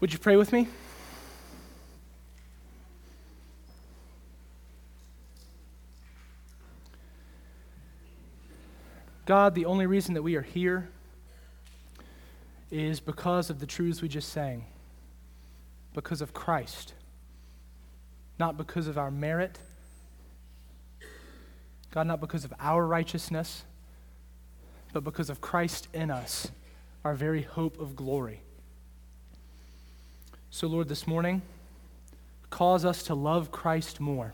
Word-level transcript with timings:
Would 0.00 0.12
you 0.12 0.18
pray 0.18 0.36
with 0.36 0.52
me? 0.52 0.68
God, 9.24 9.54
the 9.54 9.64
only 9.64 9.86
reason 9.86 10.14
that 10.14 10.22
we 10.22 10.36
are 10.36 10.42
here 10.42 10.88
is 12.70 13.00
because 13.00 13.50
of 13.50 13.58
the 13.58 13.66
truths 13.66 14.02
we 14.02 14.08
just 14.08 14.28
sang, 14.28 14.66
because 15.94 16.20
of 16.20 16.32
Christ, 16.32 16.94
not 18.38 18.56
because 18.56 18.86
of 18.86 18.98
our 18.98 19.10
merit, 19.10 19.58
God, 21.90 22.06
not 22.06 22.20
because 22.20 22.44
of 22.44 22.52
our 22.60 22.86
righteousness, 22.86 23.64
but 24.92 25.02
because 25.02 25.30
of 25.30 25.40
Christ 25.40 25.88
in 25.92 26.10
us, 26.10 26.50
our 27.02 27.14
very 27.14 27.42
hope 27.42 27.80
of 27.80 27.96
glory. 27.96 28.42
So, 30.50 30.66
Lord, 30.68 30.88
this 30.88 31.06
morning, 31.06 31.42
cause 32.50 32.84
us 32.84 33.02
to 33.04 33.14
love 33.14 33.50
Christ 33.50 34.00
more. 34.00 34.32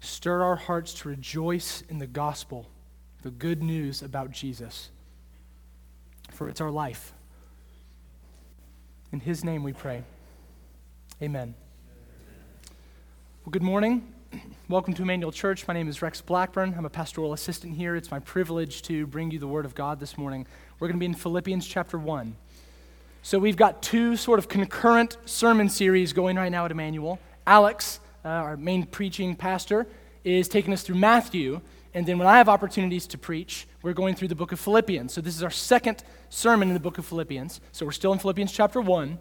Stir 0.00 0.42
our 0.42 0.56
hearts 0.56 0.92
to 0.94 1.08
rejoice 1.08 1.82
in 1.88 1.98
the 1.98 2.06
gospel, 2.06 2.66
the 3.22 3.30
good 3.30 3.62
news 3.62 4.02
about 4.02 4.32
Jesus, 4.32 4.90
for 6.30 6.48
it's 6.48 6.60
our 6.60 6.70
life. 6.70 7.12
In 9.12 9.20
his 9.20 9.44
name 9.44 9.62
we 9.62 9.72
pray. 9.72 10.02
Amen. 11.22 11.54
Well, 13.44 13.50
good 13.50 13.62
morning. 13.62 14.12
Welcome 14.68 14.94
to 14.94 15.02
Emmanuel 15.02 15.32
Church. 15.32 15.66
My 15.66 15.74
name 15.74 15.88
is 15.88 16.02
Rex 16.02 16.20
Blackburn. 16.20 16.74
I'm 16.76 16.86
a 16.86 16.90
pastoral 16.90 17.32
assistant 17.32 17.76
here. 17.76 17.96
It's 17.96 18.10
my 18.10 18.20
privilege 18.20 18.82
to 18.82 19.06
bring 19.06 19.30
you 19.30 19.38
the 19.38 19.48
Word 19.48 19.64
of 19.64 19.74
God 19.74 20.00
this 20.00 20.16
morning. 20.16 20.46
We're 20.78 20.88
going 20.88 20.96
to 20.96 21.00
be 21.00 21.06
in 21.06 21.14
Philippians 21.14 21.66
chapter 21.66 21.98
1. 21.98 22.36
So 23.22 23.38
we've 23.38 23.56
got 23.56 23.82
two 23.82 24.16
sort 24.16 24.38
of 24.38 24.48
concurrent 24.48 25.18
sermon 25.26 25.68
series 25.68 26.14
going 26.14 26.36
right 26.36 26.50
now 26.50 26.64
at 26.64 26.70
Emmanuel. 26.70 27.18
Alex, 27.46 28.00
uh, 28.24 28.28
our 28.28 28.56
main 28.56 28.86
preaching 28.86 29.36
pastor, 29.36 29.86
is 30.24 30.48
taking 30.48 30.72
us 30.72 30.82
through 30.82 30.96
Matthew. 30.96 31.60
And 31.92 32.06
then 32.06 32.18
when 32.18 32.26
I 32.26 32.38
have 32.38 32.48
opportunities 32.48 33.06
to 33.08 33.18
preach, 33.18 33.66
we're 33.82 33.92
going 33.92 34.14
through 34.14 34.28
the 34.28 34.34
book 34.34 34.52
of 34.52 34.60
Philippians. 34.60 35.12
So 35.12 35.20
this 35.20 35.36
is 35.36 35.42
our 35.42 35.50
second 35.50 36.02
sermon 36.30 36.68
in 36.68 36.74
the 36.74 36.80
book 36.80 36.96
of 36.96 37.04
Philippians. 37.04 37.60
So 37.72 37.84
we're 37.84 37.92
still 37.92 38.12
in 38.12 38.18
Philippians 38.18 38.52
chapter 38.52 38.80
1. 38.80 39.18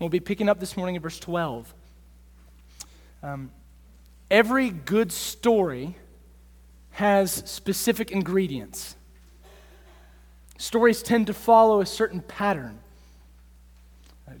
We'll 0.00 0.08
be 0.08 0.20
picking 0.20 0.48
up 0.48 0.58
this 0.58 0.76
morning 0.76 0.96
at 0.96 1.02
verse 1.02 1.20
12. 1.20 1.72
Um, 3.22 3.50
every 4.30 4.70
good 4.70 5.12
story 5.12 5.94
has 6.92 7.30
specific 7.46 8.10
ingredients. 8.10 8.96
Stories 10.58 11.02
tend 11.02 11.28
to 11.28 11.34
follow 11.34 11.80
a 11.80 11.86
certain 11.86 12.20
pattern. 12.20 12.80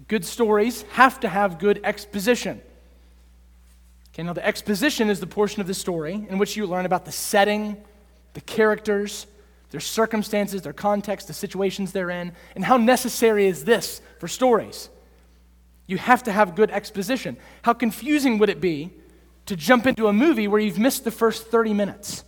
Good 0.08 0.24
stories 0.24 0.82
have 0.92 1.20
to 1.20 1.28
have 1.28 1.58
good 1.58 1.80
exposition. 1.82 2.60
Okay, 4.12 4.22
now 4.22 4.32
the 4.32 4.46
exposition 4.46 5.10
is 5.10 5.20
the 5.20 5.26
portion 5.26 5.60
of 5.60 5.66
the 5.66 5.74
story 5.74 6.26
in 6.28 6.38
which 6.38 6.56
you 6.56 6.66
learn 6.66 6.86
about 6.86 7.04
the 7.04 7.12
setting, 7.12 7.76
the 8.34 8.40
characters, 8.40 9.26
their 9.70 9.80
circumstances, 9.80 10.62
their 10.62 10.72
context, 10.72 11.26
the 11.26 11.34
situations 11.34 11.92
they're 11.92 12.10
in, 12.10 12.32
and 12.54 12.64
how 12.64 12.76
necessary 12.76 13.46
is 13.46 13.64
this 13.64 14.00
for 14.20 14.28
stories? 14.28 14.88
You 15.86 15.98
have 15.98 16.22
to 16.24 16.32
have 16.32 16.54
good 16.54 16.70
exposition. 16.70 17.36
How 17.62 17.72
confusing 17.72 18.38
would 18.38 18.48
it 18.48 18.60
be 18.60 18.92
to 19.46 19.56
jump 19.56 19.86
into 19.86 20.08
a 20.08 20.12
movie 20.12 20.48
where 20.48 20.60
you've 20.60 20.78
missed 20.78 21.04
the 21.04 21.10
first 21.10 21.48
30 21.48 21.74
minutes? 21.74 22.24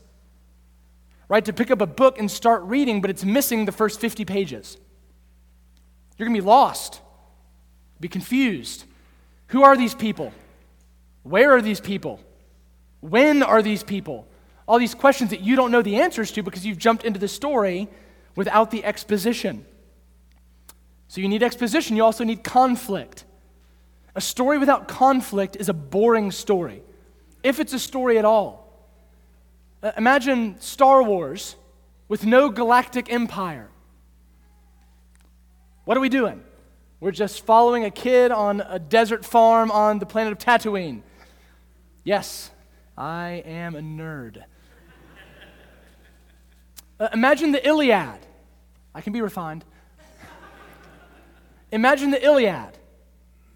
Right? 1.29 1.45
To 1.45 1.53
pick 1.53 1.71
up 1.71 1.81
a 1.81 1.87
book 1.87 2.19
and 2.19 2.31
start 2.31 2.63
reading, 2.65 3.01
but 3.01 3.11
it's 3.11 3.25
missing 3.25 3.65
the 3.65 3.73
first 3.73 4.01
50 4.01 4.25
pages. 4.25 4.77
You're 6.17 6.27
going 6.27 6.37
to 6.37 6.43
be 6.43 6.47
lost 6.47 7.01
be 8.01 8.09
confused. 8.09 8.85
Who 9.49 9.63
are 9.63 9.77
these 9.77 9.95
people? 9.95 10.33
Where 11.23 11.53
are 11.53 11.63
these 11.63 11.81
people? 11.81 12.21
When 13.01 13.43
are 13.43 13.63
these 13.63 13.83
people? 13.83 14.27
All 14.67 14.79
these 14.79 14.95
questions 14.95 15.31
that 15.31 15.41
you 15.41 15.57
don't 15.57 15.71
know 15.71 15.83
the 15.83 15.97
answers 15.97 16.31
to 16.33 16.43
because 16.43 16.67
you've 16.67 16.79
jumped 16.79 17.05
into 17.05 17.19
the 17.19 17.29
story 17.29 17.89
without 18.37 18.71
the 18.71 18.85
exposition. 18.85 19.65
So 21.09 21.21
you 21.21 21.29
need 21.29 21.43
exposition, 21.43 21.97
you 21.97 22.05
also 22.05 22.25
need 22.25 22.45
conflict. 22.45 23.25
A 24.15 24.21
story 24.21 24.59
without 24.59 24.89
conflict 24.89 25.57
is 25.57 25.69
a 25.69 25.73
boring 25.73 26.31
story, 26.31 26.83
if 27.43 27.61
it's 27.61 27.73
a 27.73 27.79
story 27.79 28.19
at 28.19 28.25
all. 28.25 28.69
Uh, 29.83 29.93
imagine 29.97 30.61
Star 30.61 31.03
Wars 31.03 31.57
with 32.09 32.27
no 32.27 32.51
galactic 32.51 33.13
empire. 33.13 33.69
What 35.85 35.97
are 35.97 36.01
we 36.01 36.09
doing? 36.09 36.43
We're 37.01 37.13
just 37.13 37.47
following 37.47 37.85
a 37.85 37.93
kid 37.93 38.33
on 38.33 38.61
a 38.61 38.81
desert 38.81 39.25
farm 39.25 39.71
on 39.71 40.01
the 40.01 40.07
planet 40.07 40.33
of 40.33 40.39
Tatooine. 40.39 41.03
Yes, 42.03 42.51
I 42.97 43.45
am 43.47 43.77
a 43.77 43.81
nerd. 43.81 44.43
Uh, 46.99 47.09
imagine 47.13 47.53
the 47.53 47.65
Iliad. 47.65 48.19
I 48.93 49.01
can 49.01 49.13
be 49.13 49.21
refined. 49.21 49.65
Imagine 51.71 52.11
the 52.11 52.25
Iliad 52.25 52.77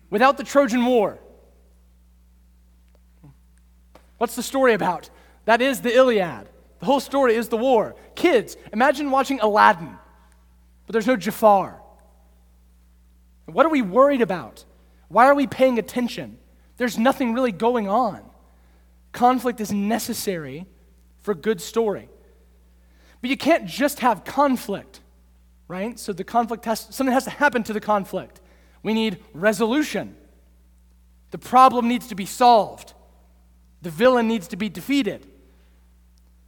without 0.09 0.36
the 0.36 0.44
Trojan 0.44 0.84
War. 0.86 1.19
What's 4.19 4.36
the 4.36 4.42
story 4.44 4.74
about? 4.74 5.10
That 5.47 5.60
is 5.60 5.80
the 5.80 5.92
Iliad. 5.92 6.48
The 6.78 6.86
whole 6.86 7.00
story 7.00 7.34
is 7.34 7.48
the 7.48 7.56
war. 7.56 7.97
Kids, 8.14 8.56
imagine 8.72 9.10
watching 9.10 9.41
Aladdin, 9.41 9.98
but 10.86 10.92
there's 10.92 11.09
no 11.09 11.16
Jafar. 11.16 11.81
What 13.52 13.66
are 13.66 13.70
we 13.70 13.82
worried 13.82 14.22
about? 14.22 14.64
Why 15.08 15.26
are 15.26 15.34
we 15.34 15.46
paying 15.46 15.78
attention? 15.78 16.38
There's 16.76 16.98
nothing 16.98 17.34
really 17.34 17.52
going 17.52 17.88
on. 17.88 18.22
Conflict 19.12 19.60
is 19.60 19.72
necessary 19.72 20.66
for 21.20 21.34
good 21.34 21.60
story. 21.60 22.08
But 23.20 23.30
you 23.30 23.36
can't 23.36 23.66
just 23.66 24.00
have 24.00 24.24
conflict, 24.24 25.00
right? 25.68 25.98
So 25.98 26.12
the 26.12 26.24
conflict 26.24 26.64
has 26.64 26.80
something 26.91 27.12
has 27.12 27.24
to 27.24 27.30
happen 27.30 27.62
to 27.64 27.72
the 27.72 27.80
conflict. 27.80 28.41
We 28.82 28.94
need 28.94 29.18
resolution. 29.32 30.16
The 31.30 31.38
problem 31.38 31.88
needs 31.88 32.08
to 32.08 32.14
be 32.14 32.26
solved. 32.26 32.94
The 33.82 33.91
villain 33.91 34.28
needs 34.28 34.48
to 34.48 34.56
be 34.56 34.68
defeated. 34.68 35.26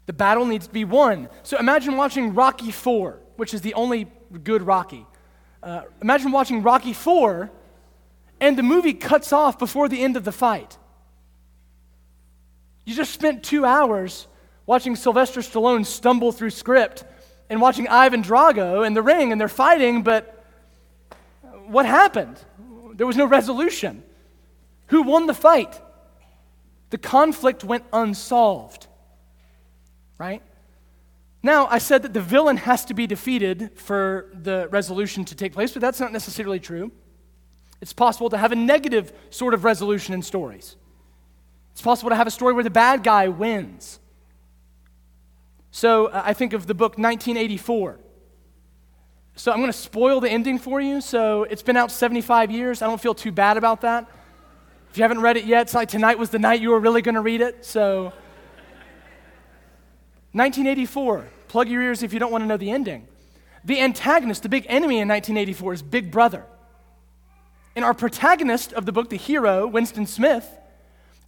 The 0.06 0.12
battle 0.12 0.44
needs 0.44 0.66
to 0.66 0.72
be 0.72 0.84
won. 0.84 1.28
So 1.42 1.58
imagine 1.58 1.96
watching 1.96 2.34
Rocky 2.34 2.70
4, 2.70 3.18
which 3.36 3.54
is 3.54 3.60
the 3.60 3.74
only 3.74 4.10
good 4.42 4.62
Rocky. 4.62 5.06
Uh, 5.64 5.80
imagine 6.02 6.30
watching 6.30 6.62
Rocky 6.62 6.92
4 6.92 7.50
and 8.38 8.58
the 8.58 8.62
movie 8.62 8.92
cuts 8.92 9.32
off 9.32 9.58
before 9.58 9.88
the 9.88 10.02
end 10.02 10.18
of 10.18 10.22
the 10.22 10.32
fight. 10.32 10.76
You 12.84 12.94
just 12.94 13.14
spent 13.14 13.42
two 13.42 13.64
hours 13.64 14.26
watching 14.66 14.94
Sylvester 14.94 15.40
Stallone 15.40 15.86
stumble 15.86 16.32
through 16.32 16.50
script 16.50 17.04
and 17.48 17.62
watching 17.62 17.88
Ivan 17.88 18.22
Drago 18.22 18.86
in 18.86 18.92
the 18.92 19.00
ring 19.00 19.32
and 19.32 19.40
they're 19.40 19.48
fighting, 19.48 20.02
but 20.02 20.44
what 21.66 21.86
happened? 21.86 22.38
There 22.92 23.06
was 23.06 23.16
no 23.16 23.24
resolution. 23.24 24.02
Who 24.88 25.00
won 25.00 25.26
the 25.26 25.34
fight? 25.34 25.80
The 26.90 26.98
conflict 26.98 27.64
went 27.64 27.84
unsolved, 27.90 28.86
right? 30.18 30.42
Now, 31.44 31.66
I 31.66 31.76
said 31.76 32.02
that 32.04 32.14
the 32.14 32.22
villain 32.22 32.56
has 32.56 32.86
to 32.86 32.94
be 32.94 33.06
defeated 33.06 33.72
for 33.74 34.30
the 34.32 34.66
resolution 34.70 35.26
to 35.26 35.34
take 35.34 35.52
place, 35.52 35.72
but 35.72 35.82
that's 35.82 36.00
not 36.00 36.10
necessarily 36.10 36.58
true. 36.58 36.90
It's 37.82 37.92
possible 37.92 38.30
to 38.30 38.38
have 38.38 38.50
a 38.50 38.56
negative 38.56 39.12
sort 39.28 39.52
of 39.52 39.62
resolution 39.62 40.14
in 40.14 40.22
stories. 40.22 40.76
It's 41.72 41.82
possible 41.82 42.08
to 42.08 42.16
have 42.16 42.26
a 42.26 42.30
story 42.30 42.54
where 42.54 42.64
the 42.64 42.70
bad 42.70 43.02
guy 43.02 43.28
wins. 43.28 44.00
So 45.70 46.06
uh, 46.06 46.22
I 46.24 46.32
think 46.32 46.54
of 46.54 46.66
the 46.66 46.72
book 46.72 46.92
1984. 46.92 48.00
So 49.36 49.52
I'm 49.52 49.58
going 49.58 49.70
to 49.70 49.76
spoil 49.76 50.20
the 50.20 50.30
ending 50.30 50.58
for 50.58 50.80
you. 50.80 51.02
So 51.02 51.42
it's 51.42 51.62
been 51.62 51.76
out 51.76 51.90
75 51.90 52.50
years. 52.50 52.80
I 52.80 52.86
don't 52.86 52.98
feel 52.98 53.14
too 53.14 53.32
bad 53.32 53.58
about 53.58 53.82
that. 53.82 54.08
If 54.90 54.96
you 54.96 55.04
haven't 55.04 55.20
read 55.20 55.36
it 55.36 55.44
yet, 55.44 55.62
it's 55.62 55.74
like 55.74 55.90
tonight 55.90 56.18
was 56.18 56.30
the 56.30 56.38
night 56.38 56.62
you 56.62 56.70
were 56.70 56.80
really 56.80 57.02
going 57.02 57.16
to 57.16 57.20
read 57.20 57.42
it. 57.42 57.66
So 57.66 58.14
1984. 60.32 61.33
Plug 61.54 61.68
your 61.68 61.82
ears 61.82 62.02
if 62.02 62.12
you 62.12 62.18
don't 62.18 62.32
want 62.32 62.42
to 62.42 62.48
know 62.48 62.56
the 62.56 62.72
ending. 62.72 63.06
The 63.64 63.78
antagonist, 63.78 64.42
the 64.42 64.48
big 64.48 64.66
enemy 64.68 64.98
in 64.98 65.06
1984 65.06 65.74
is 65.74 65.82
Big 65.82 66.10
Brother. 66.10 66.44
And 67.76 67.84
our 67.84 67.94
protagonist 67.94 68.72
of 68.72 68.86
the 68.86 68.90
book, 68.90 69.08
the 69.08 69.16
hero, 69.16 69.64
Winston 69.68 70.08
Smith, 70.08 70.44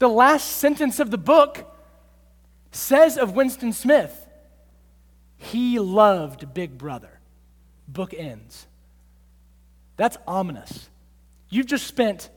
the 0.00 0.08
last 0.08 0.56
sentence 0.56 0.98
of 0.98 1.12
the 1.12 1.16
book 1.16 1.72
says 2.72 3.16
of 3.16 3.36
Winston 3.36 3.72
Smith, 3.72 4.26
he 5.36 5.78
loved 5.78 6.52
Big 6.52 6.76
Brother. 6.76 7.20
Book 7.86 8.12
ends. 8.12 8.66
That's 9.96 10.18
ominous. 10.26 10.88
You've 11.50 11.66
just 11.66 11.86
spent 11.86 12.30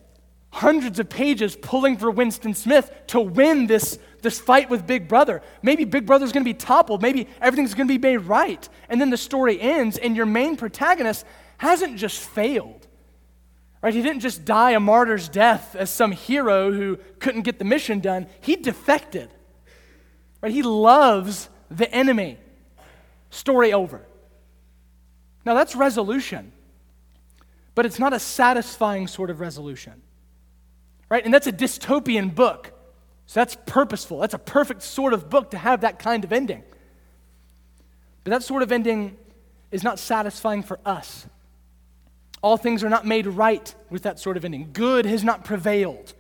hundreds 0.52 1.00
of 1.00 1.10
pages 1.10 1.56
pulling 1.56 1.98
for 1.98 2.12
Winston 2.12 2.54
Smith 2.54 2.92
to 3.08 3.20
win 3.20 3.66
this, 3.66 3.98
this 4.22 4.40
fight 4.40 4.70
with 4.70 4.86
Big 4.88 5.08
Brother. 5.08 5.42
Maybe 5.62 5.86
Big 5.86 6.06
Brother's 6.06 6.32
going 6.32 6.44
to 6.44 6.50
be 6.50 6.54
toppled. 6.54 7.02
Maybe 7.02 7.28
everything's 7.42 7.74
going 7.74 7.88
to 7.88 7.94
be 7.94 7.98
made 7.98 8.18
right. 8.18 8.68
And 8.90 9.00
then 9.00 9.10
the 9.10 9.18
story 9.18 9.60
ends, 9.60 9.98
and 9.98 10.16
your 10.16 10.26
main 10.26 10.58
protagonist 10.58 11.26
hasn't 11.58 11.98
just 11.98 12.20
failed. 12.20 12.88
Right? 13.82 13.94
He 13.94 14.02
didn't 14.02 14.22
just 14.22 14.44
die 14.44 14.72
a 14.72 14.80
martyr's 14.80 15.30
death 15.30 15.76
as 15.76 15.90
some 15.90 16.12
hero 16.12 16.72
who 16.72 16.98
couldn't 17.20 17.44
get 17.44 17.60
the 17.60 17.66
mission 17.66 18.02
done. 18.02 18.28
He 18.42 18.56
defected. 18.56 19.30
Right? 20.42 20.52
He 20.52 20.64
loves 20.64 21.50
the 21.72 21.90
enemy. 21.94 22.38
Story 23.30 23.74
over. 23.74 24.06
Now 25.46 25.54
that's 25.54 25.76
resolution. 25.76 26.52
But 27.76 27.86
it's 27.86 28.00
not 28.00 28.12
a 28.12 28.20
satisfying 28.20 29.08
sort 29.08 29.30
of 29.30 29.40
resolution. 29.40 30.02
Right? 31.10 31.24
And 31.24 31.34
that's 31.34 31.48
a 31.48 31.54
dystopian 31.54 32.36
book. 32.36 32.74
So 33.30 33.42
that's 33.42 33.56
purposeful. 33.68 34.22
That's 34.22 34.34
a 34.34 34.40
perfect 34.40 34.82
sort 34.82 35.14
of 35.14 35.30
book 35.30 35.52
to 35.52 35.58
have 35.60 35.82
that 35.82 36.00
kind 36.00 36.24
of 36.24 36.34
ending. 36.34 36.64
But 38.24 38.32
that 38.32 38.42
sort 38.42 38.64
of 38.64 38.72
ending 38.72 39.18
is 39.70 39.84
not 39.84 40.00
satisfying 40.00 40.64
for 40.64 40.80
us. 40.84 41.28
All 42.42 42.58
things 42.58 42.84
are 42.84 42.90
not 42.90 43.06
made 43.06 43.28
right 43.28 43.72
with 43.92 44.02
that 44.02 44.20
sort 44.20 44.36
of 44.36 44.46
ending. 44.46 44.72
Good 44.74 45.06
has 45.06 45.24
not 45.24 45.46
prevailed. 45.46 46.16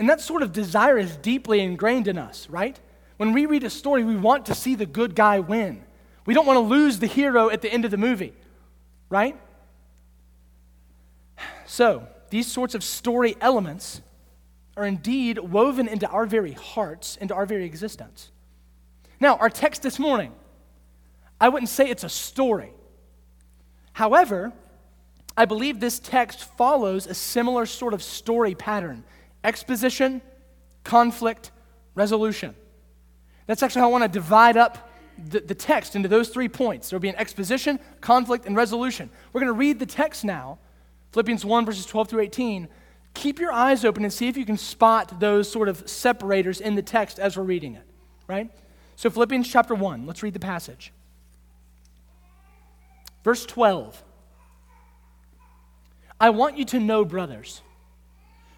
And 0.00 0.08
that 0.08 0.20
sort 0.20 0.42
of 0.42 0.52
desire 0.52 0.98
is 0.98 1.16
deeply 1.18 1.60
ingrained 1.60 2.08
in 2.08 2.18
us, 2.18 2.50
right? 2.50 2.80
When 3.16 3.32
we 3.32 3.46
read 3.46 3.62
a 3.62 3.70
story, 3.70 4.02
we 4.02 4.16
want 4.16 4.46
to 4.46 4.56
see 4.56 4.74
the 4.74 4.86
good 4.86 5.14
guy 5.14 5.38
win. 5.38 5.84
We 6.26 6.34
don't 6.34 6.46
want 6.46 6.56
to 6.56 6.62
lose 6.62 6.98
the 6.98 7.06
hero 7.06 7.48
at 7.48 7.62
the 7.62 7.72
end 7.72 7.84
of 7.84 7.92
the 7.92 7.96
movie, 7.96 8.34
right? 9.08 9.40
So, 11.64 12.08
these 12.30 12.50
sorts 12.50 12.74
of 12.74 12.82
story 12.82 13.36
elements 13.40 14.00
are 14.76 14.84
indeed 14.84 15.38
woven 15.38 15.88
into 15.88 16.08
our 16.08 16.26
very 16.26 16.52
hearts, 16.52 17.16
into 17.16 17.34
our 17.34 17.46
very 17.46 17.64
existence. 17.64 18.30
Now, 19.20 19.36
our 19.36 19.50
text 19.50 19.82
this 19.82 19.98
morning, 19.98 20.32
I 21.40 21.48
wouldn't 21.48 21.68
say 21.68 21.88
it's 21.88 22.04
a 22.04 22.08
story. 22.08 22.72
However, 23.92 24.52
I 25.36 25.44
believe 25.44 25.80
this 25.80 25.98
text 25.98 26.44
follows 26.56 27.06
a 27.06 27.14
similar 27.14 27.66
sort 27.66 27.94
of 27.94 28.02
story 28.02 28.54
pattern 28.54 29.04
exposition, 29.42 30.22
conflict, 30.84 31.50
resolution. 31.94 32.54
That's 33.46 33.62
actually 33.62 33.80
how 33.80 33.88
I 33.88 33.92
want 33.92 34.04
to 34.04 34.08
divide 34.08 34.56
up 34.56 34.90
the, 35.18 35.40
the 35.40 35.54
text 35.54 35.96
into 35.96 36.08
those 36.08 36.30
three 36.30 36.48
points. 36.48 36.90
There 36.90 36.98
will 36.98 37.02
be 37.02 37.10
an 37.10 37.16
exposition, 37.16 37.78
conflict, 38.00 38.46
and 38.46 38.56
resolution. 38.56 39.10
We're 39.32 39.40
going 39.40 39.52
to 39.52 39.58
read 39.58 39.78
the 39.78 39.86
text 39.86 40.24
now 40.24 40.58
Philippians 41.12 41.44
1, 41.44 41.64
verses 41.64 41.86
12 41.86 42.08
through 42.08 42.20
18. 42.22 42.68
Keep 43.14 43.38
your 43.38 43.52
eyes 43.52 43.84
open 43.84 44.04
and 44.04 44.12
see 44.12 44.28
if 44.28 44.36
you 44.36 44.44
can 44.44 44.58
spot 44.58 45.20
those 45.20 45.50
sort 45.50 45.68
of 45.68 45.88
separators 45.88 46.60
in 46.60 46.74
the 46.74 46.82
text 46.82 47.18
as 47.18 47.36
we're 47.36 47.44
reading 47.44 47.76
it, 47.76 47.86
right? 48.26 48.50
So, 48.96 49.08
Philippians 49.08 49.48
chapter 49.48 49.74
1, 49.74 50.06
let's 50.06 50.22
read 50.22 50.34
the 50.34 50.40
passage. 50.40 50.92
Verse 53.22 53.46
12. 53.46 54.02
I 56.20 56.30
want 56.30 56.58
you 56.58 56.64
to 56.66 56.80
know, 56.80 57.04
brothers, 57.04 57.62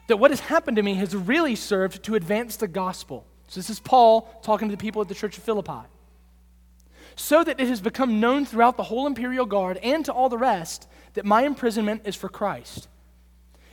that 0.08 0.18
what 0.18 0.30
has 0.30 0.40
happened 0.40 0.76
to 0.76 0.82
me 0.82 0.94
has 0.94 1.14
really 1.14 1.54
served 1.54 2.02
to 2.04 2.14
advance 2.14 2.56
the 2.56 2.68
gospel. 2.68 3.26
So, 3.48 3.60
this 3.60 3.70
is 3.70 3.78
Paul 3.78 4.22
talking 4.42 4.68
to 4.68 4.72
the 4.72 4.80
people 4.80 5.02
at 5.02 5.08
the 5.08 5.14
church 5.14 5.38
of 5.38 5.44
Philippi. 5.44 5.86
So 7.14 7.42
that 7.44 7.60
it 7.60 7.68
has 7.68 7.80
become 7.80 8.20
known 8.20 8.44
throughout 8.44 8.76
the 8.76 8.82
whole 8.82 9.06
imperial 9.06 9.46
guard 9.46 9.78
and 9.78 10.04
to 10.04 10.12
all 10.12 10.28
the 10.28 10.36
rest 10.36 10.86
that 11.14 11.24
my 11.24 11.42
imprisonment 11.42 12.02
is 12.04 12.14
for 12.14 12.28
Christ. 12.28 12.88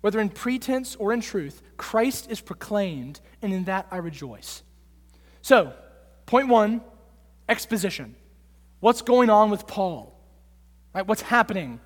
whether 0.00 0.20
in 0.20 0.28
pretense 0.28 0.96
or 0.96 1.12
in 1.12 1.20
truth, 1.20 1.62
Christ 1.76 2.30
is 2.30 2.40
proclaimed, 2.40 3.20
and 3.42 3.52
in 3.52 3.64
that 3.64 3.86
I 3.90 3.96
rejoice. 3.98 4.62
So, 5.42 5.72
point 6.26 6.48
one 6.48 6.82
exposition. 7.48 8.14
What's 8.80 9.02
going 9.02 9.30
on 9.30 9.50
with 9.50 9.66
Paul? 9.66 10.18
Right? 10.94 11.06
What's 11.06 11.22
happening 11.22 11.80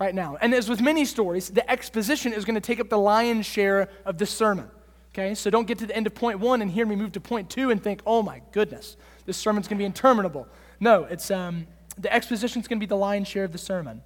right 0.00 0.14
now. 0.14 0.38
And 0.40 0.52
as 0.54 0.68
with 0.68 0.80
many 0.80 1.04
stories, 1.04 1.50
the 1.50 1.70
exposition 1.70 2.32
is 2.32 2.44
going 2.44 2.54
to 2.54 2.60
take 2.60 2.80
up 2.80 2.88
the 2.88 2.98
lion's 2.98 3.46
share 3.46 3.90
of 4.04 4.18
this 4.18 4.30
sermon. 4.30 4.68
Okay, 5.12 5.34
so 5.34 5.50
don't 5.50 5.66
get 5.66 5.78
to 5.78 5.86
the 5.86 5.94
end 5.94 6.06
of 6.06 6.14
point 6.14 6.38
one 6.38 6.62
and 6.62 6.70
hear 6.70 6.86
me 6.86 6.96
move 6.96 7.12
to 7.12 7.20
point 7.20 7.50
two 7.50 7.70
and 7.70 7.82
think, 7.82 8.00
oh 8.06 8.22
my 8.22 8.42
goodness, 8.52 8.96
this 9.26 9.36
sermon's 9.36 9.68
going 9.68 9.76
to 9.76 9.82
be 9.82 9.86
interminable. 9.86 10.48
No, 10.78 11.04
it's 11.04 11.30
um, 11.30 11.66
the 11.98 12.12
exposition 12.12 12.60
is 12.60 12.68
going 12.68 12.78
to 12.78 12.80
be 12.80 12.88
the 12.88 12.96
lion's 12.96 13.28
share 13.28 13.44
of 13.44 13.52
the 13.52 13.58
sermon. 13.58 14.02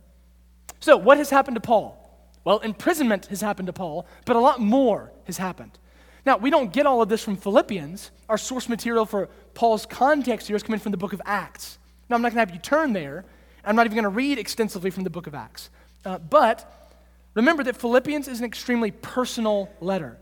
So, 0.81 0.97
what 0.97 1.19
has 1.19 1.31
happened 1.31 1.55
to 1.57 1.61
Paul? 1.61 2.01
Well, 2.45 2.59
imprisonment 2.59 3.27
has 3.27 3.41
happened 3.41 3.67
to 3.67 3.73
Paul, 3.73 4.07
but 4.27 4.37
a 4.37 4.41
lot 4.41 4.61
more 4.61 5.13
has 5.25 5.39
happened. 5.39 5.79
Now, 6.27 6.37
we 6.37 6.51
don't 6.51 6.73
get 6.73 6.87
all 6.87 7.03
of 7.03 7.09
this 7.09 7.23
from 7.23 7.37
Philippians. 7.37 8.11
Our 8.29 8.39
source 8.39 8.69
material 8.69 9.07
for 9.07 9.29
Paul's 9.55 9.87
context 9.87 10.47
here 10.47 10.57
is 10.57 10.63
coming 10.63 10.81
from 10.81 10.93
the 10.93 10.99
book 10.99 11.13
of 11.13 11.21
Acts. 11.25 11.79
Now, 12.09 12.17
I'm 12.17 12.23
not 12.23 12.33
going 12.33 12.47
to 12.47 12.53
have 12.53 12.55
you 12.55 12.61
turn 12.61 12.93
there. 12.93 13.25
I'm 13.65 13.77
not 13.77 13.87
even 13.87 13.97
going 13.97 14.05
to 14.05 14.09
read 14.11 14.39
extensively 14.39 14.91
from 14.91 15.05
the 15.05 15.11
book 15.11 15.27
of 15.27 15.35
Acts. 15.35 15.71
Uh, 16.05 16.19
but 16.19 16.93
remember 17.35 17.63
that 17.65 17.77
Philippians 17.77 18.29
is 18.29 18.41
an 18.41 18.45
extremely 18.45 18.91
personal 18.91 19.71
letter. 19.81 20.19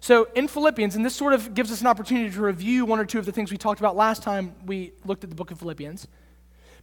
So, 0.00 0.28
in 0.34 0.48
Philippians, 0.48 0.96
and 0.96 1.04
this 1.04 1.14
sort 1.14 1.34
of 1.34 1.54
gives 1.54 1.70
us 1.70 1.82
an 1.82 1.86
opportunity 1.86 2.30
to 2.30 2.40
review 2.40 2.84
one 2.84 2.98
or 2.98 3.04
two 3.04 3.18
of 3.18 3.26
the 3.26 3.32
things 3.32 3.50
we 3.50 3.58
talked 3.58 3.80
about 3.80 3.96
last 3.96 4.22
time 4.22 4.54
we 4.64 4.92
looked 5.04 5.24
at 5.24 5.30
the 5.30 5.36
book 5.36 5.50
of 5.50 5.58
Philippians. 5.58 6.08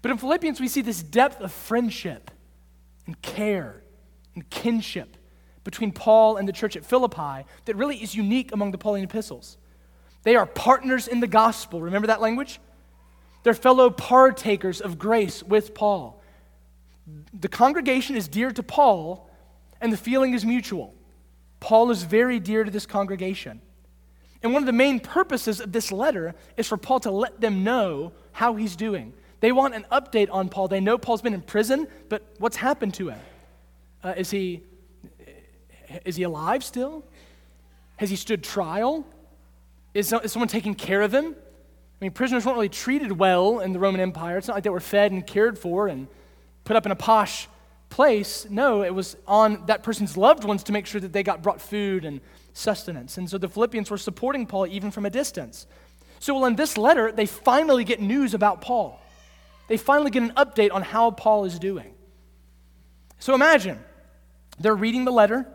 But 0.02 0.12
in 0.12 0.18
Philippians, 0.18 0.60
we 0.60 0.68
see 0.68 0.82
this 0.82 1.02
depth 1.02 1.42
of 1.42 1.52
friendship 1.52 2.30
and 3.08 3.20
care 3.22 3.82
and 4.38 4.50
kinship 4.50 5.18
between 5.64 5.92
Paul 5.92 6.38
and 6.38 6.48
the 6.48 6.54
church 6.54 6.78
at 6.78 6.86
Philippi 6.86 7.46
that 7.66 7.76
really 7.76 7.98
is 7.98 8.16
unique 8.16 8.54
among 8.54 8.72
the 8.72 8.78
Pauline 8.78 9.04
epistles. 9.04 9.58
They 10.24 10.36
are 10.36 10.46
partners 10.46 11.08
in 11.08 11.20
the 11.20 11.28
gospel. 11.28 11.82
Remember 11.82 12.08
that 12.08 12.22
language? 12.22 12.60
They're 13.44 13.54
fellow 13.54 13.90
partakers 13.90 14.80
of 14.80 14.98
grace 14.98 15.44
with 15.44 15.74
Paul 15.74 16.18
the 17.34 17.48
congregation 17.48 18.16
is 18.16 18.28
dear 18.28 18.52
to 18.52 18.64
Paul, 18.64 19.30
and 19.80 19.92
the 19.94 19.98
feeling 19.98 20.34
is 20.34 20.46
mutual. 20.46 20.94
Paul 21.60 21.92
is 21.92 22.04
very 22.04 22.40
dear 22.40 22.64
to 22.64 22.72
this 22.72 22.86
congregation. 22.86 23.62
And 24.44 24.54
one 24.54 24.62
of 24.62 24.68
the 24.68 24.74
main 24.74 25.00
purposes 25.00 25.60
of 25.60 25.72
this 25.72 25.92
letter 25.92 26.36
is 26.58 26.68
for 26.68 26.78
Paul 26.78 27.00
to 27.02 27.12
let 27.12 27.42
them 27.42 27.64
know 27.64 28.14
how 28.34 28.56
he's 28.56 28.76
doing. 28.76 29.14
They 29.40 29.52
want 29.52 29.76
an 29.76 29.86
update 29.92 30.30
on 30.32 30.50
Paul. 30.50 30.68
They 30.68 30.80
know 30.80 30.98
Paul's 30.98 31.22
been 31.22 31.34
in 31.34 31.42
prison, 31.42 31.88
but 32.10 32.24
what's 32.38 32.58
happened 32.58 32.94
to 32.96 33.10
him? 33.10 33.20
Uh, 34.08 34.14
is, 34.16 34.32
he, 34.32 34.64
is 36.06 36.16
he 36.16 36.24
alive 36.24 36.64
still? 36.64 37.04
Has 37.98 38.10
he 38.10 38.16
stood 38.16 38.42
trial? 38.42 39.06
Is, 39.94 40.14
is 40.14 40.32
someone 40.32 40.48
taking 40.48 40.76
care 40.76 41.02
of 41.02 41.14
him? 41.14 41.36
I 41.36 41.98
mean, 42.00 42.12
prisoners 42.12 42.46
weren't 42.46 42.56
really 42.56 42.70
treated 42.70 43.12
well 43.12 43.60
in 43.60 43.74
the 43.74 43.80
Roman 43.80 44.00
Empire. 44.00 44.38
It's 44.38 44.48
not 44.48 44.54
like 44.54 44.64
they 44.64 44.70
were 44.70 44.80
fed 44.80 45.12
and 45.12 45.28
cared 45.28 45.60
for 45.60 45.90
and 45.90 46.08
put 46.64 46.78
up 46.78 46.86
in 46.86 46.94
a 46.94 46.96
posh 46.96 47.50
place. 47.90 48.48
No, 48.50 48.82
it 48.82 48.96
was 48.96 49.18
on 49.28 49.66
that 49.66 49.84
person's 49.84 50.16
loved 50.16 50.46
ones 50.46 50.64
to 50.64 50.72
make 50.72 50.86
sure 50.86 51.02
that 51.02 51.12
they 51.12 51.22
got 51.24 51.44
brought 51.44 51.60
food 51.60 52.06
and 52.06 52.22
sustenance. 52.54 53.18
And 53.18 53.30
so 53.30 53.38
the 53.38 53.50
Philippians 53.50 53.92
were 53.92 53.98
supporting 53.98 54.46
Paul 54.46 54.68
even 54.68 54.90
from 54.90 55.06
a 55.06 55.10
distance. 55.10 55.68
So, 56.20 56.34
well, 56.34 56.46
in 56.46 56.56
this 56.56 56.78
letter, 56.78 57.12
they 57.12 57.26
finally 57.26 57.84
get 57.84 58.00
news 58.00 58.34
about 58.34 58.62
Paul. 58.62 59.02
They 59.68 59.76
finally 59.76 60.12
get 60.12 60.24
an 60.24 60.32
update 60.38 60.72
on 60.72 60.82
how 60.82 61.12
Paul 61.12 61.44
is 61.44 61.60
doing. 61.60 61.94
So 63.20 63.34
imagine 63.36 63.80
they're 64.60 64.76
reading 64.76 65.06
the 65.06 65.12
letter. 65.12 65.48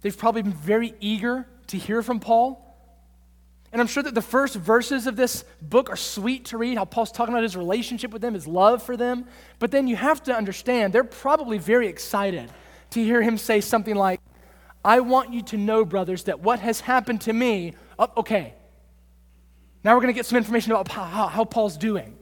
They've 0.00 0.16
probably 0.16 0.42
been 0.42 0.52
very 0.52 0.94
eager 1.00 1.46
to 1.68 1.76
hear 1.76 2.02
from 2.02 2.20
Paul. 2.20 2.66
And 3.72 3.80
I'm 3.80 3.86
sure 3.86 4.02
that 4.02 4.14
the 4.14 4.22
first 4.22 4.56
verses 4.56 5.06
of 5.06 5.14
this 5.14 5.44
book 5.62 5.90
are 5.90 5.96
sweet 5.96 6.46
to 6.46 6.58
read, 6.58 6.76
how 6.76 6.84
Paul's 6.84 7.12
talking 7.12 7.32
about 7.32 7.44
his 7.44 7.56
relationship 7.56 8.10
with 8.10 8.20
them, 8.20 8.34
his 8.34 8.46
love 8.46 8.82
for 8.82 8.96
them. 8.96 9.26
But 9.60 9.70
then 9.70 9.86
you 9.86 9.94
have 9.94 10.22
to 10.24 10.34
understand, 10.34 10.92
they're 10.92 11.04
probably 11.04 11.58
very 11.58 11.86
excited 11.86 12.50
to 12.90 13.04
hear 13.04 13.22
him 13.22 13.38
say 13.38 13.60
something 13.60 13.94
like, 13.94 14.20
I 14.84 15.00
want 15.00 15.32
you 15.32 15.42
to 15.42 15.56
know, 15.56 15.84
brothers, 15.84 16.24
that 16.24 16.40
what 16.40 16.58
has 16.60 16.80
happened 16.80 17.20
to 17.22 17.32
me, 17.32 17.74
oh, 17.98 18.10
okay, 18.16 18.54
now 19.84 19.94
we're 19.94 20.00
going 20.00 20.12
to 20.12 20.18
get 20.18 20.26
some 20.26 20.38
information 20.38 20.72
about 20.72 20.88
how, 20.88 21.28
how 21.28 21.44
Paul's 21.44 21.76
doing. 21.76 22.16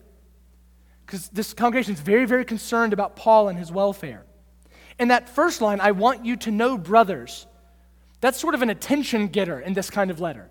Because 1.07 1.29
this 1.31 1.55
congregation 1.55 1.95
is 1.95 2.01
very, 2.01 2.27
very 2.27 2.45
concerned 2.45 2.93
about 2.93 3.17
Paul 3.17 3.49
and 3.49 3.59
his 3.59 3.73
welfare. 3.73 4.25
And 4.99 5.11
that 5.11 5.29
first 5.29 5.61
line, 5.61 5.81
I 5.81 5.93
want 5.93 6.25
you 6.25 6.37
to 6.37 6.51
know, 6.51 6.77
brothers, 6.77 7.47
that's 8.21 8.39
sort 8.39 8.55
of 8.55 8.63
an 8.63 8.71
attention 8.71 9.29
getter 9.29 9.61
in 9.61 9.75
this 9.75 9.91
kind 9.91 10.11
of 10.11 10.21
letter. 10.21 10.51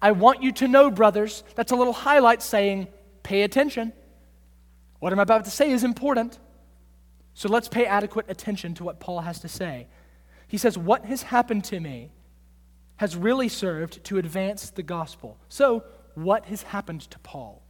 I 0.00 0.12
want 0.12 0.42
you 0.42 0.52
to 0.52 0.68
know, 0.68 0.90
brothers, 0.90 1.44
that's 1.54 1.72
a 1.72 1.76
little 1.76 1.92
highlight 1.92 2.42
saying, 2.42 2.88
pay 3.22 3.42
attention. 3.42 3.92
What 4.98 5.12
I'm 5.12 5.18
about 5.18 5.44
to 5.44 5.50
say 5.50 5.70
is 5.70 5.84
important. 5.84 6.38
So 7.34 7.48
let's 7.48 7.68
pay 7.68 7.86
adequate 7.86 8.26
attention 8.28 8.74
to 8.74 8.84
what 8.84 9.00
Paul 9.00 9.20
has 9.20 9.40
to 9.40 9.48
say. 9.48 9.86
He 10.48 10.58
says, 10.58 10.76
What 10.76 11.06
has 11.06 11.22
happened 11.22 11.64
to 11.64 11.80
me 11.80 12.10
has 12.96 13.16
really 13.16 13.48
served 13.48 14.04
to 14.04 14.18
advance 14.18 14.70
the 14.70 14.82
gospel. 14.82 15.38
So, 15.48 15.82
what 16.14 16.44
has 16.46 16.62
happened 16.62 17.00
to 17.10 17.18
Paul? 17.20 17.62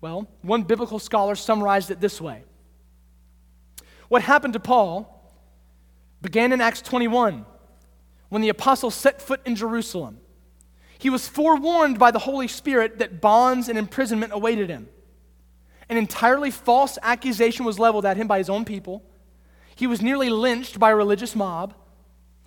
Well, 0.00 0.26
one 0.42 0.62
biblical 0.62 0.98
scholar 0.98 1.34
summarized 1.34 1.90
it 1.90 2.00
this 2.00 2.20
way 2.20 2.44
What 4.08 4.22
happened 4.22 4.52
to 4.52 4.60
Paul 4.60 5.12
began 6.22 6.52
in 6.52 6.60
Acts 6.60 6.82
21 6.82 7.44
when 8.28 8.42
the 8.42 8.48
apostle 8.48 8.90
set 8.90 9.22
foot 9.22 9.40
in 9.44 9.54
Jerusalem. 9.54 10.18
He 10.98 11.10
was 11.10 11.28
forewarned 11.28 11.98
by 11.98 12.10
the 12.10 12.20
Holy 12.20 12.48
Spirit 12.48 12.98
that 12.98 13.20
bonds 13.20 13.68
and 13.68 13.78
imprisonment 13.78 14.32
awaited 14.32 14.70
him. 14.70 14.88
An 15.88 15.96
entirely 15.96 16.50
false 16.50 16.98
accusation 17.02 17.64
was 17.64 17.78
leveled 17.78 18.06
at 18.06 18.16
him 18.16 18.26
by 18.26 18.38
his 18.38 18.50
own 18.50 18.64
people. 18.64 19.04
He 19.74 19.86
was 19.86 20.02
nearly 20.02 20.30
lynched 20.30 20.78
by 20.78 20.90
a 20.90 20.96
religious 20.96 21.36
mob 21.36 21.74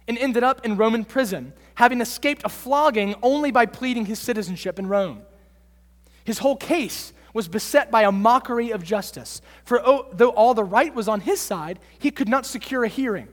and 0.08 0.18
ended 0.18 0.44
up 0.44 0.66
in 0.66 0.76
Roman 0.76 1.06
prison, 1.06 1.54
having 1.76 2.02
escaped 2.02 2.42
a 2.44 2.50
flogging 2.50 3.16
only 3.22 3.52
by 3.52 3.66
pleading 3.68 4.08
his 4.08 4.20
citizenship 4.20 4.80
in 4.80 4.88
Rome. 4.88 5.22
His 6.24 6.40
whole 6.40 6.58
case 6.58 7.14
was 7.34 7.48
beset 7.48 7.92
by 7.92 8.04
a 8.04 8.12
mockery 8.12 8.72
of 8.72 8.84
justice, 8.84 9.42
for 9.64 9.82
oh, 9.86 10.08
though 10.12 10.30
all 10.30 10.54
the 10.54 10.64
right 10.64 10.94
was 10.94 11.08
on 11.08 11.22
his 11.22 11.40
side, 11.40 11.80
he 11.98 12.12
could 12.12 12.30
not 12.30 12.46
secure 12.46 12.84
a 12.84 12.88
hearing. 12.88 13.28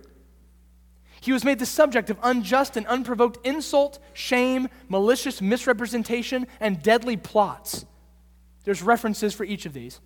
He 1.20 1.32
was 1.32 1.44
made 1.44 1.58
the 1.58 1.66
subject 1.66 2.10
of 2.10 2.18
unjust 2.22 2.76
and 2.76 2.86
unprovoked 2.86 3.44
insult, 3.44 3.98
shame, 4.12 4.68
malicious 4.88 5.40
misrepresentation, 5.40 6.46
and 6.60 6.82
deadly 6.82 7.16
plots. 7.16 7.84
There's 8.64 8.82
references 8.82 9.34
for 9.34 9.44
each 9.44 9.66
of 9.66 9.72
these. 9.72 10.00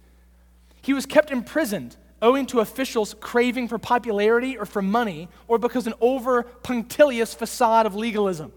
He 0.82 0.94
was 0.94 1.06
kept 1.06 1.30
imprisoned 1.30 1.96
owing 2.22 2.46
to 2.46 2.60
officials 2.60 3.14
craving 3.20 3.68
for 3.68 3.78
popularity 3.78 4.56
or 4.56 4.66
for 4.66 4.82
money, 4.82 5.28
or 5.48 5.58
because 5.58 5.86
an 5.86 5.94
over 6.00 6.42
punctilious 6.42 7.34
facade 7.34 7.86
of 7.86 7.94
legalism. 7.94 8.52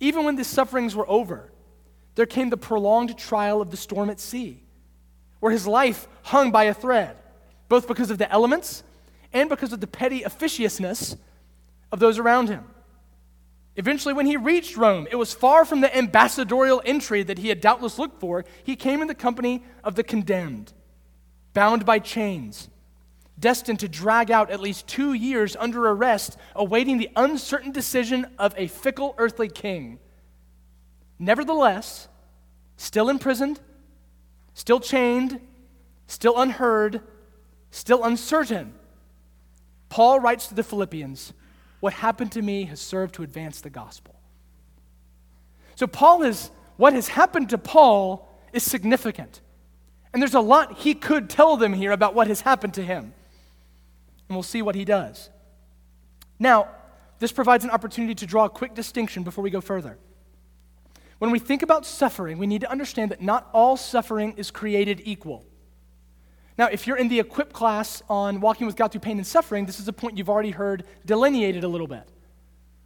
Even 0.00 0.24
when 0.24 0.36
the 0.36 0.44
sufferings 0.44 0.94
were 0.94 1.08
over, 1.08 1.50
there 2.14 2.26
came 2.26 2.50
the 2.50 2.56
prolonged 2.56 3.16
trial 3.18 3.60
of 3.60 3.70
the 3.70 3.76
storm 3.76 4.10
at 4.10 4.20
sea, 4.20 4.62
where 5.40 5.52
his 5.52 5.66
life 5.66 6.06
hung 6.22 6.50
by 6.50 6.64
a 6.64 6.74
thread, 6.74 7.16
both 7.68 7.88
because 7.88 8.10
of 8.10 8.18
the 8.18 8.30
elements 8.30 8.82
and 9.32 9.48
because 9.48 9.72
of 9.72 9.80
the 9.80 9.86
petty 9.86 10.22
officiousness 10.22 11.16
of 11.90 11.98
those 11.98 12.18
around 12.18 12.48
him. 12.48 12.64
Eventually, 13.76 14.14
when 14.14 14.26
he 14.26 14.36
reached 14.36 14.76
Rome, 14.76 15.08
it 15.10 15.16
was 15.16 15.34
far 15.34 15.64
from 15.64 15.80
the 15.80 15.96
ambassadorial 15.96 16.80
entry 16.84 17.24
that 17.24 17.38
he 17.38 17.48
had 17.48 17.60
doubtless 17.60 17.98
looked 17.98 18.20
for. 18.20 18.44
He 18.62 18.76
came 18.76 19.02
in 19.02 19.08
the 19.08 19.14
company 19.14 19.64
of 19.82 19.96
the 19.96 20.04
condemned, 20.04 20.72
bound 21.54 21.84
by 21.84 21.98
chains, 21.98 22.68
destined 23.38 23.80
to 23.80 23.88
drag 23.88 24.30
out 24.30 24.50
at 24.50 24.60
least 24.60 24.86
two 24.86 25.12
years 25.12 25.56
under 25.56 25.88
arrest, 25.88 26.38
awaiting 26.54 26.98
the 26.98 27.10
uncertain 27.16 27.72
decision 27.72 28.26
of 28.38 28.54
a 28.56 28.68
fickle 28.68 29.16
earthly 29.18 29.48
king. 29.48 29.98
Nevertheless, 31.18 32.08
still 32.76 33.08
imprisoned, 33.08 33.60
still 34.54 34.80
chained, 34.80 35.40
still 36.06 36.40
unheard, 36.40 37.00
still 37.70 38.04
uncertain, 38.04 38.74
Paul 39.94 40.18
writes 40.18 40.48
to 40.48 40.54
the 40.54 40.64
Philippians 40.64 41.32
what 41.78 41.92
happened 41.92 42.32
to 42.32 42.42
me 42.42 42.64
has 42.64 42.80
served 42.80 43.14
to 43.14 43.22
advance 43.22 43.60
the 43.60 43.70
gospel. 43.70 44.16
So, 45.76 45.86
Paul 45.86 46.24
is, 46.24 46.50
what 46.76 46.94
has 46.94 47.06
happened 47.06 47.50
to 47.50 47.58
Paul 47.58 48.28
is 48.52 48.64
significant. 48.64 49.40
And 50.12 50.20
there's 50.20 50.34
a 50.34 50.40
lot 50.40 50.78
he 50.78 50.94
could 50.94 51.30
tell 51.30 51.56
them 51.56 51.72
here 51.72 51.92
about 51.92 52.12
what 52.12 52.26
has 52.26 52.40
happened 52.40 52.74
to 52.74 52.82
him. 52.82 53.14
And 54.28 54.36
we'll 54.36 54.42
see 54.42 54.62
what 54.62 54.74
he 54.74 54.84
does. 54.84 55.30
Now, 56.40 56.68
this 57.20 57.30
provides 57.30 57.62
an 57.62 57.70
opportunity 57.70 58.16
to 58.16 58.26
draw 58.26 58.46
a 58.46 58.50
quick 58.50 58.74
distinction 58.74 59.22
before 59.22 59.44
we 59.44 59.50
go 59.50 59.60
further. 59.60 59.96
When 61.24 61.30
we 61.30 61.38
think 61.38 61.62
about 61.62 61.86
suffering, 61.86 62.36
we 62.36 62.46
need 62.46 62.60
to 62.60 62.70
understand 62.70 63.10
that 63.10 63.22
not 63.22 63.48
all 63.54 63.78
suffering 63.78 64.34
is 64.36 64.50
created 64.50 65.00
equal. 65.06 65.46
Now, 66.58 66.66
if 66.66 66.86
you're 66.86 66.98
in 66.98 67.08
the 67.08 67.18
equip 67.18 67.50
class 67.50 68.02
on 68.10 68.42
walking 68.42 68.66
with 68.66 68.76
God 68.76 68.92
through 68.92 69.00
pain 69.00 69.16
and 69.16 69.26
suffering, 69.26 69.64
this 69.64 69.80
is 69.80 69.88
a 69.88 69.92
point 69.94 70.18
you've 70.18 70.28
already 70.28 70.50
heard 70.50 70.84
delineated 71.06 71.64
a 71.64 71.68
little 71.68 71.86
bit. 71.86 72.06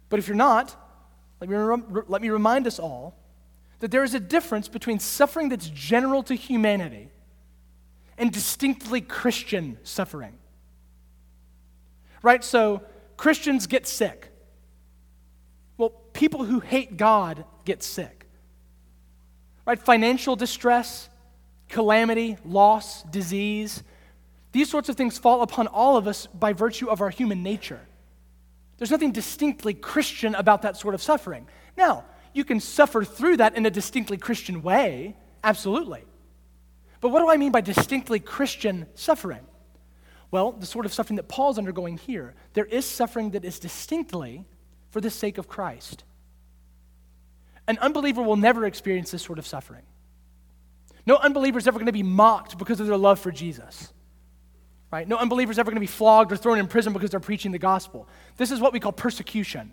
But 0.07 0.19
if 0.19 0.29
you're 0.29 0.37
not, 0.37 0.73
let 1.41 1.49
me, 1.49 1.55
rem- 1.57 2.05
let 2.07 2.21
me 2.21 2.29
remind 2.29 2.65
us 2.65 2.79
all 2.79 3.19
that 3.81 3.91
there 3.91 4.05
is 4.05 4.13
a 4.13 4.21
difference 4.21 4.69
between 4.69 4.99
suffering 4.99 5.49
that's 5.49 5.67
general 5.67 6.23
to 6.23 6.33
humanity 6.33 7.11
and 8.17 8.31
distinctly 8.31 9.01
Christian 9.01 9.77
suffering. 9.83 10.37
Right? 12.23 12.41
So, 12.41 12.83
Christians 13.17 13.67
get 13.67 13.85
sick. 13.85 14.31
Well, 15.75 15.89
people 16.13 16.45
who 16.45 16.61
hate 16.61 16.95
God 16.95 17.43
get 17.65 17.83
sick. 17.83 18.18
Right? 19.65 19.79
Financial 19.79 20.35
distress, 20.35 21.09
calamity, 21.67 22.37
loss, 22.43 23.03
disease. 23.03 23.83
These 24.51 24.69
sorts 24.69 24.89
of 24.89 24.95
things 24.95 25.17
fall 25.17 25.41
upon 25.41 25.67
all 25.67 25.97
of 25.97 26.07
us 26.07 26.27
by 26.27 26.53
virtue 26.53 26.89
of 26.89 27.01
our 27.01 27.09
human 27.09 27.43
nature. 27.43 27.81
There's 28.77 28.91
nothing 28.91 29.11
distinctly 29.11 29.73
Christian 29.73 30.35
about 30.35 30.61
that 30.63 30.77
sort 30.77 30.95
of 30.95 31.01
suffering. 31.01 31.47
Now, 31.77 32.05
you 32.33 32.45
can 32.45 32.59
suffer 32.59 33.03
through 33.03 33.37
that 33.37 33.55
in 33.55 33.65
a 33.65 33.69
distinctly 33.69 34.17
Christian 34.17 34.61
way, 34.61 35.15
absolutely. 35.43 36.03
But 37.01 37.09
what 37.09 37.19
do 37.19 37.29
I 37.29 37.37
mean 37.37 37.51
by 37.51 37.61
distinctly 37.61 38.19
Christian 38.19 38.87
suffering? 38.95 39.45
Well, 40.31 40.51
the 40.51 40.65
sort 40.65 40.85
of 40.85 40.93
suffering 40.93 41.17
that 41.17 41.27
Paul's 41.27 41.57
undergoing 41.57 41.97
here, 41.97 42.35
there 42.53 42.65
is 42.65 42.85
suffering 42.85 43.31
that 43.31 43.43
is 43.43 43.59
distinctly 43.59 44.45
for 44.91 45.01
the 45.01 45.09
sake 45.09 45.37
of 45.37 45.47
Christ. 45.47 46.03
An 47.69 47.77
unbeliever 47.77 48.23
will 48.23 48.35
never 48.35 48.65
experience 48.65 49.11
this 49.11 49.21
sort 49.21 49.37
of 49.37 49.45
suffering. 49.45 49.83
No 51.05 51.17
unbeliever 51.17 51.59
is 51.59 51.67
ever 51.67 51.77
going 51.77 51.85
to 51.85 51.91
be 51.91 52.01
mocked 52.01 52.57
because 52.57 52.79
of 52.79 52.87
their 52.87 52.97
love 52.97 53.19
for 53.19 53.31
Jesus. 53.31 53.93
Right? 54.91 55.07
No 55.07 55.17
unbeliever 55.17 55.51
is 55.51 55.59
ever 55.59 55.69
going 55.69 55.75
to 55.75 55.79
be 55.79 55.85
flogged 55.85 56.31
or 56.31 56.35
thrown 56.35 56.57
in 56.57 56.65
prison 56.65 56.93
because 56.93 57.11
they're 57.11 57.19
preaching 57.19 57.51
the 57.51 57.59
gospel. 57.59 58.09
This 58.37 58.49
is 58.49 58.59
what 58.59 58.73
we 58.73 58.79
call 58.79 58.91
persecution. 58.91 59.71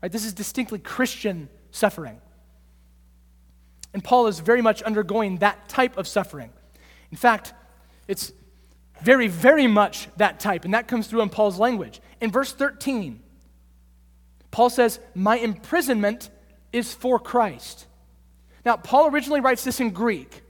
Right? 0.00 0.12
This 0.12 0.24
is 0.24 0.32
distinctly 0.32 0.78
Christian 0.78 1.48
suffering. 1.72 2.20
And 3.92 4.02
Paul 4.02 4.28
is 4.28 4.38
very 4.38 4.62
much 4.62 4.80
undergoing 4.82 5.38
that 5.38 5.68
type 5.68 5.98
of 5.98 6.06
suffering. 6.06 6.52
In 7.10 7.16
fact, 7.16 7.54
it's 8.06 8.30
very, 9.02 9.26
very 9.26 9.66
much 9.66 10.06
that 10.16 10.38
type, 10.38 10.64
and 10.64 10.74
that 10.74 10.86
comes 10.86 11.08
through 11.08 11.22
in 11.22 11.28
Paul's 11.28 11.58
language. 11.58 12.00
In 12.20 12.30
verse 12.30 12.52
13, 12.52 13.20
Paul 14.52 14.70
says, 14.70 15.00
My 15.16 15.36
imprisonment 15.38 16.30
is 16.74 16.92
for 16.92 17.20
Christ. 17.20 17.86
Now, 18.64 18.76
Paul 18.76 19.06
originally 19.08 19.40
writes 19.40 19.62
this 19.62 19.80
in 19.80 19.90
Greek, 19.90 20.42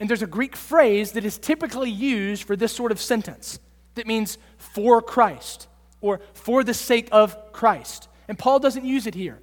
and 0.00 0.08
there's 0.08 0.22
a 0.22 0.26
Greek 0.26 0.56
phrase 0.56 1.12
that 1.12 1.24
is 1.24 1.36
typically 1.36 1.90
used 1.90 2.44
for 2.44 2.56
this 2.56 2.72
sort 2.72 2.90
of 2.90 3.00
sentence 3.00 3.60
that 3.94 4.06
means 4.06 4.38
for 4.56 5.02
Christ 5.02 5.68
or 6.00 6.20
for 6.32 6.64
the 6.64 6.72
sake 6.72 7.08
of 7.12 7.52
Christ. 7.52 8.08
And 8.28 8.38
Paul 8.38 8.60
doesn't 8.60 8.84
use 8.84 9.06
it 9.06 9.14
here. 9.14 9.40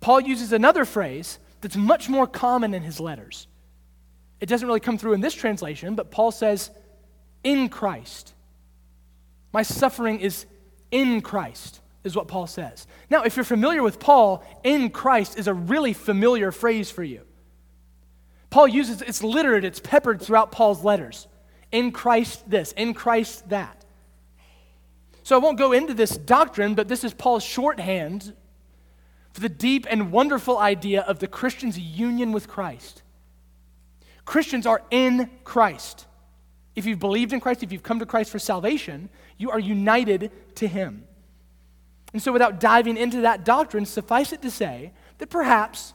Paul 0.00 0.20
uses 0.20 0.52
another 0.52 0.84
phrase 0.84 1.38
that's 1.62 1.76
much 1.76 2.10
more 2.10 2.26
common 2.26 2.74
in 2.74 2.82
his 2.82 3.00
letters. 3.00 3.46
It 4.40 4.46
doesn't 4.46 4.68
really 4.68 4.80
come 4.80 4.98
through 4.98 5.14
in 5.14 5.22
this 5.22 5.34
translation, 5.34 5.94
but 5.94 6.10
Paul 6.10 6.30
says, 6.30 6.70
in 7.42 7.70
Christ. 7.70 8.34
My 9.52 9.62
suffering 9.62 10.20
is 10.20 10.44
in 10.90 11.22
Christ 11.22 11.80
is 12.06 12.16
what 12.16 12.28
Paul 12.28 12.46
says. 12.46 12.86
Now, 13.10 13.24
if 13.24 13.36
you're 13.36 13.44
familiar 13.44 13.82
with 13.82 13.98
Paul, 13.98 14.44
in 14.64 14.90
Christ 14.90 15.38
is 15.38 15.48
a 15.48 15.54
really 15.54 15.92
familiar 15.92 16.52
phrase 16.52 16.90
for 16.90 17.02
you. 17.02 17.22
Paul 18.48 18.68
uses 18.68 19.02
it's 19.02 19.22
littered, 19.22 19.64
it's 19.64 19.80
peppered 19.80 20.22
throughout 20.22 20.52
Paul's 20.52 20.84
letters. 20.84 21.26
In 21.72 21.90
Christ 21.90 22.48
this, 22.48 22.72
in 22.72 22.94
Christ 22.94 23.48
that. 23.50 23.84
So 25.24 25.34
I 25.34 25.40
won't 25.40 25.58
go 25.58 25.72
into 25.72 25.92
this 25.92 26.16
doctrine, 26.16 26.74
but 26.74 26.86
this 26.86 27.02
is 27.02 27.12
Paul's 27.12 27.42
shorthand 27.42 28.32
for 29.32 29.40
the 29.40 29.48
deep 29.48 29.86
and 29.90 30.12
wonderful 30.12 30.56
idea 30.56 31.02
of 31.02 31.18
the 31.18 31.26
Christian's 31.26 31.78
union 31.78 32.30
with 32.32 32.46
Christ. 32.48 33.02
Christians 34.24 34.66
are 34.66 34.82
in 34.90 35.28
Christ. 35.44 36.06
If 36.76 36.86
you've 36.86 37.00
believed 37.00 37.32
in 37.32 37.40
Christ, 37.40 37.62
if 37.62 37.72
you've 37.72 37.82
come 37.82 37.98
to 37.98 38.06
Christ 38.06 38.30
for 38.30 38.38
salvation, 38.38 39.08
you 39.36 39.50
are 39.50 39.58
united 39.58 40.30
to 40.56 40.68
Him. 40.68 41.04
And 42.16 42.22
so, 42.22 42.32
without 42.32 42.60
diving 42.60 42.96
into 42.96 43.20
that 43.20 43.44
doctrine, 43.44 43.84
suffice 43.84 44.32
it 44.32 44.40
to 44.40 44.50
say 44.50 44.94
that 45.18 45.28
perhaps 45.28 45.92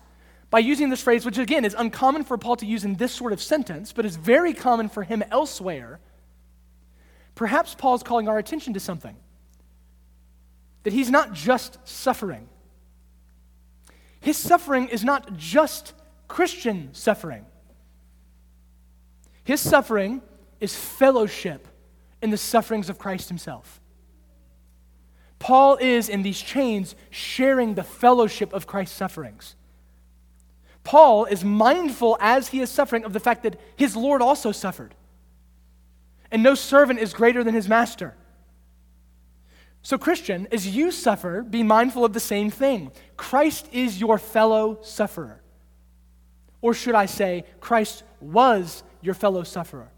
by 0.51 0.59
using 0.59 0.91
this 0.91 1.01
phrase, 1.01 1.25
which 1.25 1.39
again 1.39 1.65
is 1.65 1.75
uncommon 1.75 2.25
for 2.25 2.37
Paul 2.37 2.57
to 2.57 2.65
use 2.67 2.85
in 2.85 2.93
this 2.93 3.11
sort 3.11 3.33
of 3.33 3.41
sentence, 3.41 3.91
but 3.91 4.05
is 4.05 4.17
very 4.17 4.53
common 4.53 4.87
for 4.87 5.01
him 5.01 5.23
elsewhere, 5.31 5.99
perhaps 7.33 7.73
Paul's 7.73 8.03
calling 8.03 8.27
our 8.27 8.37
attention 8.37 8.75
to 8.75 8.79
something. 8.79 9.15
That 10.83 10.93
he's 10.93 11.09
not 11.09 11.33
just 11.33 11.79
suffering. 11.85 12.47
His 14.19 14.37
suffering 14.37 14.89
is 14.89 15.03
not 15.03 15.37
just 15.37 15.95
Christian 16.27 16.93
suffering. 16.93 17.47
His 19.43 19.59
suffering 19.59 20.21
is 20.59 20.75
fellowship 20.75 21.67
in 22.21 22.29
the 22.29 22.37
sufferings 22.37 22.91
of 22.91 22.99
Christ 22.99 23.27
himself. 23.27 23.80
Paul 25.41 25.77
is, 25.77 26.07
in 26.07 26.21
these 26.21 26.39
chains, 26.39 26.95
sharing 27.09 27.73
the 27.73 27.83
fellowship 27.83 28.53
of 28.53 28.67
Christ's 28.67 28.95
sufferings. 28.95 29.55
Paul 30.83 31.25
is 31.25 31.43
mindful 31.43 32.15
as 32.21 32.49
he 32.49 32.61
is 32.61 32.69
suffering 32.69 33.03
of 33.03 33.11
the 33.11 33.19
fact 33.19 33.41
that 33.41 33.59
his 33.75 33.95
Lord 33.95 34.21
also 34.21 34.51
suffered. 34.51 34.93
And 36.29 36.43
no 36.43 36.53
servant 36.53 36.99
is 36.99 37.11
greater 37.13 37.43
than 37.43 37.55
his 37.55 37.67
master. 37.67 38.13
So, 39.81 39.97
Christian, 39.97 40.47
as 40.51 40.67
you 40.67 40.91
suffer, 40.91 41.41
be 41.41 41.63
mindful 41.63 42.05
of 42.05 42.13
the 42.13 42.19
same 42.19 42.51
thing. 42.51 42.91
Christ 43.17 43.67
is 43.71 43.99
your 43.99 44.19
fellow 44.19 44.77
sufferer. 44.83 45.41
Or 46.61 46.75
should 46.75 46.93
I 46.93 47.07
say, 47.07 47.45
Christ 47.59 48.03
was 48.19 48.83
your 49.01 49.15
fellow 49.15 49.41
sufferer. 49.41 49.89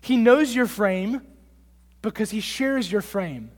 He 0.00 0.16
knows 0.16 0.54
your 0.54 0.68
frame 0.68 1.22
because 2.02 2.30
he 2.30 2.40
shares 2.40 2.90
your 2.90 3.02
frame. 3.02 3.50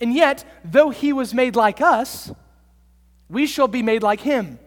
And 0.00 0.14
yet, 0.14 0.44
though 0.64 0.90
he 0.90 1.12
was 1.12 1.32
made 1.32 1.56
like 1.56 1.80
us, 1.80 2.30
we 3.28 3.46
shall 3.46 3.68
be 3.68 3.82
made 3.82 4.02
like 4.02 4.20
him. 4.20 4.58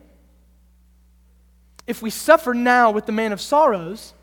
If 1.85 2.01
we 2.01 2.09
suffer 2.09 2.53
now 2.53 2.91
with 2.91 3.05
the 3.05 3.11
man 3.11 3.31
of 3.31 3.41
sorrows, 3.41 4.13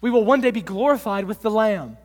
we 0.00 0.10
will 0.10 0.24
one 0.24 0.40
day 0.40 0.50
be 0.50 0.62
glorified 0.62 1.24
with 1.24 1.42
the 1.42 1.50
Lamb. 1.50 1.96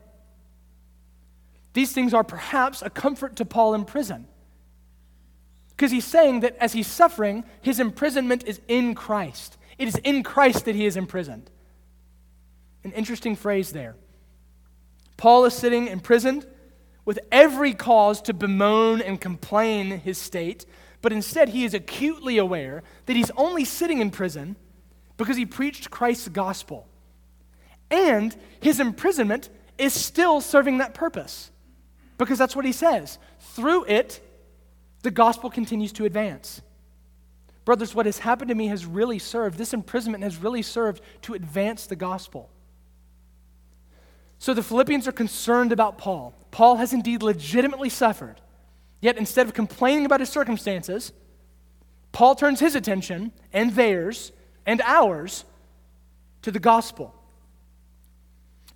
These 1.72 1.92
things 1.92 2.12
are 2.12 2.24
perhaps 2.24 2.82
a 2.82 2.90
comfort 2.90 3.36
to 3.36 3.44
Paul 3.44 3.74
in 3.74 3.84
prison. 3.84 4.26
Because 5.70 5.90
he's 5.90 6.04
saying 6.04 6.40
that 6.40 6.56
as 6.56 6.72
he's 6.72 6.86
suffering, 6.86 7.44
his 7.60 7.80
imprisonment 7.80 8.44
is 8.46 8.60
in 8.68 8.94
Christ. 8.94 9.56
It 9.78 9.88
is 9.88 9.96
in 9.96 10.22
Christ 10.22 10.66
that 10.66 10.74
he 10.74 10.86
is 10.86 10.96
imprisoned. 10.96 11.50
An 12.84 12.92
interesting 12.92 13.36
phrase 13.36 13.72
there. 13.72 13.96
Paul 15.16 15.44
is 15.44 15.54
sitting 15.54 15.88
imprisoned 15.88 16.46
with 17.04 17.18
every 17.30 17.74
cause 17.74 18.22
to 18.22 18.34
bemoan 18.34 19.00
and 19.00 19.20
complain 19.20 20.00
his 20.00 20.18
state, 20.18 20.64
but 21.00 21.12
instead 21.12 21.50
he 21.50 21.64
is 21.64 21.74
acutely 21.74 22.38
aware 22.38 22.82
that 23.06 23.16
he's 23.16 23.30
only 23.36 23.64
sitting 23.64 24.00
in 24.00 24.10
prison 24.10 24.56
because 25.16 25.36
he 25.36 25.46
preached 25.46 25.90
Christ's 25.90 26.28
gospel. 26.28 26.86
And 27.90 28.34
his 28.60 28.80
imprisonment 28.80 29.50
is 29.78 29.92
still 29.92 30.40
serving 30.40 30.78
that 30.78 30.94
purpose 30.94 31.50
because 32.18 32.38
that's 32.38 32.56
what 32.56 32.64
he 32.64 32.72
says. 32.72 33.18
Through 33.40 33.84
it, 33.84 34.20
the 35.02 35.10
gospel 35.10 35.50
continues 35.50 35.92
to 35.94 36.04
advance. 36.04 36.62
Brothers, 37.64 37.94
what 37.94 38.06
has 38.06 38.18
happened 38.18 38.48
to 38.48 38.54
me 38.54 38.68
has 38.68 38.86
really 38.86 39.18
served, 39.18 39.58
this 39.58 39.74
imprisonment 39.74 40.24
has 40.24 40.36
really 40.36 40.62
served 40.62 41.02
to 41.22 41.34
advance 41.34 41.86
the 41.86 41.96
gospel. 41.96 42.50
So 44.42 44.54
the 44.54 44.62
Philippians 44.64 45.06
are 45.06 45.12
concerned 45.12 45.70
about 45.70 45.98
Paul. 45.98 46.34
Paul 46.50 46.74
has 46.78 46.92
indeed 46.92 47.22
legitimately 47.22 47.88
suffered. 47.88 48.40
Yet 49.00 49.16
instead 49.16 49.46
of 49.46 49.54
complaining 49.54 50.04
about 50.04 50.18
his 50.18 50.30
circumstances, 50.30 51.12
Paul 52.10 52.34
turns 52.34 52.58
his 52.58 52.74
attention 52.74 53.30
and 53.52 53.70
theirs 53.76 54.32
and 54.66 54.82
ours 54.84 55.44
to 56.42 56.50
the 56.50 56.58
gospel. 56.58 57.14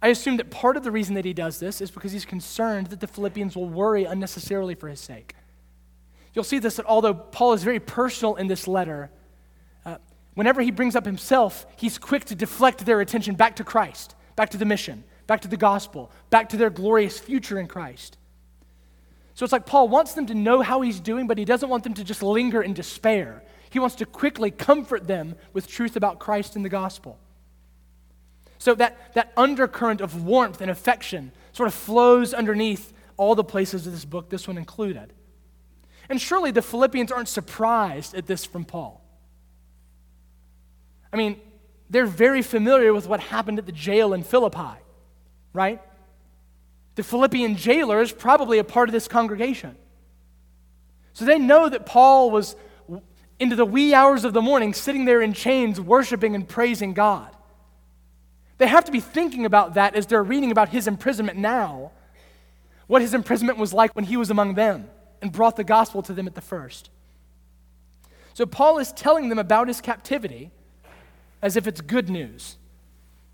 I 0.01 0.07
assume 0.07 0.37
that 0.37 0.53
part 0.53 0.77
of 0.77 0.85
the 0.85 0.93
reason 0.93 1.17
that 1.17 1.25
he 1.25 1.33
does 1.33 1.59
this 1.59 1.81
is 1.81 1.91
because 1.91 2.13
he's 2.13 2.25
concerned 2.25 2.87
that 2.91 3.01
the 3.01 3.09
Philippians 3.09 3.57
will 3.57 3.69
worry 3.69 4.05
unnecessarily 4.05 4.77
for 4.77 4.89
his 4.89 5.01
sake. 5.01 5.35
You'll 6.33 6.45
see 6.45 6.61
this 6.61 6.77
that 6.77 6.87
although 6.87 7.15
Paul 7.15 7.55
is 7.55 7.65
very 7.65 7.81
personal 7.81 8.37
in 8.37 8.47
this 8.47 8.69
letter, 8.69 9.11
uh, 9.85 9.97
whenever 10.35 10.63
he 10.63 10.71
brings 10.71 10.95
up 10.95 11.05
himself, 11.05 11.67
he's 11.77 11.99
quick 11.99 12.25
to 12.27 12.37
deflect 12.37 12.87
their 12.87 13.01
attention 13.01 13.35
back 13.35 13.57
to 13.57 13.65
Christ, 13.65 14.15
back 14.37 14.51
to 14.51 14.59
the 14.59 14.65
mission 14.65 15.03
back 15.27 15.43
to 15.43 15.49
the 15.49 15.57
gospel, 15.57 16.11
back 16.31 16.51
to 16.51 16.57
their 16.57 16.71
glorious 16.71 17.19
future 17.19 17.59
in 17.59 17.67
Christ. 17.67 18.17
So 19.35 19.45
it's 19.45 19.53
like 19.53 19.67
Paul 19.67 19.89
wants 19.89 20.15
them 20.15 20.27
to 20.27 20.35
know 20.35 20.63
how 20.63 20.81
he's 20.81 20.99
doing, 20.99 21.27
but 21.27 21.37
he 21.37 21.45
doesn't 21.45 21.69
want 21.69 21.85
them 21.85 21.95
to 21.95 22.05
just 22.05 22.23
linger 22.23 22.63
in 22.63 22.73
despair. 22.73 23.43
He 23.69 23.79
wants 23.79 23.97
to 23.97 24.07
quickly 24.07 24.51
comfort 24.51 25.07
them 25.07 25.35
with 25.53 25.69
truth 25.69 25.97
about 25.97 26.19
Christ 26.19 26.57
and 26.57 26.65
the 26.65 26.71
gospel. 26.71 27.19
So 28.59 28.75
that, 28.77 29.15
that 29.15 29.33
undercurrent 29.37 30.01
of 30.01 30.25
warmth 30.25 30.63
and 30.63 30.71
affection 30.71 31.33
sort 31.53 31.67
of 31.67 31.75
flows 31.75 32.33
underneath 32.33 32.95
all 33.19 33.35
the 33.35 33.45
places 33.45 33.87
of 33.87 33.93
this 33.93 34.05
book, 34.05 34.31
this 34.31 34.49
one 34.49 34.57
included. 34.57 35.13
And 36.09 36.21
surely 36.21 36.51
the 36.51 36.63
Philippians 36.63 37.13
aren't 37.13 37.29
surprised 37.29 38.15
at 38.15 38.27
this 38.27 38.47
from 38.47 38.65
Paul. 38.65 39.03
I 41.13 41.17
mean, 41.17 41.41
they're 41.91 42.07
very 42.07 42.43
familiar 42.43 42.95
with 42.95 43.07
what 43.07 43.21
happened 43.21 43.59
at 43.59 43.67
the 43.67 43.73
jail 43.73 44.15
in 44.15 44.23
Philippi 44.23 44.81
right? 45.57 45.81
The 46.95 47.03
Philippian 47.03 47.57
jailer 47.57 48.01
is 48.01 48.13
probably 48.13 48.59
a 48.59 48.65
part 48.65 48.89
of 48.89 48.93
this 48.93 49.09
congregation. 49.09 49.75
So 51.15 51.25
they 51.25 51.39
know 51.39 51.69
that 51.69 51.87
Paul 51.87 52.31
was 52.31 52.55
into 53.39 53.57
the 53.57 53.65
wee 53.65 53.95
hours 53.95 54.25
of 54.25 54.33
the 54.33 54.43
morning 54.43 54.73
sitting 54.75 55.07
there 55.07 55.21
in 55.21 55.33
chains, 55.33 55.81
worshiping 55.81 56.35
and 56.35 56.47
praising 56.47 56.93
God. 56.93 57.35
They 58.59 58.67
have 58.67 58.85
to 58.85 58.93
be 58.93 59.01
thinking 59.01 59.45
about 59.45 59.75
that 59.75 59.95
as 59.95 60.07
they're 60.07 60.23
reading 60.23 60.51
about 60.51 60.69
his 60.69 60.87
imprisonment 60.87 61.39
now, 61.39 61.93
what 62.87 63.03
his 63.03 63.15
imprisonment 63.15 63.59
was 63.59 63.73
like 63.73 63.95
when 63.95 64.05
he 64.05 64.17
was 64.17 64.31
among 64.31 64.55
them 64.55 64.89
and 65.21 65.33
brought 65.33 65.57
the 65.57 65.65
gospel 65.65 66.03
to 66.03 66.13
them 66.13 66.27
at 66.27 66.35
the 66.35 66.41
first. 66.41 66.91
So 68.35 68.47
Paul 68.47 68.79
is 68.79 68.93
telling 68.93 69.29
them 69.29 69.39
about 69.39 69.69
his 69.69 69.81
captivity 69.81 70.51
as 71.43 71.57
if 71.57 71.67
it's 71.67 71.81
good 71.81 72.09
news 72.09 72.57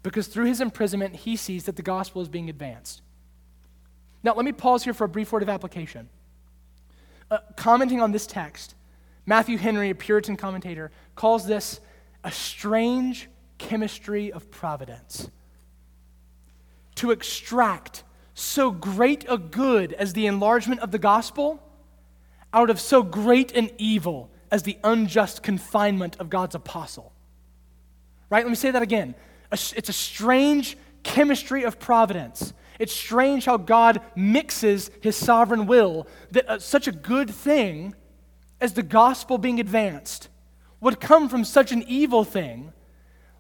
because 0.03 0.27
through 0.27 0.47
his 0.47 0.61
imprisonment, 0.61 1.17
he 1.17 1.37
sees 1.37 1.65
that 1.65 1.77
the 1.77 1.83
gospel 1.83 2.23
is 2.23 2.29
being 2.29 2.51
advanced. 2.51 3.03
Now, 4.23 4.35
let 4.35 4.45
me 4.45 4.53
pause 4.53 4.85
here 4.85 4.95
for 4.95 5.05
a 5.05 5.09
brief 5.09 5.33
word 5.33 5.43
of 5.43 5.49
application. 5.49 6.09
Uh, 7.31 7.39
commenting 7.57 8.01
on 8.01 8.13
this 8.13 8.27
text, 8.27 8.75
Matthew 9.27 9.59
Henry, 9.59 9.91
a 9.91 9.95
Puritan 9.95 10.37
commentator, 10.37 10.91
calls 11.15 11.47
this 11.47 11.81
a 12.25 12.31
strange 12.31 13.29
chemistry 13.59 14.33
of 14.33 14.51
providence. 14.51 15.29
To 16.97 17.11
extract 17.11 18.05
so 18.35 18.71
great 18.71 19.25
a 19.29 19.39
good 19.39 19.93
as 19.93 20.13
the 20.13 20.27
enlargement 20.27 20.81
of 20.81 20.91
the 20.91 20.99
gospel 20.99 21.63
out 22.53 22.71
of 22.71 22.81
so 22.81 23.03
great 23.03 23.53
an 23.53 23.71
evil 23.79 24.31
as 24.51 24.63
the 24.63 24.79
unjust 24.85 25.43
confinement 25.43 26.17
of 26.19 26.29
God's 26.29 26.55
apostle. 26.55 27.13
Right? 28.29 28.45
Let 28.45 28.51
me 28.51 28.57
say 28.57 28.71
that 28.71 28.83
again 28.83 29.15
it's 29.53 29.89
a 29.89 29.93
strange 29.93 30.77
chemistry 31.03 31.65
of 31.65 31.79
providence. 31.79 32.53
It's 32.79 32.93
strange 32.93 33.45
how 33.45 33.59
God 33.59 34.01
mixes 34.17 34.91
his 35.01 35.17
sovereign 35.17 35.67
will 35.67 36.07
that 36.31 36.49
uh, 36.49 36.59
such 36.59 36.89
a 36.89 36.93
good 36.93 37.31
thing 37.31 37.95
as 38.61 38.73
the 38.73 38.83
gospel 38.83 39.39
being 39.39 39.61
advanced 39.61 40.29
would 40.81 41.01
come 41.01 41.29
from 41.29 41.45
such 41.45 41.73
an 41.73 41.85
evil 41.87 42.25
thing 42.25 42.73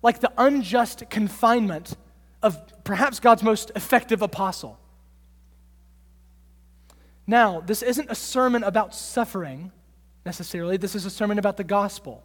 like 0.03 0.20
the 0.20 0.33
unjust 0.37 1.09
confinement 1.11 1.96
of 2.42 2.85
perhaps 2.85 3.20
God's 3.20 3.42
most 3.42 3.70
effective 3.75 4.20
apostle. 4.22 4.79
Now, 7.27 7.61
this 7.61 7.83
isn't 7.83 8.11
a 8.11 8.14
sermon 8.14 8.64
about 8.64 8.94
suffering 8.94 9.72
necessarily, 10.25 10.77
this 10.77 10.94
is 10.94 11.05
a 11.05 11.11
sermon 11.11 11.38
about 11.38 11.57
the 11.57 11.64
gospel. 11.64 12.22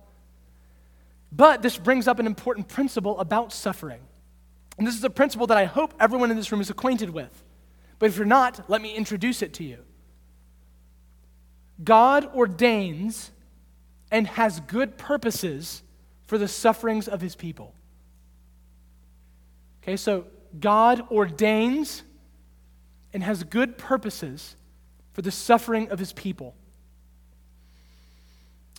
But 1.32 1.62
this 1.62 1.78
brings 1.78 2.08
up 2.08 2.20
an 2.20 2.26
important 2.26 2.68
principle 2.68 3.20
about 3.20 3.52
suffering. 3.52 4.02
And 4.78 4.86
this 4.86 4.96
is 4.96 5.04
a 5.04 5.10
principle 5.10 5.48
that 5.48 5.58
I 5.58 5.66
hope 5.66 5.94
everyone 6.00 6.32
in 6.32 6.38
this 6.38 6.52
room 6.52 6.62
is 6.62 6.70
acquainted 6.70 7.10
with. 7.10 7.44
But 8.00 8.08
if 8.08 8.18
you're 8.18 8.26
not, 8.26 8.70
let 8.70 8.82
me 8.82 8.96
introduce 8.96 9.42
it 9.42 9.54
to 9.56 9.64
you. 9.64 9.80
God 11.84 12.34
ordains 12.36 13.32
and 14.12 14.28
has 14.28 14.60
good 14.62 14.98
purposes 14.98 15.84
for 16.26 16.38
the 16.38 16.48
sufferings 16.48 17.08
of 17.08 17.22
his 17.22 17.36
people. 17.36 17.74
Okay, 19.82 19.98
so 19.98 20.26
God 20.60 21.10
ordains 21.12 22.04
and 23.14 23.24
has 23.24 23.44
good 23.44 23.78
purposes 23.78 24.56
for 25.14 25.22
the 25.22 25.32
suffering 25.32 25.90
of 25.90 26.00
his 26.00 26.14
people. 26.14 26.56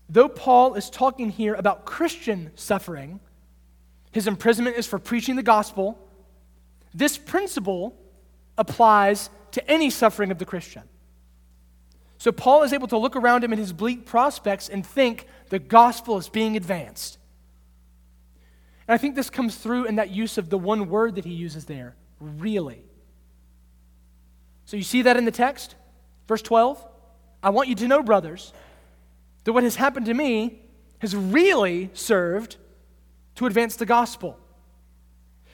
Though 0.09 0.29
Paul 0.29 0.75
is 0.75 0.88
talking 0.88 1.31
here 1.31 1.55
about 1.55 1.85
Christian 1.85 2.51
suffering, 2.55 3.21
his 4.11 4.27
imprisonment 4.27 4.77
is 4.77 4.87
for 4.87 4.99
preaching 4.99 5.37
the 5.37 5.42
gospel. 5.42 5.99
This 6.94 7.18
principle 7.18 7.94
applies 8.57 9.29
to 9.53 9.71
any 9.71 9.90
suffering 9.90 10.31
of 10.31 10.38
the 10.38 10.47
Christian. 10.47 10.83
So 12.16 12.33
Paul 12.33 12.62
is 12.62 12.73
able 12.73 12.88
to 12.88 12.99
look 12.99 13.16
around 13.16 13.44
him 13.44 13.53
in 13.53 13.59
his 13.59 13.73
bleak 13.73 14.07
prospects 14.07 14.68
and 14.68 14.85
think 14.85 15.27
the 15.51 15.59
gospel 15.59 16.16
is 16.18 16.29
being 16.29 16.57
advanced. 16.57 17.18
And 18.88 18.94
I 18.94 18.99
think 18.99 19.14
this 19.14 19.31
comes 19.31 19.57
through 19.57 19.85
in 19.85 19.97
that 19.97 20.11
use 20.11 20.38
of 20.38 20.49
the 20.49 20.59
one 20.59 20.88
word 20.88 21.14
that 21.16 21.25
he 21.25 21.35
uses 21.35 21.66
there 21.66 21.94
really. 22.18 22.83
So 24.64 24.77
you 24.77 24.83
see 24.83 25.03
that 25.03 25.16
in 25.16 25.25
the 25.25 25.31
text? 25.31 25.77
Verse 26.27 26.42
12. 26.42 26.85
I 27.42 27.51
want 27.51 27.68
you 27.68 27.77
to 27.77 27.87
know, 27.87 28.03
brothers 28.03 28.53
that 29.48 29.54
what 29.54 29.64
has 29.64 29.76
happened 29.76 30.04
to 30.04 30.12
me 30.12 30.61
has 30.98 31.16
really 31.16 31.88
served 31.94 32.58
to 33.34 33.46
advance 33.46 33.76
the 33.76 33.87
gospel. 33.87 34.38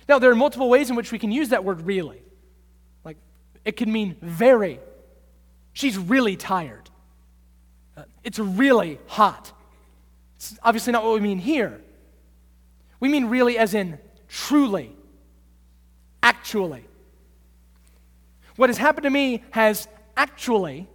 Now, 0.08 0.18
there 0.18 0.32
are 0.32 0.34
multiple 0.34 0.68
ways 0.68 0.90
in 0.90 0.96
which 0.96 1.12
we 1.12 1.18
can 1.20 1.30
use 1.30 1.50
that 1.50 1.62
word 1.62 1.80
really. 1.82 2.20
Like, 3.04 3.18
it 3.64 3.76
can 3.76 3.92
mean 3.92 4.16
very. 4.20 4.80
She's 5.74 5.96
really 5.96 6.34
tired. 6.34 6.90
Uh, 7.96 8.02
it's 8.24 8.40
really 8.40 8.98
hot. 9.06 9.52
It's 10.34 10.58
obviously 10.64 10.92
not 10.92 11.04
what 11.04 11.14
we 11.14 11.20
mean 11.20 11.38
here. 11.38 11.80
We 12.98 13.08
mean 13.08 13.26
really 13.26 13.56
as 13.56 13.74
in 13.74 14.00
truly, 14.26 14.90
actually. 16.20 16.84
What 18.56 18.70
has 18.70 18.78
happened 18.78 19.04
to 19.04 19.10
me 19.10 19.44
has 19.52 19.86
actually, 20.16 20.88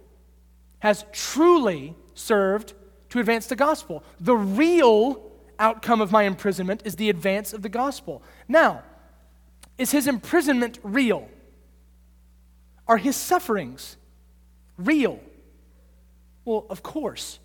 has 0.80 1.06
truly 1.14 1.94
served 2.12 2.74
to 3.10 3.18
advance 3.18 3.46
the 3.46 3.56
gospel. 3.56 4.02
The 4.18 4.36
real 4.36 5.22
outcome 5.58 6.00
of 6.00 6.10
my 6.10 6.22
imprisonment 6.24 6.82
is 6.84 6.96
the 6.96 7.10
advance 7.10 7.52
of 7.52 7.62
the 7.62 7.68
gospel. 7.68 8.22
Now, 8.48 8.82
is 9.78 9.90
his 9.90 10.06
imprisonment 10.06 10.78
real? 10.82 11.28
Are 12.88 12.96
his 12.96 13.16
sufferings 13.16 13.96
real? 14.76 15.20
Well, 16.44 16.66
of 16.70 16.82
course. 16.82 17.38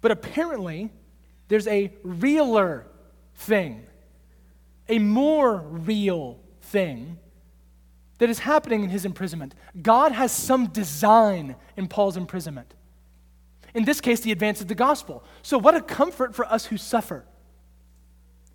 But 0.00 0.10
apparently, 0.10 0.90
there's 1.48 1.66
a 1.66 1.92
realer 2.02 2.86
thing, 3.34 3.86
a 4.88 4.98
more 4.98 5.56
real 5.56 6.38
thing 6.62 7.18
that 8.18 8.30
is 8.30 8.40
happening 8.40 8.84
in 8.84 8.90
his 8.90 9.04
imprisonment. 9.04 9.54
God 9.80 10.12
has 10.12 10.30
some 10.30 10.68
design 10.68 11.56
in 11.76 11.88
Paul's 11.88 12.16
imprisonment. 12.16 12.74
In 13.74 13.84
this 13.84 14.00
case, 14.00 14.20
the 14.20 14.32
advance 14.32 14.60
of 14.60 14.68
the 14.68 14.74
gospel. 14.74 15.24
So, 15.42 15.58
what 15.58 15.74
a 15.74 15.80
comfort 15.80 16.34
for 16.34 16.44
us 16.44 16.66
who 16.66 16.76
suffer, 16.76 17.24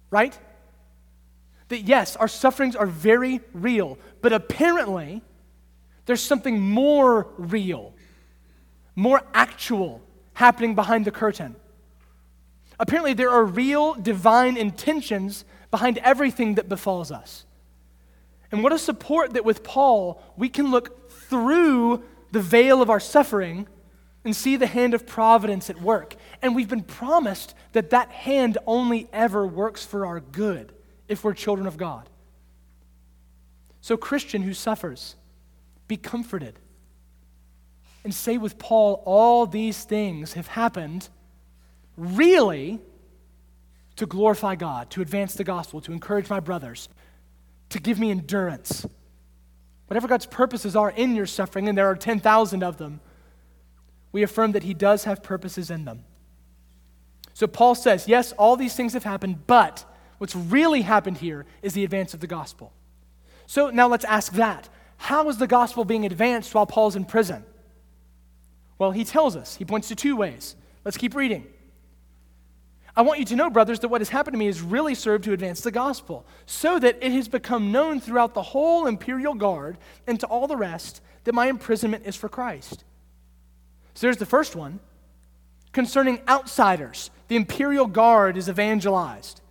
right? 0.09 0.37
That 1.69 1.81
yes, 1.81 2.15
our 2.15 2.27
sufferings 2.27 2.75
are 2.75 2.85
very 2.85 3.41
real, 3.53 3.97
but 4.21 4.33
apparently, 4.33 5.21
there's 6.05 6.21
something 6.21 6.59
more 6.59 7.27
real, 7.37 7.93
more 8.95 9.21
actual 9.33 10.01
happening 10.33 10.75
behind 10.75 11.05
the 11.05 11.11
curtain. 11.11 11.55
Apparently, 12.79 13.13
there 13.13 13.29
are 13.29 13.43
real 13.43 13.93
divine 13.93 14.57
intentions 14.57 15.45
behind 15.71 15.97
everything 15.99 16.55
that 16.55 16.69
befalls 16.69 17.11
us. 17.11 17.45
And 18.51 18.63
what 18.63 18.73
a 18.73 18.77
support 18.77 19.33
that 19.33 19.45
with 19.45 19.63
Paul, 19.63 20.21
we 20.37 20.49
can 20.49 20.71
look 20.71 21.09
through 21.09 22.03
the 22.31 22.41
veil 22.41 22.81
of 22.81 22.89
our 22.89 22.99
suffering 22.99 23.67
and 24.25 24.35
see 24.35 24.57
the 24.57 24.67
hand 24.67 24.93
of 24.93 25.05
providence 25.05 25.69
at 25.69 25.79
work. 25.79 26.15
And 26.41 26.55
we've 26.55 26.67
been 26.67 26.83
promised 26.83 27.53
that 27.73 27.91
that 27.91 28.09
hand 28.09 28.57
only 28.65 29.07
ever 29.13 29.45
works 29.45 29.85
for 29.85 30.05
our 30.05 30.19
good 30.19 30.73
if 31.07 31.23
we're 31.23 31.33
children 31.33 31.67
of 31.67 31.77
God. 31.77 32.09
So, 33.81 33.95
Christian 33.95 34.41
who 34.41 34.53
suffers, 34.53 35.15
be 35.87 35.95
comforted. 35.95 36.59
And 38.03 38.13
say 38.13 38.37
with 38.37 38.57
Paul, 38.57 39.03
all 39.05 39.45
these 39.45 39.83
things 39.83 40.33
have 40.33 40.47
happened 40.47 41.07
really 41.95 42.79
to 43.95 44.05
glorify 44.05 44.55
God, 44.55 44.89
to 44.91 45.01
advance 45.01 45.35
the 45.35 45.43
gospel, 45.43 45.81
to 45.81 45.91
encourage 45.91 46.29
my 46.29 46.39
brothers, 46.39 46.89
to 47.69 47.79
give 47.79 47.99
me 47.99 48.11
endurance. 48.11 48.85
Whatever 49.87 50.07
God's 50.07 50.25
purposes 50.25 50.75
are 50.75 50.89
in 50.89 51.15
your 51.15 51.27
suffering, 51.27 51.69
and 51.69 51.77
there 51.77 51.87
are 51.87 51.95
10,000 51.95 52.63
of 52.63 52.77
them, 52.77 52.99
we 54.15 54.23
affirm 54.23 54.53
that 54.53 54.63
He 54.63 54.73
does 54.73 55.03
have 55.03 55.21
purposes 55.21 55.69
in 55.69 55.83
them. 55.83 56.05
So 57.33 57.47
Paul 57.47 57.75
says, 57.75 58.07
yes, 58.07 58.31
all 58.31 58.55
these 58.55 58.73
things 58.73 58.93
have 58.93 59.03
happened, 59.03 59.45
but 59.45 59.83
what's 60.19 60.37
really 60.37 60.83
happened 60.83 61.17
here 61.17 61.45
is 61.61 61.73
the 61.73 61.83
advance 61.83 62.13
of 62.13 62.21
the 62.21 62.25
gospel. 62.25 62.71
So 63.45 63.71
now 63.71 63.89
let's 63.89 64.05
ask 64.05 64.31
that. 64.35 64.69
How 64.95 65.27
is 65.27 65.37
the 65.37 65.47
gospel 65.47 65.83
being 65.83 66.05
advanced 66.05 66.55
while 66.55 66.65
Paul's 66.65 66.95
in 66.95 67.03
prison? 67.03 67.43
Well, 68.79 68.91
he 68.91 69.03
tells 69.03 69.35
us. 69.35 69.57
He 69.57 69.65
points 69.65 69.89
to 69.89 69.95
two 69.97 70.15
ways. 70.15 70.55
Let's 70.85 70.95
keep 70.95 71.13
reading. 71.13 71.45
I 72.95 73.01
want 73.01 73.19
you 73.19 73.25
to 73.25 73.35
know, 73.35 73.49
brothers, 73.49 73.81
that 73.81 73.89
what 73.89 73.99
has 73.99 74.07
happened 74.07 74.35
to 74.35 74.39
me 74.39 74.45
has 74.45 74.61
really 74.61 74.95
served 74.95 75.25
to 75.25 75.33
advance 75.33 75.59
the 75.59 75.71
gospel, 75.71 76.25
so 76.45 76.79
that 76.79 76.99
it 77.01 77.11
has 77.11 77.27
become 77.27 77.73
known 77.73 77.99
throughout 77.99 78.33
the 78.33 78.43
whole 78.43 78.87
imperial 78.87 79.33
guard 79.33 79.77
and 80.07 80.21
to 80.21 80.27
all 80.27 80.47
the 80.47 80.55
rest 80.55 81.01
that 81.25 81.35
my 81.35 81.47
imprisonment 81.47 82.05
is 82.05 82.15
for 82.15 82.29
Christ. 82.29 82.85
So 83.95 84.05
there's 84.07 84.17
the 84.17 84.25
first 84.25 84.55
one. 84.55 84.79
Concerning 85.71 86.21
outsiders, 86.27 87.09
the 87.27 87.35
imperial 87.35 87.87
guard 87.87 88.37
is 88.37 88.47
evangelized. 88.47 89.41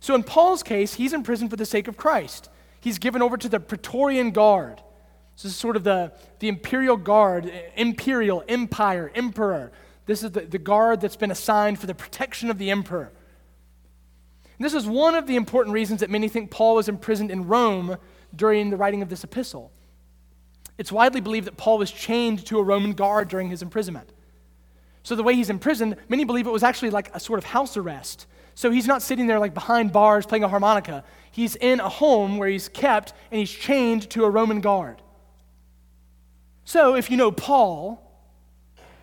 So 0.00 0.14
in 0.14 0.22
Paul's 0.22 0.62
case, 0.62 0.94
he's 0.94 1.12
in 1.12 1.22
prison 1.22 1.48
for 1.48 1.56
the 1.56 1.66
sake 1.66 1.86
of 1.86 1.96
Christ. 1.96 2.50
He's 2.80 2.98
given 2.98 3.22
over 3.22 3.36
to 3.36 3.48
the 3.48 3.60
Praetorian 3.60 4.32
Guard. 4.32 4.82
So 5.36 5.48
this 5.48 5.52
is 5.52 5.56
sort 5.56 5.76
of 5.76 5.84
the, 5.84 6.12
the 6.40 6.48
imperial 6.48 6.96
guard, 6.96 7.50
imperial, 7.76 8.42
empire, 8.48 9.12
emperor. 9.14 9.72
This 10.06 10.22
is 10.22 10.32
the, 10.32 10.40
the 10.40 10.58
guard 10.58 11.00
that's 11.00 11.16
been 11.16 11.30
assigned 11.30 11.78
for 11.78 11.86
the 11.86 11.94
protection 11.94 12.50
of 12.50 12.58
the 12.58 12.70
emperor. 12.70 13.12
And 14.58 14.64
this 14.64 14.74
is 14.74 14.86
one 14.86 15.14
of 15.14 15.26
the 15.26 15.36
important 15.36 15.74
reasons 15.74 16.00
that 16.00 16.10
many 16.10 16.28
think 16.28 16.50
Paul 16.50 16.74
was 16.74 16.88
imprisoned 16.88 17.30
in 17.30 17.46
Rome 17.46 17.96
during 18.34 18.70
the 18.70 18.76
writing 18.76 19.02
of 19.02 19.08
this 19.08 19.24
epistle. 19.24 19.70
It's 20.80 20.90
widely 20.90 21.20
believed 21.20 21.46
that 21.46 21.58
Paul 21.58 21.76
was 21.76 21.90
chained 21.90 22.46
to 22.46 22.58
a 22.58 22.62
Roman 22.62 22.94
guard 22.94 23.28
during 23.28 23.50
his 23.50 23.60
imprisonment. 23.60 24.08
So, 25.02 25.14
the 25.14 25.22
way 25.22 25.34
he's 25.34 25.50
imprisoned, 25.50 25.96
many 26.08 26.24
believe 26.24 26.46
it 26.46 26.52
was 26.52 26.62
actually 26.62 26.88
like 26.88 27.14
a 27.14 27.20
sort 27.20 27.38
of 27.38 27.44
house 27.44 27.76
arrest. 27.76 28.26
So, 28.54 28.70
he's 28.70 28.86
not 28.86 29.02
sitting 29.02 29.26
there 29.26 29.38
like 29.38 29.52
behind 29.52 29.92
bars 29.92 30.24
playing 30.24 30.42
a 30.42 30.48
harmonica. 30.48 31.04
He's 31.32 31.54
in 31.54 31.80
a 31.80 31.88
home 31.90 32.38
where 32.38 32.48
he's 32.48 32.70
kept 32.70 33.12
and 33.30 33.38
he's 33.38 33.50
chained 33.50 34.08
to 34.08 34.24
a 34.24 34.30
Roman 34.30 34.62
guard. 34.62 35.02
So, 36.64 36.94
if 36.94 37.10
you 37.10 37.18
know 37.18 37.30
Paul, 37.30 38.02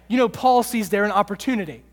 you 0.07 0.17
know 0.17 0.29
Paul 0.29 0.63
sees 0.63 0.89
there 0.89 1.05
an 1.05 1.11
opportunity. 1.11 1.83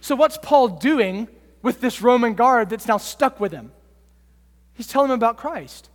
So, 0.00 0.14
what's 0.14 0.38
Paul 0.40 0.68
doing 0.68 1.26
with 1.60 1.80
this 1.80 2.00
Roman 2.00 2.34
guard 2.34 2.70
that's 2.70 2.86
now 2.86 2.98
stuck 2.98 3.40
with 3.40 3.50
him? 3.50 3.72
He's 4.74 4.86
telling 4.86 5.10
him 5.10 5.16
about 5.16 5.38
Christ. 5.38 5.88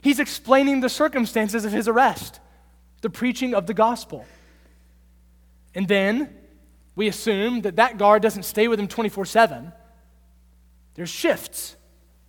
He's 0.00 0.20
explaining 0.20 0.80
the 0.80 0.88
circumstances 0.88 1.64
of 1.64 1.72
his 1.72 1.88
arrest, 1.88 2.40
the 3.00 3.10
preaching 3.10 3.54
of 3.54 3.66
the 3.66 3.74
gospel. 3.74 4.24
And 5.74 5.88
then 5.88 6.34
we 6.94 7.08
assume 7.08 7.62
that 7.62 7.76
that 7.76 7.98
guard 7.98 8.22
doesn't 8.22 8.44
stay 8.44 8.68
with 8.68 8.80
him 8.80 8.88
24 8.88 9.24
7. 9.24 9.72
There's 10.94 11.10
shifts, 11.10 11.76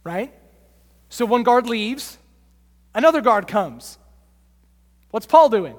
right? 0.04 0.34
So 1.10 1.26
one 1.26 1.44
guard 1.44 1.68
leaves, 1.68 2.18
another 2.94 3.22
guard 3.22 3.48
comes. 3.48 3.98
What's 5.12 5.26
Paul 5.26 5.50
doing? 5.50 5.76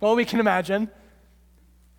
Well, 0.00 0.16
we 0.16 0.24
can 0.24 0.40
imagine 0.40 0.90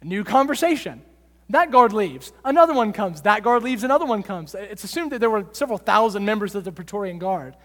a 0.01 0.05
new 0.05 0.23
conversation. 0.23 1.03
That 1.49 1.69
guard 1.69 1.93
leaves, 1.93 2.31
another 2.43 2.73
one 2.73 2.93
comes. 2.93 3.21
That 3.21 3.43
guard 3.43 3.61
leaves, 3.61 3.83
another 3.83 4.05
one 4.05 4.23
comes. 4.23 4.55
It's 4.55 4.83
assumed 4.83 5.11
that 5.11 5.19
there 5.19 5.29
were 5.29 5.45
several 5.51 5.77
thousand 5.77 6.25
members 6.25 6.55
of 6.55 6.63
the 6.63 6.71
Praetorian 6.71 7.19
Guard. 7.19 7.55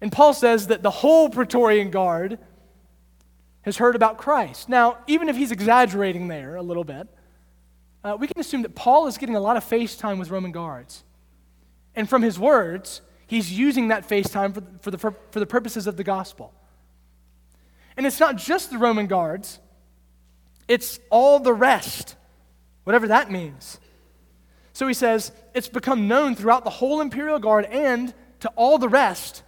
And 0.00 0.12
Paul 0.12 0.32
says 0.32 0.68
that 0.68 0.82
the 0.82 0.90
whole 0.90 1.28
Praetorian 1.28 1.90
Guard 1.90 2.38
has 3.62 3.76
heard 3.76 3.96
about 3.96 4.18
Christ. 4.18 4.68
Now, 4.68 4.98
even 5.06 5.28
if 5.28 5.36
he's 5.36 5.50
exaggerating 5.50 6.28
there 6.28 6.56
a 6.56 6.62
little 6.62 6.84
bit, 6.84 7.08
uh, 8.04 8.16
we 8.18 8.26
can 8.26 8.40
assume 8.40 8.62
that 8.62 8.74
Paul 8.74 9.08
is 9.08 9.18
getting 9.18 9.36
a 9.36 9.40
lot 9.40 9.56
of 9.56 9.64
face 9.64 9.96
time 9.96 10.18
with 10.18 10.30
Roman 10.30 10.52
guards. 10.52 11.04
And 11.94 12.08
from 12.08 12.22
his 12.22 12.38
words, 12.38 13.00
he's 13.26 13.52
using 13.52 13.88
that 13.88 14.04
face 14.04 14.28
time 14.28 14.52
for, 14.52 14.62
for, 14.80 14.90
the, 14.90 14.98
for 14.98 15.40
the 15.40 15.46
purposes 15.46 15.86
of 15.86 15.96
the 15.96 16.04
gospel. 16.04 16.54
And 17.96 18.06
it's 18.06 18.20
not 18.20 18.36
just 18.36 18.70
the 18.70 18.78
Roman 18.78 19.08
guards, 19.08 19.58
it's 20.68 21.00
all 21.10 21.40
the 21.40 21.52
rest, 21.52 22.14
whatever 22.84 23.08
that 23.08 23.30
means. 23.30 23.80
So 24.72 24.86
he 24.86 24.94
says, 24.94 25.32
it's 25.54 25.68
become 25.68 26.06
known 26.06 26.36
throughout 26.36 26.62
the 26.62 26.70
whole 26.70 27.00
imperial 27.00 27.40
guard 27.40 27.64
and 27.64 28.14
to 28.40 28.48
all 28.50 28.78
the 28.78 28.88
rest 28.88 29.42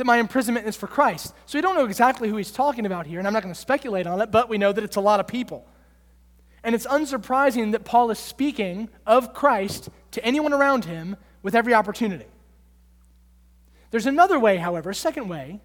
that 0.00 0.06
my 0.06 0.16
imprisonment 0.16 0.66
is 0.66 0.76
for 0.76 0.86
Christ. 0.86 1.34
So 1.44 1.58
we 1.58 1.60
don't 1.62 1.74
know 1.74 1.84
exactly 1.84 2.30
who 2.30 2.38
he's 2.38 2.50
talking 2.50 2.86
about 2.86 3.06
here, 3.06 3.18
and 3.18 3.28
I'm 3.28 3.34
not 3.34 3.42
going 3.42 3.54
to 3.54 3.60
speculate 3.60 4.06
on 4.06 4.22
it, 4.22 4.30
but 4.30 4.48
we 4.48 4.56
know 4.56 4.72
that 4.72 4.82
it's 4.82 4.96
a 4.96 5.00
lot 5.00 5.20
of 5.20 5.26
people. 5.26 5.68
And 6.64 6.74
it's 6.74 6.86
unsurprising 6.86 7.72
that 7.72 7.84
Paul 7.84 8.10
is 8.10 8.18
speaking 8.18 8.88
of 9.06 9.34
Christ 9.34 9.90
to 10.12 10.24
anyone 10.24 10.54
around 10.54 10.86
him 10.86 11.16
with 11.42 11.54
every 11.54 11.74
opportunity. 11.74 12.24
There's 13.90 14.06
another 14.06 14.38
way, 14.38 14.56
however, 14.56 14.88
a 14.88 14.94
second 14.94 15.28
way, 15.28 15.60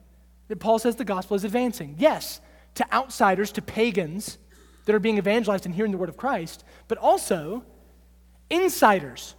that 0.50 0.60
Paul 0.60 0.80
says 0.80 0.98
the 0.98 1.06
gospel 1.06 1.36
is 1.36 1.46
advancing. 1.46 1.96
Yes, 1.98 2.42
to 2.74 2.94
outsiders, 2.94 3.54
to 3.54 3.62
pagans 3.62 4.38
that 4.84 4.94
are 4.94 5.00
being 5.00 5.18
evangelized 5.18 5.66
and 5.66 5.74
hearing 5.74 5.94
the 5.94 5.98
word 5.98 6.10
of 6.10 6.18
Christ, 6.18 6.66
but 6.90 6.98
also 6.98 7.64
insiders 8.50 9.34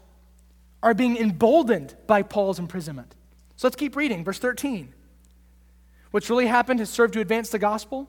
are 0.82 0.94
being 0.94 1.18
emboldened 1.18 1.94
by 2.06 2.22
Paul's 2.22 2.59
imprisonment. 2.59 3.14
So 3.57 3.66
let's 3.66 3.77
keep 3.77 3.97
reading. 3.97 4.25
Verse 4.25 4.38
13. 4.38 4.92
What's 6.11 6.31
really 6.31 6.47
happened 6.47 6.81
has 6.81 6.90
served 6.90 7.14
to 7.14 7.21
advance 7.21 7.51
the 7.51 7.59
gospel, 7.59 8.09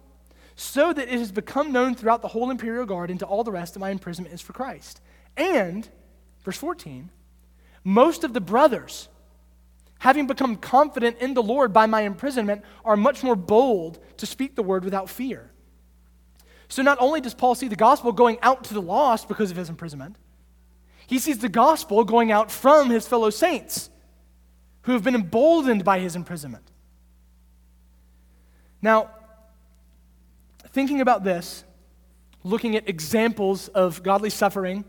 so 0.56 0.94
that 0.94 1.08
it 1.08 1.20
has 1.20 1.32
become 1.32 1.72
known 1.72 1.96
throughout 1.96 2.22
the 2.22 2.30
whole 2.30 2.50
imperial 2.50 2.86
guard 2.86 3.10
and 3.10 3.20
to 3.20 3.26
all 3.26 3.44
the 3.44 3.52
rest 3.52 3.74
that 3.74 3.80
my 3.80 3.90
imprisonment 3.90 4.34
is 4.34 4.42
for 4.42 4.54
Christ. 4.54 5.02
And, 5.36 5.88
verse 6.44 6.58
14, 6.58 7.10
most 7.84 8.24
of 8.24 8.34
the 8.34 8.42
brothers 8.42 9.10
having 10.00 10.28
become 10.28 10.56
confident 10.56 11.18
in 11.20 11.34
the 11.34 11.44
Lord 11.44 11.74
by 11.74 11.86
my 11.86 12.02
imprisonment, 12.02 12.64
are 12.86 12.98
much 12.98 13.24
more 13.24 13.36
bold 13.36 14.00
to 14.18 14.26
speak 14.26 14.56
the 14.56 14.64
word 14.64 14.84
without 14.84 15.10
fear. 15.10 15.52
So 16.70 16.82
not 16.82 16.98
only 17.00 17.22
does 17.22 17.34
Paul 17.34 17.56
see 17.56 17.68
the 17.68 17.76
gospel 17.76 18.12
going 18.12 18.38
out 18.42 18.64
to 18.66 18.74
the 18.74 18.82
lost 18.82 19.28
because 19.28 19.52
of 19.52 19.58
his 19.58 19.70
imprisonment, 19.70 20.18
he 21.08 21.20
sees 21.20 21.40
the 21.40 21.50
gospel 21.50 22.04
going 22.04 22.32
out 22.32 22.52
from 22.52 22.90
his 22.90 23.08
fellow 23.08 23.30
saints 23.30 23.90
who 24.88 24.94
have 24.94 25.04
been 25.04 25.16
emboldened 25.16 25.84
by 25.84 26.00
his 26.00 26.16
imprisonment. 26.16 26.64
Now, 28.82 29.10
thinking 30.70 31.02
about 31.02 31.26
this, 31.26 31.66
looking 32.46 32.78
at 32.78 32.88
examples 32.88 33.68
of 33.68 34.02
godly 34.02 34.30
suffering, 34.30 34.86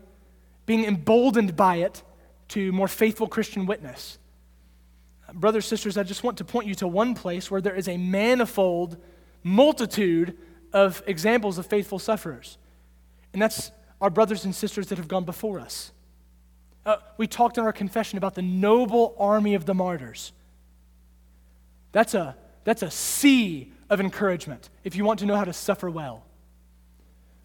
being 0.65 0.85
emboldened 0.85 1.57
by 1.57 1.77
it 1.77 2.01
to 2.47 2.71
more 2.71 2.87
faithful 2.87 3.27
Christian 3.27 3.65
witness. 3.65 4.19
Brothers, 5.33 5.65
sisters, 5.65 5.97
I 5.97 6.03
just 6.03 6.23
want 6.23 6.37
to 6.37 6.45
point 6.45 6.65
you 6.65 6.75
to 6.75 6.87
one 6.87 7.13
place 7.13 7.51
where 7.51 7.59
there 7.59 7.75
is 7.75 7.89
a 7.89 7.97
manifold 7.97 8.95
multitude 9.43 10.37
of 10.71 11.03
examples 11.07 11.57
of 11.57 11.65
faithful 11.65 11.99
sufferers. 11.99 12.57
And 13.33 13.41
that's 13.41 13.73
our 13.99 14.09
brothers 14.09 14.45
and 14.45 14.55
sisters 14.55 14.87
that 14.87 14.97
have 14.97 15.09
gone 15.09 15.25
before 15.25 15.59
us. 15.59 15.91
Uh, 16.85 16.97
we 17.17 17.27
talked 17.27 17.57
in 17.57 17.63
our 17.63 17.73
confession 17.73 18.17
about 18.17 18.35
the 18.35 18.41
noble 18.41 19.15
army 19.19 19.55
of 19.55 19.65
the 19.65 19.73
martyrs. 19.73 20.31
That's 21.91 22.13
a, 22.13 22.35
that's 22.63 22.83
a 22.83 22.91
sea 22.91 23.71
of 23.89 23.99
encouragement 23.99 24.69
if 24.83 24.95
you 24.95 25.03
want 25.03 25.19
to 25.19 25.25
know 25.25 25.35
how 25.35 25.45
to 25.45 25.53
suffer 25.53 25.89
well. 25.89 26.23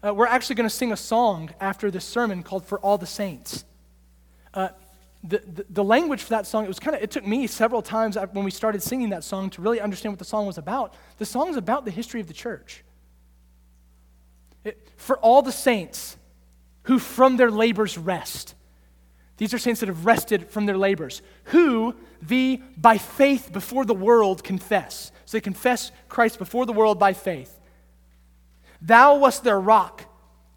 Uh, 0.05 0.13
we're 0.13 0.27
actually 0.27 0.55
going 0.55 0.69
to 0.69 0.75
sing 0.75 0.91
a 0.91 0.97
song 0.97 1.49
after 1.59 1.89
this 1.89 2.05
sermon 2.05 2.43
called 2.43 2.65
For 2.65 2.79
All 2.79 2.97
the 2.97 3.07
Saints. 3.07 3.65
Uh, 4.53 4.69
the, 5.23 5.39
the, 5.39 5.65
the, 5.69 5.83
language 5.83 6.21
for 6.21 6.29
that 6.29 6.45
song, 6.45 6.63
it 6.63 6.67
was 6.67 6.79
kind 6.79 6.95
of, 6.95 7.01
it 7.01 7.09
took 7.09 7.25
me 7.25 7.47
several 7.47 7.81
times 7.81 8.15
when 8.31 8.45
we 8.45 8.51
started 8.51 8.83
singing 8.83 9.09
that 9.09 9.23
song 9.23 9.49
to 9.51 9.61
really 9.61 9.81
understand 9.81 10.13
what 10.13 10.19
the 10.19 10.25
song 10.25 10.45
was 10.45 10.59
about. 10.59 10.93
The 11.17 11.25
song 11.25 11.49
is 11.49 11.57
about 11.57 11.85
the 11.85 11.91
history 11.91 12.21
of 12.21 12.27
the 12.27 12.33
church. 12.33 12.83
It, 14.63 14.87
for 14.97 15.17
all 15.17 15.41
the 15.41 15.51
saints 15.51 16.17
who 16.83 16.99
from 16.99 17.37
their 17.37 17.51
labors 17.51 17.97
rest. 17.97 18.54
These 19.37 19.53
are 19.53 19.59
saints 19.59 19.81
that 19.81 19.89
have 19.89 20.05
rested 20.05 20.49
from 20.49 20.65
their 20.65 20.77
labors, 20.77 21.21
who 21.45 21.95
the 22.21 22.61
by 22.77 22.97
faith 22.97 23.51
before 23.51 23.85
the 23.85 23.93
world 23.93 24.43
confess. 24.43 25.11
So 25.25 25.37
they 25.37 25.41
confess 25.41 25.91
Christ 26.07 26.39
before 26.39 26.65
the 26.65 26.73
world 26.73 26.99
by 26.99 27.13
faith. 27.13 27.59
Thou 28.81 29.17
wast 29.17 29.43
their 29.43 29.59
rock, 29.59 30.05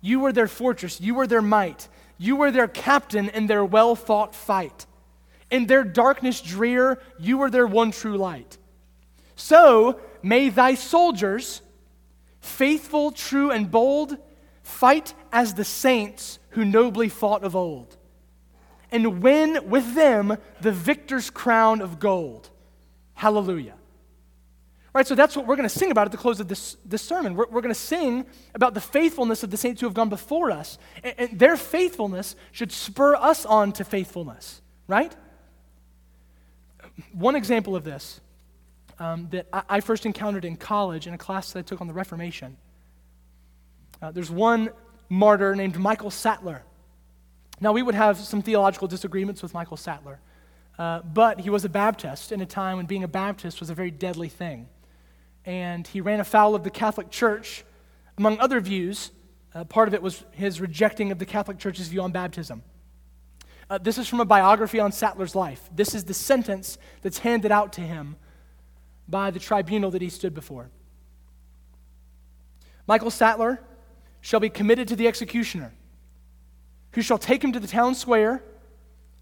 you 0.00 0.20
were 0.20 0.32
their 0.32 0.48
fortress, 0.48 1.00
you 1.00 1.14
were 1.14 1.26
their 1.26 1.42
might, 1.42 1.88
you 2.18 2.36
were 2.36 2.50
their 2.50 2.68
captain 2.68 3.28
in 3.30 3.46
their 3.46 3.64
well 3.64 3.96
fought 3.96 4.34
fight. 4.34 4.86
In 5.50 5.66
their 5.66 5.82
darkness 5.82 6.40
drear, 6.40 7.00
you 7.18 7.38
were 7.38 7.50
their 7.50 7.66
one 7.66 7.90
true 7.90 8.16
light. 8.16 8.58
So 9.34 9.98
may 10.22 10.50
thy 10.50 10.74
soldiers, 10.74 11.62
faithful, 12.40 13.10
true, 13.12 13.50
and 13.50 13.70
bold, 13.70 14.18
fight 14.62 15.14
as 15.32 15.54
the 15.54 15.64
saints 15.64 16.38
who 16.50 16.64
nobly 16.64 17.08
fought 17.08 17.42
of 17.42 17.56
old 17.56 17.97
and 18.90 19.22
win 19.22 19.68
with 19.68 19.94
them 19.94 20.36
the 20.60 20.72
victor's 20.72 21.30
crown 21.30 21.80
of 21.80 21.98
gold. 21.98 22.50
Hallelujah. 23.14 23.74
Right, 24.94 25.06
so 25.06 25.14
that's 25.14 25.36
what 25.36 25.46
we're 25.46 25.56
going 25.56 25.68
to 25.68 25.78
sing 25.78 25.90
about 25.90 26.06
at 26.06 26.12
the 26.12 26.18
close 26.18 26.40
of 26.40 26.48
this, 26.48 26.76
this 26.84 27.02
sermon. 27.02 27.34
We're, 27.34 27.46
we're 27.46 27.60
going 27.60 27.74
to 27.74 27.80
sing 27.80 28.26
about 28.54 28.74
the 28.74 28.80
faithfulness 28.80 29.42
of 29.42 29.50
the 29.50 29.56
saints 29.56 29.80
who 29.80 29.86
have 29.86 29.94
gone 29.94 30.08
before 30.08 30.50
us. 30.50 30.78
And, 31.04 31.14
and 31.18 31.38
their 31.38 31.56
faithfulness 31.56 32.34
should 32.52 32.72
spur 32.72 33.14
us 33.14 33.44
on 33.44 33.72
to 33.72 33.84
faithfulness, 33.84 34.62
right? 34.86 35.14
One 37.12 37.36
example 37.36 37.76
of 37.76 37.84
this 37.84 38.20
um, 38.98 39.28
that 39.30 39.46
I, 39.52 39.62
I, 39.68 39.80
first 39.80 40.06
encountered 40.06 40.44
in 40.44 40.56
college 40.56 41.06
in 41.06 41.14
a 41.14 41.18
class 41.18 41.52
that 41.52 41.60
I 41.60 41.62
took 41.62 41.80
on 41.80 41.86
the 41.86 41.92
Reformation. 41.92 42.56
Uh, 44.02 44.10
there's 44.10 44.30
one 44.30 44.70
martyr 45.08 45.54
named 45.54 45.78
Michael 45.78 46.10
Sattler. 46.10 46.62
Now, 47.60 47.72
we 47.72 47.82
would 47.82 47.94
have 47.94 48.18
some 48.18 48.40
theological 48.40 48.86
disagreements 48.86 49.42
with 49.42 49.52
Michael 49.52 49.76
Sattler, 49.76 50.20
uh, 50.78 51.00
but 51.02 51.40
he 51.40 51.50
was 51.50 51.64
a 51.64 51.68
Baptist 51.68 52.30
in 52.30 52.40
a 52.40 52.46
time 52.46 52.76
when 52.76 52.86
being 52.86 53.02
a 53.02 53.08
Baptist 53.08 53.58
was 53.58 53.68
a 53.68 53.74
very 53.74 53.90
deadly 53.90 54.28
thing. 54.28 54.68
And 55.44 55.86
he 55.86 56.00
ran 56.00 56.20
afoul 56.20 56.54
of 56.54 56.62
the 56.62 56.70
Catholic 56.70 57.10
Church, 57.10 57.64
among 58.16 58.38
other 58.38 58.60
views. 58.60 59.10
Uh, 59.54 59.64
part 59.64 59.88
of 59.88 59.94
it 59.94 60.02
was 60.02 60.24
his 60.30 60.60
rejecting 60.60 61.10
of 61.10 61.18
the 61.18 61.26
Catholic 61.26 61.58
Church's 61.58 61.88
view 61.88 62.02
on 62.02 62.12
baptism. 62.12 62.62
Uh, 63.68 63.78
this 63.78 63.98
is 63.98 64.06
from 64.06 64.20
a 64.20 64.24
biography 64.24 64.78
on 64.78 64.92
Sattler's 64.92 65.34
life. 65.34 65.68
This 65.74 65.94
is 65.94 66.04
the 66.04 66.14
sentence 66.14 66.78
that's 67.02 67.18
handed 67.18 67.50
out 67.50 67.72
to 67.74 67.80
him 67.80 68.16
by 69.08 69.30
the 69.30 69.38
tribunal 69.40 69.90
that 69.90 70.02
he 70.02 70.10
stood 70.10 70.34
before. 70.34 70.70
Michael 72.86 73.10
Sattler 73.10 73.60
shall 74.20 74.40
be 74.40 74.48
committed 74.48 74.88
to 74.88 74.96
the 74.96 75.08
executioner 75.08 75.72
who 76.92 77.02
shall 77.02 77.18
take 77.18 77.42
him 77.42 77.52
to 77.52 77.60
the 77.60 77.66
town 77.66 77.94
square 77.94 78.42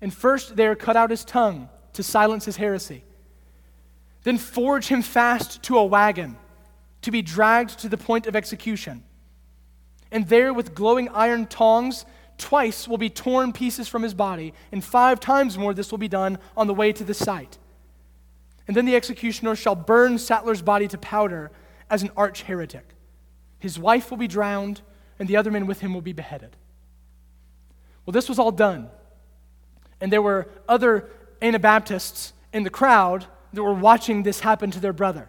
and 0.00 0.12
first 0.12 0.56
there 0.56 0.74
cut 0.74 0.96
out 0.96 1.10
his 1.10 1.24
tongue 1.24 1.68
to 1.94 2.02
silence 2.02 2.44
his 2.44 2.56
heresy. 2.56 3.04
Then 4.22 4.38
forge 4.38 4.88
him 4.88 5.02
fast 5.02 5.62
to 5.64 5.78
a 5.78 5.84
wagon 5.84 6.36
to 7.02 7.10
be 7.10 7.22
dragged 7.22 7.78
to 7.80 7.88
the 7.88 7.96
point 7.96 8.26
of 8.26 8.36
execution. 8.36 9.02
And 10.10 10.28
there, 10.28 10.52
with 10.52 10.74
glowing 10.74 11.08
iron 11.10 11.46
tongs, 11.46 12.04
twice 12.38 12.86
will 12.86 12.98
be 12.98 13.10
torn 13.10 13.52
pieces 13.52 13.88
from 13.88 14.02
his 14.02 14.14
body, 14.14 14.52
and 14.72 14.84
five 14.84 15.20
times 15.20 15.56
more 15.56 15.74
this 15.74 15.90
will 15.90 15.98
be 15.98 16.08
done 16.08 16.38
on 16.56 16.66
the 16.66 16.74
way 16.74 16.92
to 16.92 17.04
the 17.04 17.14
site. 17.14 17.58
And 18.66 18.76
then 18.76 18.84
the 18.84 18.96
executioner 18.96 19.54
shall 19.54 19.74
burn 19.74 20.18
Sattler's 20.18 20.62
body 20.62 20.88
to 20.88 20.98
powder 20.98 21.50
as 21.88 22.02
an 22.02 22.10
arch 22.16 22.42
heretic. 22.42 22.94
His 23.58 23.78
wife 23.78 24.10
will 24.10 24.18
be 24.18 24.28
drowned, 24.28 24.82
and 25.18 25.28
the 25.28 25.36
other 25.36 25.50
men 25.50 25.66
with 25.66 25.80
him 25.80 25.94
will 25.94 26.02
be 26.02 26.12
beheaded. 26.12 26.56
Well, 28.06 28.12
this 28.12 28.28
was 28.28 28.38
all 28.38 28.52
done. 28.52 28.88
And 30.00 30.12
there 30.12 30.22
were 30.22 30.48
other 30.68 31.10
Anabaptists 31.42 32.32
in 32.52 32.62
the 32.62 32.70
crowd 32.70 33.26
that 33.52 33.62
were 33.62 33.74
watching 33.74 34.22
this 34.22 34.40
happen 34.40 34.70
to 34.70 34.80
their 34.80 34.92
brother. 34.92 35.28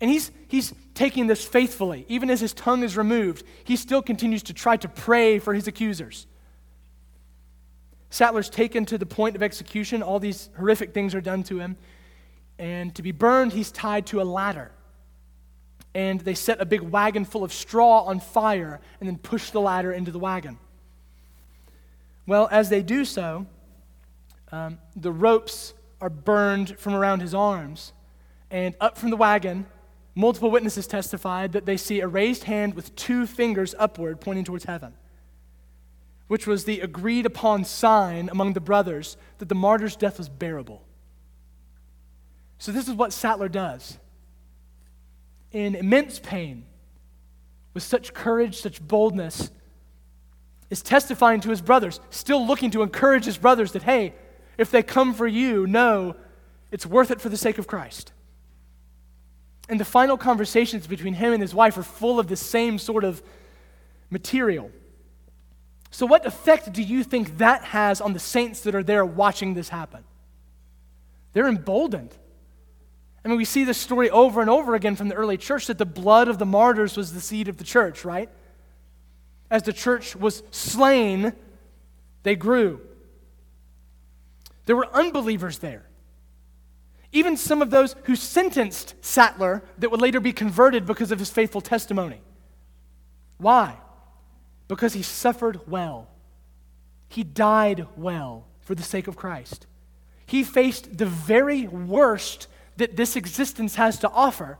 And 0.00 0.10
he's, 0.10 0.30
he's 0.48 0.74
taking 0.94 1.26
this 1.26 1.44
faithfully. 1.44 2.04
Even 2.08 2.30
as 2.30 2.40
his 2.40 2.52
tongue 2.52 2.82
is 2.82 2.96
removed, 2.96 3.44
he 3.64 3.76
still 3.76 4.02
continues 4.02 4.42
to 4.44 4.52
try 4.52 4.76
to 4.76 4.88
pray 4.88 5.38
for 5.38 5.54
his 5.54 5.66
accusers. 5.66 6.26
Sattler's 8.10 8.50
taken 8.50 8.84
to 8.86 8.98
the 8.98 9.06
point 9.06 9.34
of 9.34 9.42
execution. 9.42 10.02
All 10.02 10.20
these 10.20 10.50
horrific 10.56 10.94
things 10.94 11.14
are 11.14 11.20
done 11.20 11.42
to 11.44 11.58
him. 11.58 11.76
And 12.58 12.94
to 12.94 13.02
be 13.02 13.12
burned, 13.12 13.52
he's 13.52 13.72
tied 13.72 14.06
to 14.06 14.20
a 14.20 14.24
ladder. 14.24 14.70
And 15.94 16.20
they 16.20 16.34
set 16.34 16.60
a 16.60 16.64
big 16.64 16.80
wagon 16.80 17.24
full 17.24 17.42
of 17.42 17.52
straw 17.52 18.02
on 18.02 18.20
fire 18.20 18.80
and 19.00 19.08
then 19.08 19.16
push 19.16 19.50
the 19.50 19.60
ladder 19.60 19.92
into 19.92 20.10
the 20.10 20.18
wagon. 20.18 20.58
Well, 22.26 22.48
as 22.50 22.70
they 22.70 22.82
do 22.82 23.04
so, 23.04 23.46
um, 24.50 24.78
the 24.96 25.12
ropes 25.12 25.74
are 26.00 26.10
burned 26.10 26.78
from 26.78 26.94
around 26.94 27.20
his 27.20 27.34
arms. 27.34 27.92
And 28.50 28.74
up 28.80 28.96
from 28.96 29.10
the 29.10 29.16
wagon, 29.16 29.66
multiple 30.14 30.50
witnesses 30.50 30.86
testified 30.86 31.52
that 31.52 31.66
they 31.66 31.76
see 31.76 32.00
a 32.00 32.08
raised 32.08 32.44
hand 32.44 32.74
with 32.74 32.94
two 32.94 33.26
fingers 33.26 33.74
upward 33.78 34.20
pointing 34.20 34.44
towards 34.44 34.64
heaven, 34.64 34.94
which 36.28 36.46
was 36.46 36.64
the 36.64 36.80
agreed 36.80 37.26
upon 37.26 37.64
sign 37.64 38.28
among 38.28 38.52
the 38.52 38.60
brothers 38.60 39.16
that 39.38 39.48
the 39.48 39.54
martyr's 39.54 39.96
death 39.96 40.18
was 40.18 40.28
bearable. 40.28 40.84
So, 42.58 42.72
this 42.72 42.88
is 42.88 42.94
what 42.94 43.12
Sattler 43.12 43.48
does. 43.48 43.98
In 45.50 45.74
immense 45.74 46.18
pain, 46.18 46.64
with 47.74 47.82
such 47.82 48.14
courage, 48.14 48.60
such 48.60 48.80
boldness, 48.80 49.50
is 50.70 50.82
testifying 50.82 51.40
to 51.40 51.50
his 51.50 51.60
brothers, 51.60 52.00
still 52.10 52.46
looking 52.46 52.70
to 52.72 52.82
encourage 52.82 53.24
his 53.24 53.38
brothers 53.38 53.72
that, 53.72 53.82
hey, 53.82 54.14
if 54.58 54.70
they 54.70 54.82
come 54.82 55.14
for 55.14 55.26
you, 55.26 55.66
know 55.66 56.16
it's 56.70 56.86
worth 56.86 57.10
it 57.10 57.20
for 57.20 57.28
the 57.28 57.36
sake 57.36 57.58
of 57.58 57.66
Christ. 57.66 58.12
And 59.68 59.80
the 59.80 59.84
final 59.84 60.16
conversations 60.16 60.86
between 60.86 61.14
him 61.14 61.32
and 61.32 61.40
his 61.40 61.54
wife 61.54 61.76
are 61.76 61.82
full 61.82 62.18
of 62.18 62.28
the 62.28 62.36
same 62.36 62.78
sort 62.78 63.04
of 63.04 63.22
material. 64.10 64.70
So, 65.90 66.06
what 66.06 66.26
effect 66.26 66.72
do 66.72 66.82
you 66.82 67.04
think 67.04 67.38
that 67.38 67.64
has 67.64 68.00
on 68.00 68.12
the 68.12 68.18
saints 68.18 68.60
that 68.62 68.74
are 68.74 68.82
there 68.82 69.04
watching 69.04 69.54
this 69.54 69.68
happen? 69.68 70.04
They're 71.32 71.48
emboldened. 71.48 72.14
I 73.24 73.28
mean, 73.28 73.38
we 73.38 73.44
see 73.44 73.64
this 73.64 73.78
story 73.78 74.10
over 74.10 74.40
and 74.40 74.50
over 74.50 74.74
again 74.74 74.96
from 74.96 75.08
the 75.08 75.14
early 75.14 75.38
church 75.38 75.66
that 75.68 75.78
the 75.78 75.86
blood 75.86 76.28
of 76.28 76.38
the 76.38 76.44
martyrs 76.44 76.96
was 76.96 77.14
the 77.14 77.20
seed 77.20 77.48
of 77.48 77.56
the 77.56 77.64
church, 77.64 78.04
right? 78.04 78.28
As 79.50 79.62
the 79.62 79.72
church 79.72 80.16
was 80.16 80.42
slain, 80.50 81.32
they 82.22 82.36
grew. 82.36 82.80
There 84.66 84.76
were 84.76 84.88
unbelievers 84.94 85.58
there. 85.58 85.86
Even 87.12 87.36
some 87.36 87.62
of 87.62 87.70
those 87.70 87.94
who 88.04 88.16
sentenced 88.16 88.94
Sattler 89.00 89.62
that 89.78 89.90
would 89.90 90.00
later 90.00 90.18
be 90.20 90.32
converted 90.32 90.86
because 90.86 91.12
of 91.12 91.18
his 91.18 91.30
faithful 91.30 91.60
testimony. 91.60 92.20
Why? 93.38 93.76
Because 94.66 94.94
he 94.94 95.02
suffered 95.02 95.60
well. 95.68 96.08
He 97.08 97.22
died 97.22 97.86
well 97.96 98.46
for 98.62 98.74
the 98.74 98.82
sake 98.82 99.06
of 99.06 99.16
Christ. 99.16 99.66
he 100.26 100.42
faced 100.42 100.96
the 100.96 101.06
very 101.06 101.66
worst 101.68 102.48
that 102.76 102.96
this 102.96 103.14
existence 103.14 103.76
has 103.76 103.98
to 103.98 104.10
offer 104.10 104.58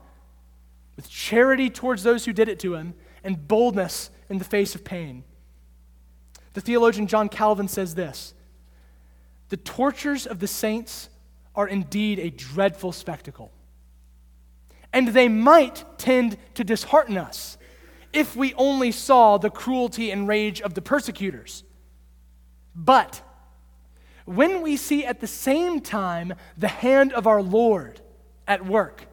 with 0.95 1.09
charity 1.09 1.69
towards 1.69 2.03
those 2.03 2.25
who 2.25 2.31
did 2.31 2.47
it 2.47 2.59
to 2.59 2.75
him 2.75 2.93
and 3.25 3.47
boldness 3.47 4.09
in 4.29 4.37
the 4.37 4.45
face 4.45 4.75
of 4.75 4.85
pain. 4.85 5.23
The 6.53 6.61
theologian 6.61 7.07
John 7.07 7.27
Calvin 7.27 7.67
says 7.67 7.95
this 7.95 8.33
The 9.49 9.57
tortures 9.57 10.25
of 10.25 10.39
the 10.39 10.47
saints 10.47 11.09
are 11.53 11.67
indeed 11.67 12.19
a 12.19 12.29
dreadful 12.29 12.91
spectacle, 12.91 13.51
and 14.93 15.09
they 15.09 15.27
might 15.27 15.83
tend 15.97 16.37
to 16.53 16.63
dishearten 16.63 17.17
us 17.17 17.57
if 18.13 18.35
we 18.35 18.53
only 18.53 18.91
saw 18.91 19.37
the 19.37 19.49
cruelty 19.49 20.11
and 20.11 20.27
rage 20.27 20.61
of 20.61 20.73
the 20.73 20.81
persecutors. 20.81 21.63
But 22.73 23.21
when 24.25 24.61
we 24.61 24.77
see 24.77 25.05
at 25.05 25.19
the 25.19 25.27
same 25.27 25.81
time 25.81 26.33
the 26.57 26.67
hand 26.67 27.13
of 27.13 27.27
our 27.27 27.41
Lord 27.41 28.01
at 28.47 28.65
work, 28.65 29.07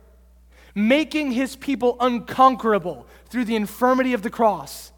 making 0.75 1.33
his 1.33 1.57
people 1.57 1.97
unconquerable 2.01 3.07
through 3.33 3.47
the 3.47 3.57
infirmity 3.57 4.13
of 4.13 4.21
the 4.21 4.29
cross 4.29 4.93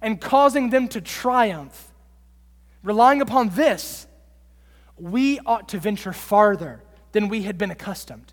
and 0.00 0.22
causing 0.22 0.70
them 0.70 0.88
to 0.88 1.02
triumph, 1.02 1.92
relying 2.82 3.20
upon 3.20 3.50
this, 3.50 4.06
we 4.96 5.38
ought 5.40 5.68
to 5.68 5.78
venture 5.78 6.14
farther 6.14 6.82
than 7.12 7.28
we 7.28 7.42
had 7.42 7.58
been 7.58 7.70
accustomed. 7.70 8.32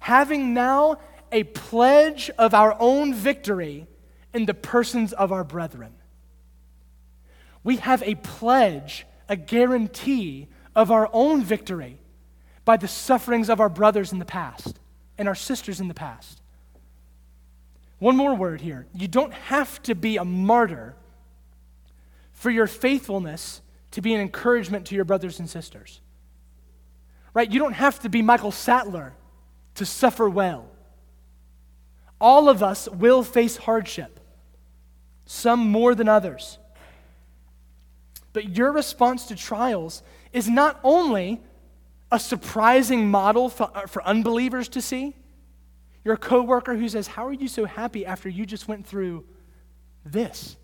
Having 0.00 0.52
now 0.52 0.98
a 1.32 1.44
pledge 1.44 2.30
of 2.36 2.52
our 2.52 2.76
own 2.78 3.14
victory 3.14 3.86
in 4.34 4.44
the 4.44 4.52
persons 4.52 5.14
of 5.14 5.32
our 5.32 5.42
brethren. 5.42 5.94
We 7.64 7.76
have 7.76 8.02
a 8.02 8.16
pledge, 8.16 9.06
a 9.26 9.36
guarantee 9.36 10.48
of 10.76 10.90
our 10.90 11.08
own 11.14 11.42
victory 11.42 11.98
by 12.66 12.76
the 12.76 12.88
sufferings 12.88 13.48
of 13.48 13.58
our 13.58 13.70
brothers 13.70 14.12
in 14.12 14.18
the 14.18 14.26
past 14.26 14.78
and 15.16 15.28
our 15.28 15.34
sisters 15.34 15.80
in 15.80 15.88
the 15.88 15.94
past. 15.94 16.39
One 18.00 18.16
more 18.16 18.34
word 18.34 18.60
here. 18.60 18.86
You 18.94 19.06
don't 19.06 19.32
have 19.32 19.80
to 19.84 19.94
be 19.94 20.16
a 20.16 20.24
martyr 20.24 20.96
for 22.32 22.50
your 22.50 22.66
faithfulness 22.66 23.60
to 23.92 24.00
be 24.00 24.14
an 24.14 24.20
encouragement 24.20 24.86
to 24.86 24.94
your 24.94 25.04
brothers 25.04 25.38
and 25.38 25.48
sisters. 25.48 26.00
Right? 27.34 27.50
You 27.50 27.60
don't 27.60 27.74
have 27.74 28.00
to 28.00 28.08
be 28.08 28.22
Michael 28.22 28.52
Sattler 28.52 29.12
to 29.74 29.86
suffer 29.86 30.28
well. 30.28 30.66
All 32.20 32.48
of 32.48 32.62
us 32.62 32.88
will 32.88 33.22
face 33.22 33.58
hardship, 33.58 34.18
some 35.26 35.60
more 35.70 35.94
than 35.94 36.08
others. 36.08 36.58
But 38.32 38.56
your 38.56 38.72
response 38.72 39.26
to 39.26 39.36
trials 39.36 40.02
is 40.32 40.48
not 40.48 40.80
only 40.82 41.42
a 42.10 42.18
surprising 42.18 43.10
model 43.10 43.48
for, 43.48 43.70
uh, 43.74 43.86
for 43.86 44.02
unbelievers 44.04 44.68
to 44.70 44.80
see. 44.80 45.14
Your 46.04 46.16
coworker 46.16 46.76
who 46.76 46.88
says, 46.88 47.06
How 47.06 47.26
are 47.26 47.32
you 47.32 47.48
so 47.48 47.64
happy 47.64 48.06
after 48.06 48.28
you 48.28 48.46
just 48.46 48.68
went 48.68 48.86
through 48.86 49.24
this? 50.04 50.56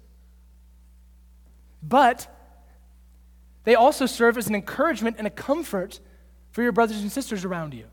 But 1.83 2.27
they 3.65 3.75
also 3.75 4.07
serve 4.07 4.39
as 4.39 4.49
an 4.49 4.55
encouragement 4.55 5.17
and 5.19 5.27
a 5.27 5.31
comfort 5.31 6.01
for 6.51 6.63
your 6.63 6.73
brothers 6.73 7.03
and 7.03 7.13
sisters 7.13 7.45
around 7.45 7.75
you. 7.75 7.85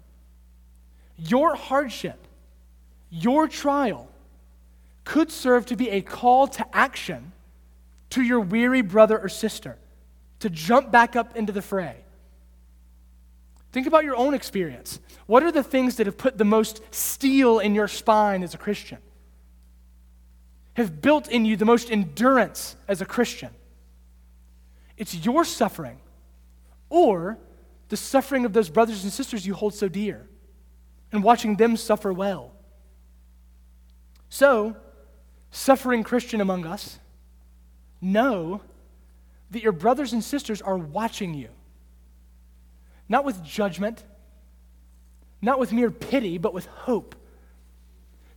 Your 1.17 1.56
hardship, 1.56 2.27
your 3.10 3.47
trial, 3.47 4.10
could 5.03 5.32
serve 5.32 5.65
to 5.67 5.75
be 5.75 5.89
a 5.89 6.01
call 6.01 6.47
to 6.47 6.75
action 6.75 7.34
to 8.12 8.21
your 8.21 8.39
weary 8.39 8.82
brother 8.82 9.19
or 9.19 9.27
sister 9.27 9.77
to 10.39 10.49
jump 10.49 10.91
back 10.91 11.15
up 11.15 11.36
into 11.36 11.51
the 11.51 11.62
fray 11.62 11.97
Think 13.73 13.88
about 13.88 14.03
your 14.03 14.15
own 14.15 14.36
experience. 14.36 14.99
What 15.25 15.41
are 15.41 15.51
the 15.51 15.63
things 15.63 15.95
that 15.95 16.05
have 16.05 16.17
put 16.17 16.38
the 16.38 16.45
most 16.45 16.81
steel 16.93 17.57
in 17.57 17.73
your 17.73 17.88
spine 17.88 18.43
as 18.43 18.53
a 18.53 18.57
Christian? 18.57 18.99
Have 20.75 21.01
built 21.01 21.27
in 21.27 21.43
you 21.43 21.57
the 21.57 21.65
most 21.65 21.91
endurance 21.91 22.75
as 22.88 23.01
a 23.01 23.05
Christian? 23.05 23.49
It's 24.95 25.15
your 25.15 25.43
suffering 25.43 25.99
or 26.89 27.39
the 27.89 27.97
suffering 27.97 28.45
of 28.45 28.53
those 28.53 28.69
brothers 28.69 29.03
and 29.03 29.12
sisters 29.12 29.45
you 29.45 29.55
hold 29.55 29.73
so 29.73 29.89
dear 29.89 30.27
and 31.12 31.23
watching 31.23 31.55
them 31.55 31.75
suffer 31.75 32.13
well. 32.13 32.51
So, 34.29 34.77
suffering 35.49 36.03
Christian 36.03 36.41
among 36.41 36.67
us, 36.67 36.99
know 37.99 38.62
that 39.49 39.63
your 39.63 39.71
brothers 39.71 40.13
and 40.13 40.23
sisters 40.23 40.62
are 40.62 40.77
watching 40.77 41.33
you 41.33 41.49
not 43.13 43.26
with 43.26 43.43
judgment, 43.43 44.04
not 45.39 45.60
with 45.60 45.71
mere 45.71 45.91
pity, 45.91 46.39
but 46.39 46.52
with 46.52 46.65
hope. 46.65 47.13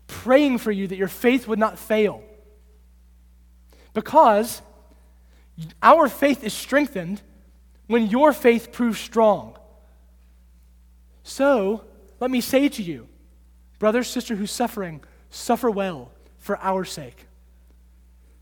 Praying 0.06 0.58
for 0.58 0.70
you 0.70 0.86
that 0.86 0.96
your 0.96 1.08
faith 1.08 1.48
would 1.48 1.58
not 1.58 1.78
fail. 1.78 2.22
Because 3.94 4.60
our 5.82 6.10
faith 6.10 6.44
is 6.44 6.52
strengthened 6.52 7.22
when 7.86 8.08
your 8.08 8.34
faith 8.34 8.70
proves 8.70 9.00
strong. 9.00 9.56
So, 11.22 11.86
let 12.20 12.30
me 12.30 12.42
say 12.42 12.68
to 12.68 12.82
you, 12.82 13.08
brother, 13.78 14.04
sister 14.04 14.36
who's 14.36 14.50
suffering, 14.50 15.02
suffer 15.30 15.70
well 15.70 16.12
for 16.36 16.58
our 16.58 16.84
sake. 16.84 17.24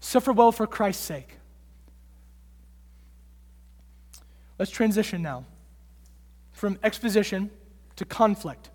Suffer 0.01 0.33
well 0.33 0.51
for 0.51 0.67
Christ's 0.67 1.05
sake. 1.05 1.39
Let's 4.59 4.73
transition 4.73 5.23
now 5.23 5.45
from 6.55 6.79
exposition 6.83 7.51
to 7.97 8.07
conflict. 8.07 8.71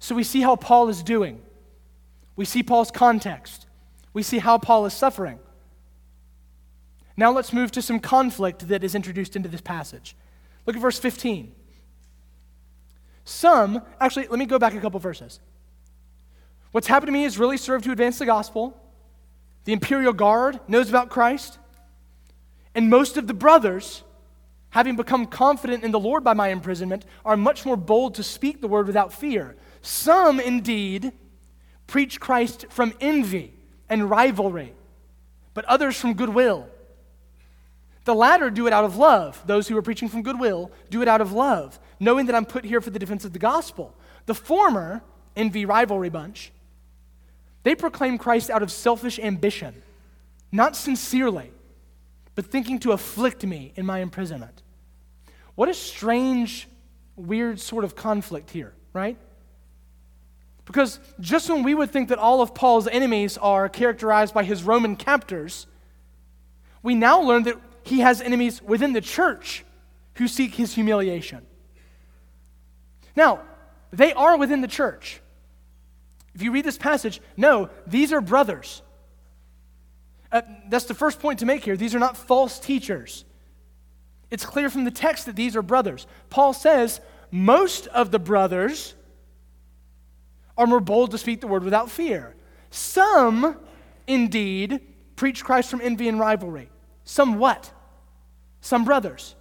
So 0.00 0.14
we 0.14 0.24
see 0.24 0.40
how 0.40 0.56
Paul 0.56 0.88
is 0.88 1.02
doing. 1.02 1.40
We 2.34 2.44
see 2.44 2.64
Paul's 2.64 2.90
context. 2.90 3.66
We 4.12 4.24
see 4.24 4.38
how 4.38 4.58
Paul 4.58 4.86
is 4.86 4.92
suffering. 4.92 5.38
Now 7.16 7.30
let's 7.30 7.52
move 7.52 7.70
to 7.72 7.82
some 7.82 8.00
conflict 8.00 8.66
that 8.68 8.82
is 8.82 8.94
introduced 8.94 9.36
into 9.36 9.48
this 9.48 9.60
passage. 9.60 10.16
Look 10.66 10.74
at 10.74 10.82
verse 10.82 10.98
15. 10.98 11.52
Some, 13.24 13.82
actually, 14.00 14.26
let 14.26 14.38
me 14.38 14.46
go 14.46 14.58
back 14.58 14.74
a 14.74 14.80
couple 14.80 14.98
verses. 14.98 15.38
What's 16.72 16.88
happened 16.88 17.08
to 17.08 17.12
me 17.12 17.22
has 17.22 17.38
really 17.38 17.56
served 17.56 17.84
to 17.84 17.92
advance 17.92 18.18
the 18.18 18.26
gospel. 18.26 18.76
The 19.64 19.72
imperial 19.72 20.12
guard 20.12 20.58
knows 20.66 20.88
about 20.88 21.08
Christ. 21.08 21.58
And 22.74 22.90
most 22.90 23.16
of 23.16 23.26
the 23.26 23.34
brothers 23.34 24.02
having 24.74 24.96
become 24.96 25.24
confident 25.24 25.84
in 25.84 25.92
the 25.92 26.00
Lord 26.00 26.24
by 26.24 26.34
my 26.34 26.48
imprisonment, 26.48 27.04
are 27.24 27.36
much 27.36 27.64
more 27.64 27.76
bold 27.76 28.16
to 28.16 28.24
speak 28.24 28.60
the 28.60 28.66
word 28.66 28.88
without 28.88 29.12
fear. 29.12 29.54
Some, 29.82 30.40
indeed, 30.40 31.12
preach 31.86 32.18
Christ 32.18 32.66
from 32.70 32.92
envy 33.00 33.54
and 33.88 34.10
rivalry, 34.10 34.74
but 35.54 35.64
others 35.66 35.96
from 35.96 36.14
goodwill. 36.14 36.66
The 38.04 38.16
latter 38.16 38.50
do 38.50 38.66
it 38.66 38.72
out 38.72 38.84
of 38.84 38.96
love. 38.96 39.40
Those 39.46 39.68
who 39.68 39.76
are 39.76 39.82
preaching 39.82 40.08
from 40.08 40.24
goodwill 40.24 40.72
do 40.90 41.02
it 41.02 41.06
out 41.06 41.20
of 41.20 41.30
love, 41.30 41.78
knowing 42.00 42.26
that 42.26 42.34
I'm 42.34 42.44
put 42.44 42.64
here 42.64 42.80
for 42.80 42.90
the 42.90 42.98
defense 42.98 43.24
of 43.24 43.32
the 43.32 43.38
gospel. 43.38 43.94
The 44.26 44.34
former, 44.34 45.04
envy 45.36 45.66
rivalry 45.66 46.08
bunch, 46.08 46.50
they 47.62 47.76
proclaim 47.76 48.18
Christ 48.18 48.50
out 48.50 48.64
of 48.64 48.72
selfish 48.72 49.20
ambition, 49.20 49.84
not 50.50 50.74
sincerely, 50.74 51.52
but 52.34 52.46
thinking 52.46 52.80
to 52.80 52.90
afflict 52.90 53.46
me 53.46 53.72
in 53.76 53.86
my 53.86 54.00
imprisonment. 54.00 54.62
What 55.54 55.68
a 55.68 55.74
strange, 55.74 56.68
weird 57.16 57.60
sort 57.60 57.84
of 57.84 57.94
conflict 57.94 58.50
here, 58.50 58.74
right? 58.92 59.16
Because 60.64 60.98
just 61.20 61.48
when 61.48 61.62
we 61.62 61.74
would 61.74 61.90
think 61.90 62.08
that 62.08 62.18
all 62.18 62.40
of 62.40 62.54
Paul's 62.54 62.88
enemies 62.88 63.38
are 63.38 63.68
characterized 63.68 64.34
by 64.34 64.44
his 64.44 64.62
Roman 64.62 64.96
captors, 64.96 65.66
we 66.82 66.94
now 66.94 67.20
learn 67.20 67.44
that 67.44 67.56
he 67.82 68.00
has 68.00 68.20
enemies 68.20 68.62
within 68.62 68.92
the 68.92 69.00
church 69.00 69.64
who 70.14 70.26
seek 70.26 70.54
his 70.54 70.74
humiliation. 70.74 71.44
Now, 73.14 73.40
they 73.92 74.12
are 74.12 74.36
within 74.36 74.60
the 74.60 74.68
church. 74.68 75.20
If 76.34 76.42
you 76.42 76.50
read 76.50 76.64
this 76.64 76.78
passage, 76.78 77.20
no, 77.36 77.70
these 77.86 78.12
are 78.12 78.20
brothers. 78.20 78.82
Uh, 80.32 80.42
that's 80.68 80.86
the 80.86 80.94
first 80.94 81.20
point 81.20 81.38
to 81.40 81.46
make 81.46 81.64
here. 81.64 81.76
These 81.76 81.94
are 81.94 82.00
not 82.00 82.16
false 82.16 82.58
teachers. 82.58 83.24
It's 84.34 84.44
clear 84.44 84.68
from 84.68 84.82
the 84.82 84.90
text 84.90 85.26
that 85.26 85.36
these 85.36 85.54
are 85.54 85.62
brothers. 85.62 86.08
Paul 86.28 86.52
says 86.52 87.00
most 87.30 87.86
of 87.86 88.10
the 88.10 88.18
brothers 88.18 88.96
are 90.58 90.66
more 90.66 90.80
bold 90.80 91.12
to 91.12 91.18
speak 91.18 91.40
the 91.40 91.46
word 91.46 91.62
without 91.62 91.88
fear. 91.88 92.34
Some, 92.68 93.56
indeed, 94.08 94.80
preach 95.14 95.44
Christ 95.44 95.70
from 95.70 95.80
envy 95.80 96.08
and 96.08 96.18
rivalry. 96.18 96.68
Some 97.04 97.38
what? 97.38 97.70
Some 98.60 98.84
brothers. 98.84 99.36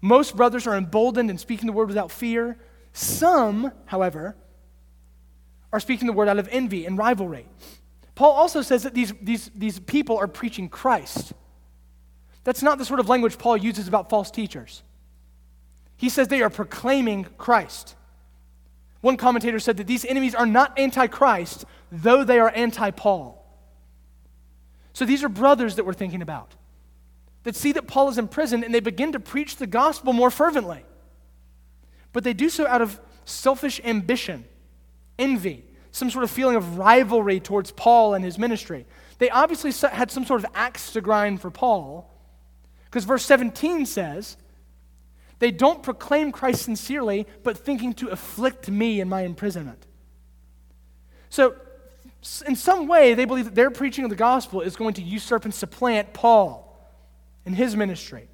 Most 0.00 0.36
brothers 0.36 0.68
are 0.68 0.76
emboldened 0.76 1.28
in 1.28 1.36
speaking 1.36 1.66
the 1.66 1.72
word 1.72 1.88
without 1.88 2.12
fear. 2.12 2.58
Some, 2.92 3.72
however, 3.86 4.36
are 5.72 5.80
speaking 5.80 6.06
the 6.06 6.12
word 6.12 6.28
out 6.28 6.38
of 6.38 6.48
envy 6.52 6.86
and 6.86 6.96
rivalry. 6.96 7.48
Paul 8.14 8.30
also 8.30 8.62
says 8.62 8.84
that 8.84 8.94
these, 8.94 9.12
these, 9.20 9.50
these 9.52 9.80
people 9.80 10.16
are 10.16 10.28
preaching 10.28 10.68
Christ. 10.68 11.32
That's 12.46 12.62
not 12.62 12.78
the 12.78 12.84
sort 12.84 13.00
of 13.00 13.08
language 13.08 13.38
Paul 13.38 13.56
uses 13.56 13.88
about 13.88 14.08
false 14.08 14.30
teachers. 14.30 14.84
He 15.96 16.08
says 16.08 16.28
they 16.28 16.42
are 16.42 16.48
proclaiming 16.48 17.26
Christ. 17.38 17.96
One 19.00 19.16
commentator 19.16 19.58
said 19.58 19.78
that 19.78 19.88
these 19.88 20.04
enemies 20.04 20.32
are 20.32 20.46
not 20.46 20.78
anti 20.78 21.08
Christ, 21.08 21.64
though 21.90 22.22
they 22.22 22.38
are 22.38 22.52
anti 22.54 22.92
Paul. 22.92 23.44
So 24.92 25.04
these 25.04 25.24
are 25.24 25.28
brothers 25.28 25.74
that 25.74 25.84
we're 25.84 25.92
thinking 25.92 26.22
about 26.22 26.54
that 27.42 27.56
see 27.56 27.72
that 27.72 27.88
Paul 27.88 28.10
is 28.10 28.16
in 28.16 28.28
prison 28.28 28.62
and 28.62 28.72
they 28.72 28.78
begin 28.78 29.10
to 29.10 29.20
preach 29.20 29.56
the 29.56 29.66
gospel 29.66 30.12
more 30.12 30.30
fervently. 30.30 30.84
But 32.12 32.22
they 32.22 32.32
do 32.32 32.48
so 32.48 32.64
out 32.68 32.80
of 32.80 33.00
selfish 33.24 33.80
ambition, 33.82 34.44
envy, 35.18 35.64
some 35.90 36.10
sort 36.10 36.22
of 36.22 36.30
feeling 36.30 36.54
of 36.54 36.78
rivalry 36.78 37.40
towards 37.40 37.72
Paul 37.72 38.14
and 38.14 38.24
his 38.24 38.38
ministry. 38.38 38.86
They 39.18 39.30
obviously 39.30 39.72
had 39.88 40.12
some 40.12 40.24
sort 40.24 40.44
of 40.44 40.50
axe 40.54 40.92
to 40.92 41.00
grind 41.00 41.40
for 41.40 41.50
Paul, 41.50 42.12
because 42.96 43.04
verse 43.04 43.26
17 43.26 43.84
says, 43.84 44.38
They 45.38 45.50
don't 45.50 45.82
proclaim 45.82 46.32
Christ 46.32 46.62
sincerely, 46.62 47.26
but 47.42 47.58
thinking 47.58 47.92
to 47.92 48.08
afflict 48.08 48.70
me 48.70 49.00
in 49.00 49.08
my 49.10 49.20
imprisonment. 49.20 49.86
So, 51.28 51.56
in 52.46 52.56
some 52.56 52.88
way, 52.88 53.12
they 53.12 53.26
believe 53.26 53.44
that 53.44 53.54
their 53.54 53.70
preaching 53.70 54.04
of 54.04 54.08
the 54.08 54.16
gospel 54.16 54.62
is 54.62 54.76
going 54.76 54.94
to 54.94 55.02
usurp 55.02 55.44
and 55.44 55.52
supplant 55.52 56.14
Paul 56.14 56.74
in 57.44 57.52
his 57.52 57.76
ministry. 57.76 58.30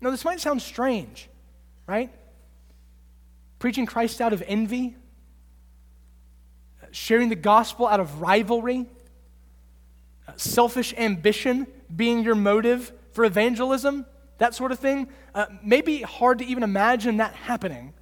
Now, 0.00 0.10
this 0.10 0.24
might 0.24 0.40
sound 0.40 0.60
strange, 0.60 1.28
right? 1.86 2.10
Preaching 3.60 3.86
Christ 3.86 4.20
out 4.20 4.32
of 4.32 4.42
envy, 4.48 4.96
uh, 6.82 6.86
sharing 6.90 7.28
the 7.28 7.36
gospel 7.36 7.86
out 7.86 8.00
of 8.00 8.20
rivalry, 8.20 8.86
uh, 10.26 10.32
selfish 10.34 10.92
ambition 10.98 11.68
being 11.94 12.24
your 12.24 12.34
motive 12.34 12.92
for 13.14 13.24
evangelism, 13.24 14.04
that 14.38 14.54
sort 14.54 14.72
of 14.72 14.78
thing. 14.78 15.08
Uh, 15.34 15.46
maybe 15.62 16.02
hard 16.02 16.40
to 16.40 16.44
even 16.44 16.62
imagine 16.62 17.18
that 17.18 17.34
happening. 17.34 17.94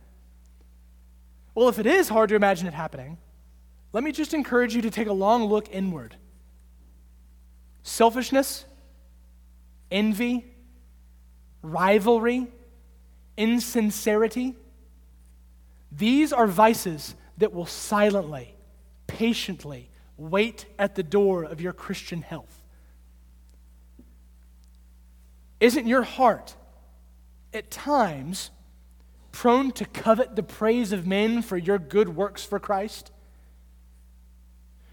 Well, 1.54 1.68
if 1.68 1.78
it 1.78 1.86
is 1.86 2.08
hard 2.08 2.30
to 2.30 2.34
imagine 2.34 2.66
it 2.66 2.74
happening, 2.74 3.18
let 3.92 4.02
me 4.02 4.10
just 4.10 4.32
encourage 4.32 4.74
you 4.74 4.82
to 4.82 4.90
take 4.90 5.06
a 5.06 5.12
long 5.12 5.44
look 5.44 5.68
inward. 5.70 6.16
Selfishness, 7.82 8.64
envy, 9.90 10.46
rivalry, 11.60 12.46
insincerity. 13.36 14.56
These 15.90 16.32
are 16.32 16.46
vices 16.46 17.14
that 17.36 17.52
will 17.52 17.66
silently, 17.66 18.54
patiently 19.06 19.90
wait 20.16 20.64
at 20.78 20.94
the 20.94 21.02
door 21.02 21.44
of 21.44 21.60
your 21.60 21.74
Christian 21.74 22.22
health. 22.22 22.61
Isn't 25.62 25.86
your 25.86 26.02
heart 26.02 26.56
at 27.54 27.70
times 27.70 28.50
prone 29.30 29.70
to 29.70 29.84
covet 29.84 30.34
the 30.34 30.42
praise 30.42 30.90
of 30.90 31.06
men 31.06 31.40
for 31.40 31.56
your 31.56 31.78
good 31.78 32.08
works 32.16 32.44
for 32.44 32.58
Christ? 32.58 33.12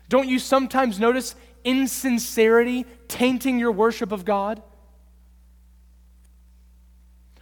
Don't 0.10 0.28
you 0.28 0.38
sometimes 0.38 1.00
notice 1.00 1.34
insincerity 1.64 2.86
tainting 3.08 3.58
your 3.58 3.72
worship 3.72 4.12
of 4.12 4.26
God? 4.26 4.62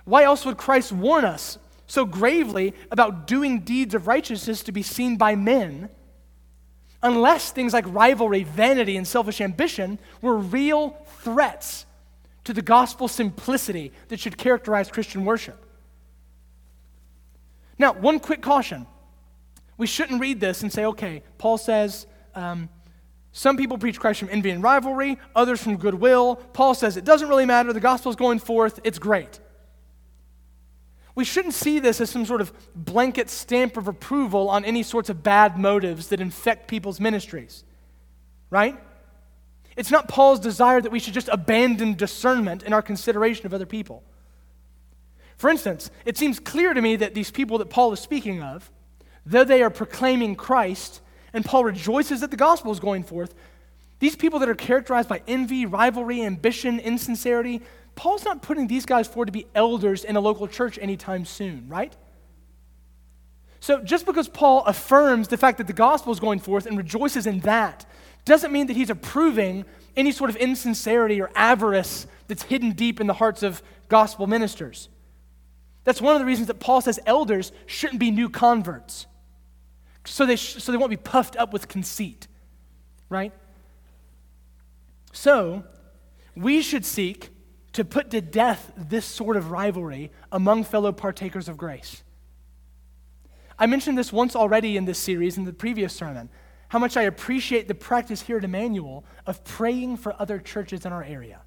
Why 0.05 0.23
else 0.23 0.45
would 0.45 0.55
Christ 0.55 0.93
warn 0.93 1.25
us 1.25 1.57
so 1.85 2.05
gravely 2.05 2.73
about 2.91 3.27
doing 3.27 3.59
deeds 3.59 3.93
of 3.93 4.07
righteousness 4.07 4.63
to 4.63 4.71
be 4.71 4.83
seen 4.83 5.17
by 5.17 5.35
men 5.35 5.89
unless 7.03 7.51
things 7.51 7.73
like 7.73 7.83
rivalry, 7.89 8.43
vanity, 8.43 8.95
and 8.95 9.05
selfish 9.05 9.41
ambition 9.41 9.99
were 10.21 10.37
real 10.37 10.91
threats 11.23 11.86
to 12.47 12.53
the 12.53 12.61
gospel 12.61 13.07
simplicity 13.07 13.91
that 14.09 14.19
should 14.19 14.37
characterize 14.37 14.89
Christian 14.89 15.23
worship? 15.23 15.65
Now, 17.77 17.93
one 17.93 18.19
quick 18.19 18.41
caution. 18.41 18.87
We 19.77 19.87
shouldn't 19.87 20.19
read 20.19 20.39
this 20.39 20.63
and 20.63 20.73
say, 20.73 20.85
okay, 20.85 21.23
Paul 21.37 21.57
says, 21.57 22.07
um, 22.33 22.69
some 23.31 23.55
people 23.55 23.77
preach 23.77 23.99
Christ 23.99 24.19
from 24.19 24.29
envy 24.31 24.49
and 24.49 24.63
rivalry, 24.63 25.19
others 25.35 25.61
from 25.61 25.77
goodwill. 25.77 26.37
Paul 26.53 26.73
says 26.73 26.97
it 26.97 27.05
doesn't 27.05 27.29
really 27.29 27.45
matter, 27.45 27.71
the 27.71 27.79
gospel 27.79 28.09
is 28.09 28.15
going 28.15 28.39
forth, 28.39 28.79
it's 28.83 28.99
great 28.99 29.39
we 31.17 31.25
shouldn't 31.25 31.55
see 31.55 31.79
this 31.79 31.99
as 31.99 32.11
some 32.11 32.27
sort 32.27 32.41
of 32.41 32.53
blanket 32.75 33.27
stamp 33.27 33.75
of 33.75 33.87
approval 33.87 34.51
on 34.51 34.63
any 34.63 34.83
sorts 34.83 35.09
of 35.09 35.23
bad 35.23 35.57
motives 35.57 36.09
that 36.09 36.21
infect 36.21 36.67
people's 36.67 36.99
ministries, 36.99 37.63
right? 38.51 38.77
It's 39.77 39.91
not 39.91 40.07
Paul's 40.07 40.39
desire 40.39 40.81
that 40.81 40.91
we 40.91 40.99
should 40.99 41.13
just 41.13 41.29
abandon 41.29 41.93
discernment 41.93 42.63
in 42.63 42.73
our 42.73 42.81
consideration 42.81 43.45
of 43.45 43.53
other 43.53 43.67
people. 43.67 44.03
For 45.37 45.51
instance, 45.51 45.91
it 46.03 46.17
seems 46.17 46.39
clear 46.39 46.73
to 46.73 46.81
me 46.81 46.95
that 46.95 47.13
these 47.13 47.29
people 47.29 47.59
that 47.59 47.69
Paul 47.69 47.93
is 47.93 47.99
speaking 47.99 48.41
of, 48.41 48.71
though 49.23 49.43
they 49.43 49.61
are 49.61 49.69
proclaiming 49.69 50.35
Christ, 50.35 50.99
and 51.31 51.45
Paul 51.45 51.63
rejoices 51.63 52.21
that 52.21 52.31
the 52.31 52.37
gospel 52.37 52.71
is 52.71 52.79
going 52.79 53.03
forth, 53.03 53.35
these 53.99 54.15
people 54.15 54.39
that 54.39 54.49
are 54.49 54.55
characterized 54.55 55.09
by 55.09 55.21
envy, 55.27 55.67
rivalry, 55.67 56.23
ambition, 56.23 56.79
insincerity, 56.79 57.61
Paul's 57.95 58.25
not 58.25 58.41
putting 58.41 58.67
these 58.67 58.85
guys 58.85 59.07
forward 59.07 59.27
to 59.27 59.31
be 59.31 59.45
elders 59.53 60.03
in 60.03 60.15
a 60.15 60.19
local 60.19 60.47
church 60.47 60.79
anytime 60.79 61.23
soon, 61.23 61.69
right? 61.69 61.95
So 63.59 63.83
just 63.83 64.05
because 64.07 64.27
Paul 64.27 64.63
affirms 64.65 65.27
the 65.27 65.37
fact 65.37 65.59
that 65.59 65.67
the 65.67 65.73
gospel 65.73 66.13
is 66.13 66.19
going 66.19 66.39
forth 66.39 66.65
and 66.65 66.77
rejoices 66.77 67.27
in 67.27 67.41
that 67.41 67.85
doesn't 68.27 68.51
mean 68.51 68.67
that 68.67 68.75
he's 68.75 68.89
approving 68.89 69.65
any 69.95 70.11
sort 70.11 70.29
of 70.29 70.35
insincerity 70.35 71.21
or 71.21 71.29
avarice 71.35 72.07
that's 72.27 72.43
hidden 72.43 72.71
deep 72.71 72.99
in 72.99 73.07
the 73.07 73.13
hearts 73.13 73.43
of 73.43 73.61
gospel 73.89 74.27
ministers. 74.27 74.89
That's 75.83 76.01
one 76.01 76.15
of 76.15 76.19
the 76.19 76.25
reasons 76.25 76.47
that 76.47 76.59
Paul 76.59 76.81
says 76.81 76.99
elders 77.05 77.51
shouldn't 77.65 77.99
be 77.99 78.11
new 78.11 78.29
converts. 78.29 79.07
So 80.05 80.25
they, 80.25 80.35
sh- 80.35 80.61
so 80.61 80.71
they 80.71 80.77
won't 80.77 80.89
be 80.89 80.97
puffed 80.97 81.35
up 81.37 81.53
with 81.53 81.67
conceit, 81.67 82.27
right? 83.09 83.33
So, 85.11 85.63
we 86.35 86.61
should 86.61 86.85
seek 86.85 87.29
to 87.73 87.83
put 87.83 88.11
to 88.11 88.21
death 88.21 88.71
this 88.75 89.05
sort 89.05 89.37
of 89.37 89.51
rivalry 89.51 90.11
among 90.31 90.63
fellow 90.63 90.91
partakers 90.91 91.47
of 91.47 91.57
grace. 91.57 92.03
I 93.59 93.65
mentioned 93.65 93.97
this 93.97 94.13
once 94.13 94.35
already 94.35 94.77
in 94.77 94.85
this 94.85 94.99
series 94.99 95.37
in 95.37 95.45
the 95.45 95.53
previous 95.53 95.93
sermon, 95.93 96.29
how 96.69 96.79
much 96.79 96.97
I 96.97 97.03
appreciate 97.03 97.67
the 97.67 97.75
practice 97.75 98.21
here 98.21 98.37
at 98.37 98.43
Emmanuel 98.43 99.05
of 99.25 99.43
praying 99.43 99.97
for 99.97 100.19
other 100.19 100.39
churches 100.39 100.85
in 100.85 100.91
our 100.91 101.03
area. 101.03 101.41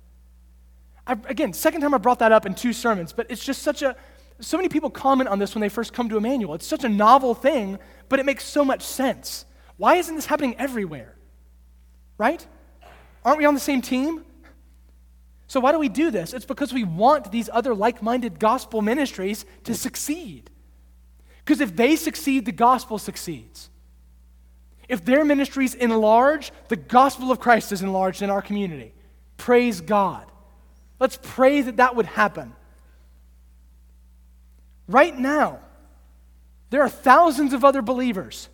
I, 1.07 1.13
again, 1.29 1.53
second 1.53 1.81
time 1.81 1.95
I 1.95 1.99
brought 1.99 2.21
that 2.21 2.33
up 2.33 2.47
in 2.47 2.55
two 2.55 2.73
sermons, 2.73 3.13
but 3.13 3.27
it's 3.31 3.45
just 3.45 3.63
such 3.63 3.83
a, 3.83 3.97
so 4.41 4.57
many 4.57 4.69
people 4.69 4.91
comment 4.91 5.29
on 5.29 5.39
this 5.39 5.55
when 5.55 5.61
they 5.61 5.69
first 5.69 5.93
come 5.93 6.09
to 6.09 6.17
Emmanuel. 6.17 6.55
It's 6.55 6.67
such 6.67 6.85
a 6.85 6.89
novel 6.89 7.35
thing, 7.35 7.79
but 8.09 8.19
it 8.19 8.27
makes 8.27 8.45
so 8.45 8.65
much 8.65 8.83
sense. 8.83 9.45
Why 9.77 9.97
isn't 9.97 10.15
this 10.15 10.27
happening 10.27 10.57
everywhere? 10.59 11.17
Right? 12.19 12.47
Aren't 13.25 13.39
we 13.39 13.47
on 13.47 13.55
the 13.55 13.61
same 13.61 13.83
team? 13.83 14.25
So, 15.47 15.59
why 15.59 15.73
do 15.73 15.79
we 15.79 15.89
do 15.89 16.11
this? 16.11 16.33
It's 16.33 16.45
because 16.45 16.73
we 16.73 16.85
want 16.85 17.33
these 17.33 17.49
other 17.53 17.75
like 17.75 18.03
minded 18.03 18.39
gospel 18.39 18.83
ministries 18.83 19.45
to 19.65 19.75
succeed. 19.75 20.51
Because 21.39 21.61
if 21.61 21.75
they 21.75 21.97
succeed, 21.97 22.45
the 22.45 22.53
gospel 22.53 22.99
succeeds. 22.99 23.70
If 24.91 25.05
their 25.05 25.25
ministries 25.25 25.77
enlarge, 25.77 26.51
the 26.67 26.75
gospel 26.75 27.31
of 27.31 27.39
Christ 27.39 27.71
is 27.71 27.81
enlarged 27.81 28.23
in 28.23 28.29
our 28.29 28.43
community. 28.43 28.93
Praise 29.37 29.81
God. 29.81 30.27
Let's 30.99 31.17
pray 31.23 31.61
that 31.61 31.77
that 31.77 31.95
would 31.95 32.07
happen. 32.07 32.53
Right 34.89 35.17
now, 35.17 35.61
there 36.71 36.83
are 36.83 36.89
thousands 36.89 37.53
of 37.53 37.65
other 37.65 37.83
believers 37.83 38.49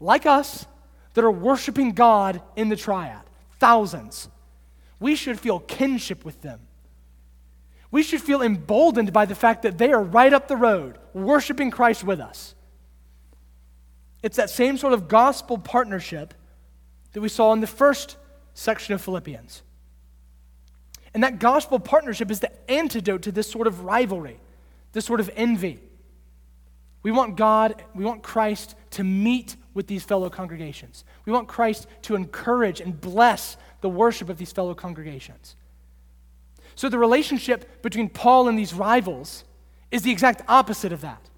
like 0.00 0.26
us 0.26 0.66
that 1.14 1.24
are 1.24 1.30
worshiping 1.30 1.92
God 1.92 2.42
in 2.56 2.68
the 2.68 2.76
triad. 2.76 3.22
Thousands 3.60 4.28
we 4.98 5.14
should 5.14 5.38
feel 5.38 5.60
kinship 5.60 6.24
with 6.24 6.42
them. 6.42 6.60
We 7.92 8.02
should 8.02 8.20
feel 8.20 8.42
emboldened 8.42 9.12
by 9.12 9.24
the 9.24 9.36
fact 9.36 9.62
that 9.62 9.78
they 9.78 9.92
are 9.92 10.02
right 10.02 10.32
up 10.32 10.48
the 10.48 10.56
road, 10.56 10.98
worshiping 11.14 11.70
Christ 11.70 12.02
with 12.04 12.20
us. 12.20 12.54
It's 14.22 14.36
that 14.36 14.50
same 14.50 14.76
sort 14.76 14.92
of 14.92 15.08
gospel 15.08 15.58
partnership 15.58 16.34
that 17.12 17.20
we 17.20 17.28
saw 17.28 17.52
in 17.52 17.60
the 17.60 17.66
first 17.66 18.16
section 18.54 18.94
of 18.94 19.00
Philippians. 19.00 19.62
And 21.14 21.24
that 21.24 21.38
gospel 21.38 21.78
partnership 21.78 22.30
is 22.30 22.40
the 22.40 22.70
antidote 22.70 23.22
to 23.22 23.32
this 23.32 23.50
sort 23.50 23.66
of 23.66 23.84
rivalry, 23.84 24.38
this 24.92 25.04
sort 25.04 25.20
of 25.20 25.30
envy. 25.34 25.80
We 27.02 27.10
want 27.10 27.36
God, 27.36 27.82
we 27.94 28.04
want 28.04 28.22
Christ 28.22 28.76
to 28.90 29.04
meet 29.04 29.56
with 29.72 29.86
these 29.86 30.04
fellow 30.04 30.28
congregations. 30.28 31.04
We 31.24 31.32
want 31.32 31.48
Christ 31.48 31.86
to 32.02 32.14
encourage 32.14 32.80
and 32.80 33.00
bless 33.00 33.56
the 33.80 33.88
worship 33.88 34.28
of 34.28 34.36
these 34.36 34.52
fellow 34.52 34.74
congregations. 34.74 35.56
So 36.74 36.88
the 36.88 36.98
relationship 36.98 37.82
between 37.82 38.08
Paul 38.08 38.48
and 38.48 38.58
these 38.58 38.74
rivals 38.74 39.44
is 39.90 40.02
the 40.02 40.10
exact 40.10 40.42
opposite 40.48 40.92
of 40.92 41.00
that. 41.00 41.29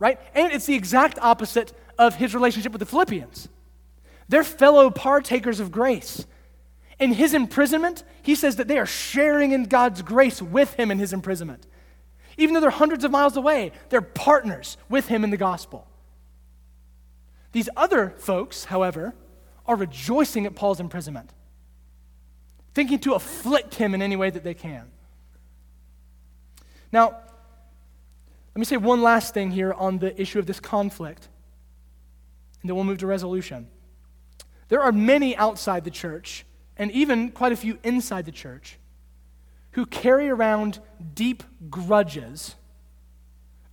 Right? 0.00 0.18
And 0.34 0.52
it's 0.52 0.66
the 0.66 0.74
exact 0.74 1.18
opposite 1.20 1.72
of 1.96 2.16
his 2.16 2.34
relationship 2.34 2.72
with 2.72 2.80
the 2.80 2.86
Philippians. 2.86 3.48
They're 4.28 4.42
fellow 4.42 4.90
partakers 4.90 5.60
of 5.60 5.70
grace. 5.70 6.26
In 6.98 7.12
his 7.12 7.34
imprisonment, 7.34 8.02
he 8.22 8.34
says 8.34 8.56
that 8.56 8.66
they 8.66 8.78
are 8.78 8.86
sharing 8.86 9.52
in 9.52 9.64
God's 9.64 10.02
grace 10.02 10.42
with 10.42 10.74
him 10.74 10.90
in 10.90 10.98
his 10.98 11.12
imprisonment. 11.12 11.66
Even 12.36 12.54
though 12.54 12.60
they're 12.60 12.70
hundreds 12.70 13.04
of 13.04 13.10
miles 13.10 13.36
away, 13.36 13.72
they're 13.90 14.00
partners 14.00 14.76
with 14.88 15.08
him 15.08 15.22
in 15.22 15.30
the 15.30 15.36
gospel. 15.36 15.86
These 17.52 17.68
other 17.76 18.14
folks, 18.18 18.64
however, 18.64 19.14
are 19.66 19.76
rejoicing 19.76 20.46
at 20.46 20.54
Paul's 20.54 20.80
imprisonment, 20.80 21.30
thinking 22.74 22.98
to 23.00 23.14
afflict 23.14 23.74
him 23.74 23.94
in 23.94 24.00
any 24.00 24.16
way 24.16 24.30
that 24.30 24.44
they 24.44 24.54
can. 24.54 24.90
Now, 26.92 27.18
let 28.54 28.58
me 28.58 28.64
say 28.64 28.76
one 28.76 29.02
last 29.02 29.32
thing 29.32 29.50
here 29.50 29.72
on 29.72 29.98
the 29.98 30.20
issue 30.20 30.38
of 30.38 30.46
this 30.46 30.60
conflict, 30.60 31.28
and 32.60 32.68
then 32.68 32.74
we'll 32.74 32.84
move 32.84 32.98
to 32.98 33.06
resolution. 33.06 33.68
There 34.68 34.82
are 34.82 34.92
many 34.92 35.36
outside 35.36 35.84
the 35.84 35.90
church, 35.90 36.44
and 36.76 36.90
even 36.90 37.30
quite 37.30 37.52
a 37.52 37.56
few 37.56 37.78
inside 37.84 38.24
the 38.24 38.32
church, 38.32 38.78
who 39.72 39.86
carry 39.86 40.28
around 40.28 40.80
deep 41.14 41.42
grudges 41.70 42.56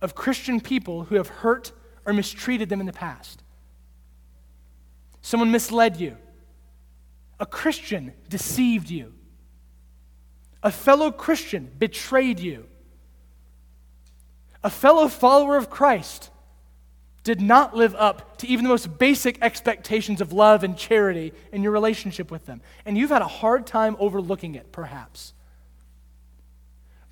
of 0.00 0.14
Christian 0.14 0.60
people 0.60 1.04
who 1.04 1.16
have 1.16 1.28
hurt 1.28 1.72
or 2.06 2.12
mistreated 2.12 2.68
them 2.68 2.80
in 2.80 2.86
the 2.86 2.92
past. 2.92 3.42
Someone 5.22 5.50
misled 5.50 5.98
you. 6.00 6.16
A 7.40 7.46
Christian 7.46 8.12
deceived 8.28 8.90
you. 8.90 9.12
A 10.62 10.70
fellow 10.70 11.10
Christian 11.10 11.70
betrayed 11.78 12.40
you. 12.40 12.66
A 14.68 14.70
fellow 14.70 15.08
follower 15.08 15.56
of 15.56 15.70
Christ 15.70 16.28
did 17.24 17.40
not 17.40 17.74
live 17.74 17.94
up 17.94 18.36
to 18.36 18.46
even 18.46 18.64
the 18.64 18.68
most 18.68 18.98
basic 18.98 19.40
expectations 19.40 20.20
of 20.20 20.34
love 20.34 20.62
and 20.62 20.76
charity 20.76 21.32
in 21.52 21.62
your 21.62 21.72
relationship 21.72 22.30
with 22.30 22.44
them. 22.44 22.60
And 22.84 22.98
you've 22.98 23.08
had 23.08 23.22
a 23.22 23.26
hard 23.26 23.66
time 23.66 23.96
overlooking 23.98 24.56
it, 24.56 24.70
perhaps. 24.70 25.32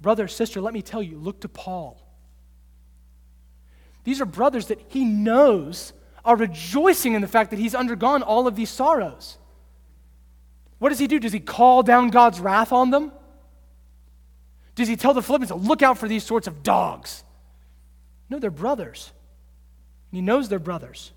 Brother, 0.03 0.29
sister, 0.29 0.61
let 0.61 0.75
me 0.75 0.83
tell 0.83 1.03
you 1.03 1.17
look 1.17 1.41
to 1.41 1.49
Paul. 1.49 1.99
These 4.05 4.21
are 4.21 4.27
brothers 4.27 4.67
that 4.67 4.83
he 4.89 5.07
knows 5.07 5.95
are 6.27 6.37
rejoicing 6.37 7.15
in 7.15 7.23
the 7.23 7.27
fact 7.27 7.49
that 7.53 7.59
he's 7.59 7.75
undergone 7.75 8.23
all 8.23 8.47
of 8.47 8.55
these 8.55 8.69
sorrows. 8.69 9.39
What 10.79 10.91
does 10.91 10.99
he 10.99 11.07
do? 11.07 11.19
Does 11.19 11.33
he 11.33 11.41
call 11.41 11.83
down 11.83 12.11
God's 12.11 12.39
wrath 12.39 12.71
on 12.71 12.91
them? 12.91 13.13
Does 14.75 14.89
he 14.89 14.97
tell 14.97 15.15
the 15.15 15.23
Philippians 15.23 15.49
to 15.49 15.57
look 15.57 15.81
out 15.81 15.97
for 15.97 16.07
these 16.07 16.23
sorts 16.23 16.47
of 16.47 16.63
dogs? 16.63 17.23
No, 18.29 18.39
they're 18.39 18.51
brothers. 18.51 19.13
He 20.11 20.21
knows 20.21 20.49
they're 20.49 20.59
brothers. 20.59 21.13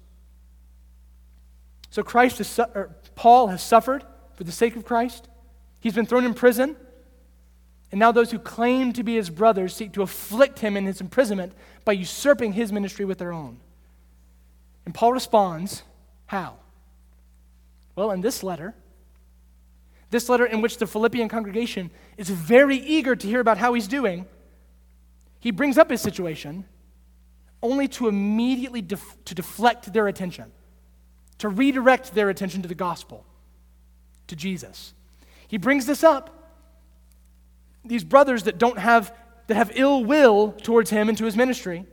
So 1.90 2.04
Christ 2.04 2.38
has, 2.38 2.60
or 2.60 2.96
Paul 3.16 3.48
has 3.48 3.62
suffered 3.62 4.04
for 4.36 4.44
the 4.44 4.52
sake 4.52 4.76
of 4.76 4.86
Christ. 4.86 5.28
He's 5.80 5.96
been 5.96 6.06
thrown 6.06 6.26
in 6.26 6.34
prison. 6.34 6.76
And 7.92 8.00
now 8.00 8.12
those 8.12 8.30
who 8.30 8.38
claim 8.38 8.94
to 8.94 9.04
be 9.04 9.16
his 9.16 9.30
brothers 9.30 9.76
seek 9.76 9.94
to 9.94 10.04
afflict 10.04 10.60
him 10.60 10.78
in 10.78 10.86
his 10.86 11.02
imprisonment 11.02 11.54
by 11.86 11.94
usurping 11.94 12.54
his 12.54 12.72
ministry 12.72 13.06
with 13.06 13.18
their 13.18 13.34
own. 13.34 13.60
And 14.86 14.94
Paul 14.94 15.14
responds, 15.14 15.84
How? 16.28 16.58
Well, 17.96 18.12
in 18.12 18.22
this 18.22 18.44
letter, 18.44 18.76
this 20.12 20.30
letter 20.30 20.46
in 20.46 20.62
which 20.62 20.78
the 20.78 20.88
Philippian 20.88 21.30
congregation 21.30 21.90
is 22.18 22.30
very 22.30 22.78
eager 22.78 23.16
to 23.16 23.28
hear 23.28 23.40
about 23.40 23.58
how 23.58 23.74
he's 23.74 23.88
doing, 23.88 24.26
he 25.40 25.52
brings 25.52 25.78
up 25.78 25.90
his 25.90 26.02
situation 26.02 26.66
only 27.62 27.88
to 27.88 28.08
immediately 28.08 28.82
def- 28.82 29.18
to 29.26 29.36
deflect 29.36 29.92
their 29.92 30.08
attention, 30.08 30.52
to 31.40 31.50
redirect 31.50 32.14
their 32.14 32.30
attention 32.30 32.62
to 32.62 32.68
the 32.68 32.76
gospel, 32.76 33.26
to 34.28 34.36
Jesus. 34.36 34.94
He 35.48 35.58
brings 35.58 35.86
this 35.86 36.04
up. 36.04 36.36
These 37.84 38.04
brothers 38.04 38.44
that 38.44 38.58
don't 38.58 38.78
have 38.78 39.14
that 39.48 39.56
have 39.56 39.72
ill 39.74 40.06
will 40.06 40.52
towards 40.52 40.92
him 40.92 41.10
and 41.10 41.18
to 41.18 41.26
his 41.26 41.36
ministry. 41.36 41.86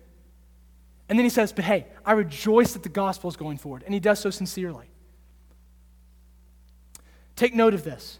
And 1.09 1.19
then 1.19 1.25
he 1.25 1.31
says, 1.31 1.53
But 1.53 1.64
hey, 1.64 1.87
I 2.05 2.12
rejoice 2.12 2.75
that 2.75 2.83
the 2.83 2.89
gospel 2.91 3.31
is 3.31 3.37
going 3.37 3.57
forward. 3.57 3.83
And 3.85 3.95
he 3.95 4.01
does 4.01 4.19
so 4.19 4.31
sincerely. 4.31 4.91
Take 7.35 7.55
note 7.55 7.75
of 7.75 7.83
this. 7.83 8.19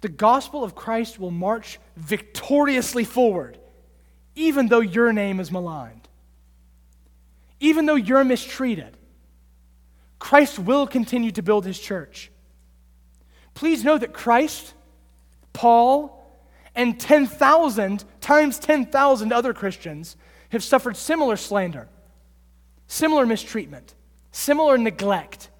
The 0.00 0.08
gospel 0.08 0.64
of 0.64 0.74
Christ 0.74 1.18
will 1.18 1.30
march 1.30 1.78
victoriously 1.96 3.04
forward, 3.04 3.58
even 4.40 4.68
though 4.68 4.80
your 4.80 5.12
name 5.12 5.38
is 5.38 5.52
maligned. 5.52 6.08
Even 7.60 7.84
though 7.84 7.94
you're 7.94 8.24
mistreated, 8.24 8.96
Christ 10.18 10.58
will 10.58 10.86
continue 10.86 11.30
to 11.32 11.42
build 11.42 11.66
his 11.66 11.78
church. 11.78 12.30
Please 13.52 13.84
know 13.84 13.98
that 13.98 14.14
Christ, 14.14 14.72
Paul, 15.52 16.16
and 16.74 16.98
10,000 16.98 18.02
times 18.22 18.58
10,000 18.58 19.32
other 19.32 19.52
Christians 19.52 20.16
have 20.48 20.64
suffered 20.64 20.96
similar 20.96 21.36
slander, 21.36 21.88
similar 22.86 23.26
mistreatment, 23.26 23.94
similar 24.32 24.78
neglect. 24.78 25.50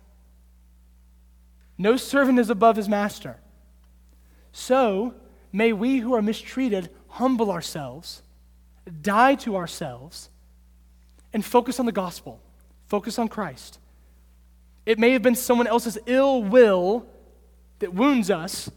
No 1.76 1.98
servant 1.98 2.38
is 2.38 2.48
above 2.48 2.76
his 2.76 2.88
master. 2.88 3.36
So, 4.52 5.14
may 5.52 5.74
we 5.74 5.98
who 5.98 6.14
are 6.14 6.22
mistreated 6.22 6.88
humble 7.08 7.50
ourselves, 7.50 8.22
die 9.00 9.34
to 9.36 9.56
ourselves, 9.56 10.28
and 11.32 11.44
focus 11.44 11.78
on 11.78 11.86
the 11.86 11.92
gospel, 11.92 12.40
focus 12.86 13.18
on 13.18 13.28
Christ. 13.28 13.78
It 14.86 14.98
may 14.98 15.12
have 15.12 15.22
been 15.22 15.36
someone 15.36 15.66
else's 15.66 15.98
ill 16.06 16.42
will 16.42 17.06
that 17.78 17.94
wounds 17.94 18.30
us, 18.30 18.70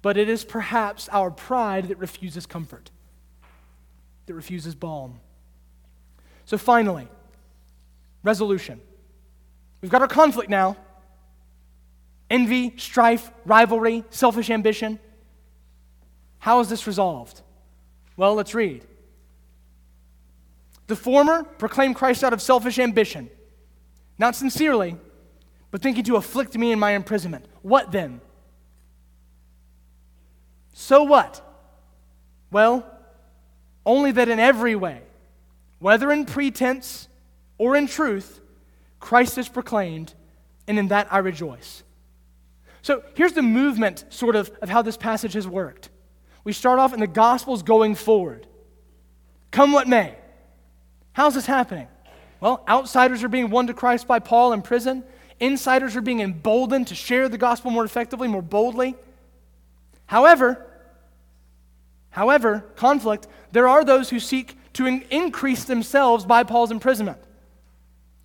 but 0.00 0.16
it 0.16 0.28
is 0.28 0.44
perhaps 0.44 1.08
our 1.10 1.30
pride 1.30 1.88
that 1.88 1.98
refuses 1.98 2.46
comfort 2.46 2.90
that 4.26 4.34
refuses 4.34 4.74
balm. 4.74 5.20
So, 6.44 6.58
finally, 6.58 7.08
resolution. 8.22 8.80
We've 9.80 9.90
got 9.90 10.02
our 10.02 10.08
conflict 10.08 10.50
now 10.50 10.76
envy, 12.30 12.72
strife, 12.78 13.30
rivalry, 13.44 14.04
selfish 14.08 14.48
ambition. 14.48 14.98
How 16.38 16.60
is 16.60 16.70
this 16.70 16.86
resolved? 16.86 17.42
Well, 18.16 18.34
let's 18.34 18.54
read. 18.54 18.86
The 20.86 20.96
former 20.96 21.44
proclaim 21.44 21.94
Christ 21.94 22.24
out 22.24 22.32
of 22.32 22.42
selfish 22.42 22.78
ambition, 22.78 23.30
not 24.18 24.34
sincerely, 24.36 24.96
but 25.70 25.82
thinking 25.82 26.04
to 26.04 26.16
afflict 26.16 26.56
me 26.56 26.72
in 26.72 26.78
my 26.78 26.92
imprisonment. 26.92 27.46
What 27.62 27.92
then? 27.92 28.20
So 30.72 31.04
what? 31.04 31.40
Well, 32.50 32.86
only 33.86 34.12
that 34.12 34.28
in 34.28 34.38
every 34.38 34.76
way, 34.76 35.02
whether 35.78 36.12
in 36.12 36.26
pretense 36.26 37.08
or 37.58 37.76
in 37.76 37.86
truth, 37.86 38.40
Christ 39.00 39.38
is 39.38 39.48
proclaimed, 39.48 40.14
and 40.68 40.78
in 40.78 40.88
that 40.88 41.08
I 41.10 41.18
rejoice. 41.18 41.82
So 42.82 43.02
here's 43.14 43.32
the 43.32 43.42
movement, 43.42 44.04
sort 44.10 44.36
of, 44.36 44.50
of 44.60 44.68
how 44.68 44.82
this 44.82 44.96
passage 44.96 45.34
has 45.34 45.46
worked. 45.46 45.88
We 46.44 46.52
start 46.52 46.78
off 46.78 46.92
in 46.92 47.00
the 47.00 47.06
Gospel's 47.06 47.62
going 47.62 47.94
forward. 47.94 48.46
Come 49.50 49.72
what 49.72 49.88
may. 49.88 50.16
How's 51.12 51.34
this 51.34 51.46
happening? 51.46 51.88
Well, 52.40 52.64
outsiders 52.68 53.22
are 53.22 53.28
being 53.28 53.50
won 53.50 53.66
to 53.68 53.74
Christ 53.74 54.06
by 54.06 54.18
Paul 54.18 54.52
in 54.52 54.62
prison. 54.62 55.04
Insiders 55.38 55.96
are 55.96 56.00
being 56.00 56.20
emboldened 56.20 56.88
to 56.88 56.94
share 56.94 57.28
the 57.28 57.38
gospel 57.38 57.70
more 57.70 57.84
effectively, 57.84 58.28
more 58.28 58.42
boldly. 58.42 58.96
However, 60.06 60.66
However, 62.12 62.66
conflict, 62.76 63.26
there 63.52 63.66
are 63.66 63.84
those 63.84 64.10
who 64.10 64.20
seek 64.20 64.56
to 64.74 64.86
in- 64.86 65.02
increase 65.10 65.64
themselves 65.64 66.26
by 66.26 66.44
Paul's 66.44 66.70
imprisonment. 66.70 67.18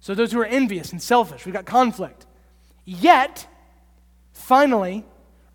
So 0.02 0.14
those 0.14 0.34
who 0.34 0.42
are 0.42 0.46
envious 0.46 0.92
and 0.92 1.02
selfish, 1.02 1.46
we've 1.46 1.56
got 1.56 1.66
conflict. 1.66 2.26
Yet, 2.84 3.48
finally, 4.34 5.06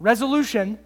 resolution, 0.00 0.78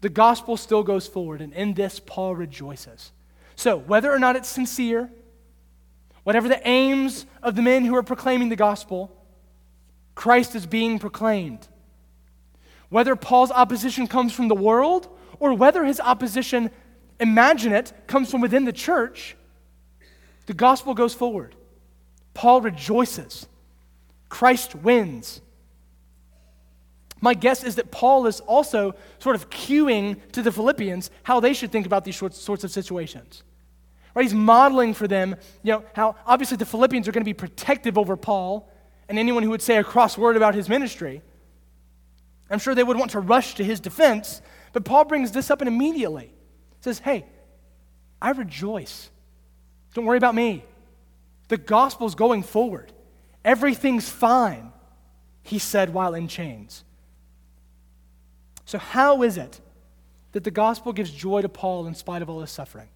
the 0.00 0.08
gospel 0.08 0.56
still 0.56 0.82
goes 0.82 1.06
forward, 1.06 1.42
and 1.42 1.52
in 1.52 1.74
this, 1.74 2.00
Paul 2.00 2.34
rejoices. 2.34 3.12
So, 3.56 3.76
whether 3.76 4.12
or 4.12 4.18
not 4.18 4.36
it's 4.36 4.48
sincere, 4.48 5.10
whatever 6.24 6.48
the 6.48 6.66
aims 6.66 7.26
of 7.42 7.54
the 7.54 7.62
men 7.62 7.84
who 7.84 7.94
are 7.94 8.02
proclaiming 8.02 8.48
the 8.48 8.56
gospel, 8.56 9.10
Christ 10.14 10.54
is 10.54 10.66
being 10.66 10.98
proclaimed. 10.98 11.68
Whether 12.88 13.16
Paul's 13.16 13.50
opposition 13.50 14.06
comes 14.06 14.32
from 14.32 14.48
the 14.48 14.54
world 14.54 15.08
or 15.40 15.54
whether 15.54 15.84
his 15.84 16.00
opposition, 16.00 16.70
imagine 17.18 17.72
it, 17.72 17.92
comes 18.06 18.30
from 18.30 18.40
within 18.40 18.64
the 18.64 18.72
church, 18.72 19.36
the 20.46 20.54
gospel 20.54 20.94
goes 20.94 21.14
forward. 21.14 21.54
Paul 22.34 22.60
rejoices. 22.60 23.46
Christ 24.28 24.74
wins. 24.74 25.40
My 27.24 27.32
guess 27.32 27.64
is 27.64 27.76
that 27.76 27.90
Paul 27.90 28.26
is 28.26 28.40
also 28.40 28.94
sort 29.18 29.34
of 29.34 29.48
cueing 29.48 30.20
to 30.32 30.42
the 30.42 30.52
Philippians 30.52 31.10
how 31.22 31.40
they 31.40 31.54
should 31.54 31.72
think 31.72 31.86
about 31.86 32.04
these 32.04 32.16
sorts 32.16 32.64
of 32.64 32.70
situations. 32.70 33.42
Right? 34.14 34.24
He's 34.24 34.34
modeling 34.34 34.92
for 34.92 35.08
them, 35.08 35.36
you 35.62 35.72
know, 35.72 35.84
how 35.94 36.16
obviously 36.26 36.58
the 36.58 36.66
Philippians 36.66 37.08
are 37.08 37.12
going 37.12 37.22
to 37.22 37.24
be 37.24 37.32
protective 37.32 37.96
over 37.96 38.14
Paul 38.14 38.70
and 39.08 39.18
anyone 39.18 39.42
who 39.42 39.48
would 39.48 39.62
say 39.62 39.78
a 39.78 39.84
cross 39.84 40.18
word 40.18 40.36
about 40.36 40.54
his 40.54 40.68
ministry. 40.68 41.22
I'm 42.50 42.58
sure 42.58 42.74
they 42.74 42.84
would 42.84 42.98
want 42.98 43.12
to 43.12 43.20
rush 43.20 43.54
to 43.54 43.64
his 43.64 43.80
defense, 43.80 44.42
but 44.74 44.84
Paul 44.84 45.06
brings 45.06 45.32
this 45.32 45.50
up 45.50 45.62
and 45.62 45.68
immediately 45.68 46.30
says, 46.80 46.98
hey, 46.98 47.24
I 48.20 48.32
rejoice. 48.32 49.08
Don't 49.94 50.04
worry 50.04 50.18
about 50.18 50.34
me. 50.34 50.62
The 51.48 51.56
gospel's 51.56 52.14
going 52.14 52.42
forward. 52.42 52.92
Everything's 53.46 54.10
fine, 54.10 54.74
he 55.42 55.58
said 55.58 55.94
while 55.94 56.12
in 56.12 56.28
chains. 56.28 56.83
So, 58.64 58.78
how 58.78 59.22
is 59.22 59.36
it 59.36 59.60
that 60.32 60.44
the 60.44 60.50
gospel 60.50 60.92
gives 60.92 61.10
joy 61.10 61.42
to 61.42 61.48
Paul 61.48 61.86
in 61.86 61.94
spite 61.94 62.22
of 62.22 62.30
all 62.30 62.40
his 62.40 62.50
suffering? 62.50 62.88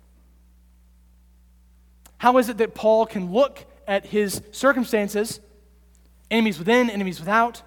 How 2.18 2.38
is 2.38 2.48
it 2.48 2.58
that 2.58 2.74
Paul 2.74 3.06
can 3.06 3.32
look 3.32 3.64
at 3.86 4.06
his 4.06 4.42
circumstances, 4.50 5.40
enemies 6.30 6.58
within, 6.58 6.90
enemies 6.90 7.20
without, 7.20 7.62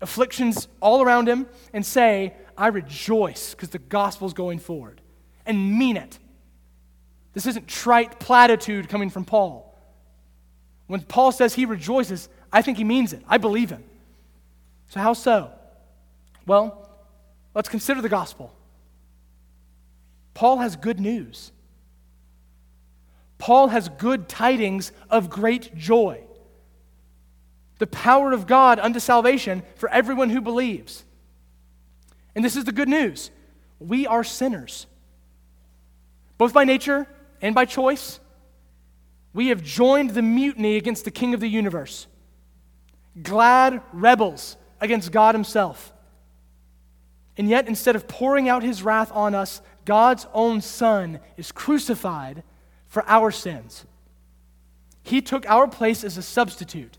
afflictions 0.00 0.68
all 0.80 1.02
around 1.02 1.28
him, 1.28 1.46
and 1.72 1.84
say, 1.84 2.34
I 2.56 2.68
rejoice 2.68 3.54
because 3.54 3.68
the 3.68 3.78
gospel's 3.78 4.32
going 4.32 4.58
forward, 4.58 5.00
and 5.44 5.78
mean 5.78 5.96
it? 5.96 6.18
This 7.34 7.46
isn't 7.46 7.68
trite 7.68 8.18
platitude 8.18 8.88
coming 8.88 9.10
from 9.10 9.24
Paul. 9.24 9.64
When 10.86 11.02
Paul 11.02 11.30
says 11.30 11.54
he 11.54 11.66
rejoices, 11.66 12.28
I 12.52 12.62
think 12.62 12.78
he 12.78 12.84
means 12.84 13.12
it. 13.12 13.22
I 13.28 13.36
believe 13.38 13.70
him. 13.70 13.84
So, 14.88 15.00
how 15.00 15.12
so? 15.12 15.52
Well, 16.46 16.87
let's 17.54 17.68
consider 17.68 18.00
the 18.00 18.08
gospel. 18.08 18.54
Paul 20.34 20.58
has 20.58 20.76
good 20.76 21.00
news. 21.00 21.52
Paul 23.38 23.68
has 23.68 23.88
good 23.88 24.28
tidings 24.28 24.92
of 25.10 25.30
great 25.30 25.74
joy. 25.74 26.20
The 27.78 27.86
power 27.86 28.32
of 28.32 28.46
God 28.46 28.78
unto 28.78 28.98
salvation 29.00 29.62
for 29.76 29.88
everyone 29.90 30.30
who 30.30 30.40
believes. 30.40 31.04
And 32.34 32.44
this 32.44 32.56
is 32.56 32.64
the 32.64 32.72
good 32.72 32.88
news 32.88 33.30
we 33.80 34.06
are 34.06 34.24
sinners, 34.24 34.86
both 36.36 36.52
by 36.52 36.64
nature 36.64 37.06
and 37.40 37.54
by 37.54 37.64
choice. 37.64 38.18
We 39.32 39.48
have 39.48 39.62
joined 39.62 40.10
the 40.10 40.22
mutiny 40.22 40.76
against 40.76 41.04
the 41.04 41.10
King 41.10 41.34
of 41.34 41.40
the 41.40 41.48
universe, 41.48 42.06
glad 43.22 43.82
rebels 43.92 44.56
against 44.80 45.12
God 45.12 45.34
Himself. 45.34 45.92
And 47.38 47.48
yet, 47.48 47.68
instead 47.68 47.94
of 47.94 48.08
pouring 48.08 48.48
out 48.48 48.64
His 48.64 48.82
wrath 48.82 49.12
on 49.14 49.34
us, 49.34 49.62
God's 49.84 50.26
own 50.34 50.60
Son 50.60 51.20
is 51.36 51.52
crucified 51.52 52.42
for 52.88 53.04
our 53.06 53.30
sins. 53.30 53.86
He 55.04 55.22
took 55.22 55.48
our 55.48 55.68
place 55.68 56.02
as 56.02 56.18
a 56.18 56.22
substitute, 56.22 56.98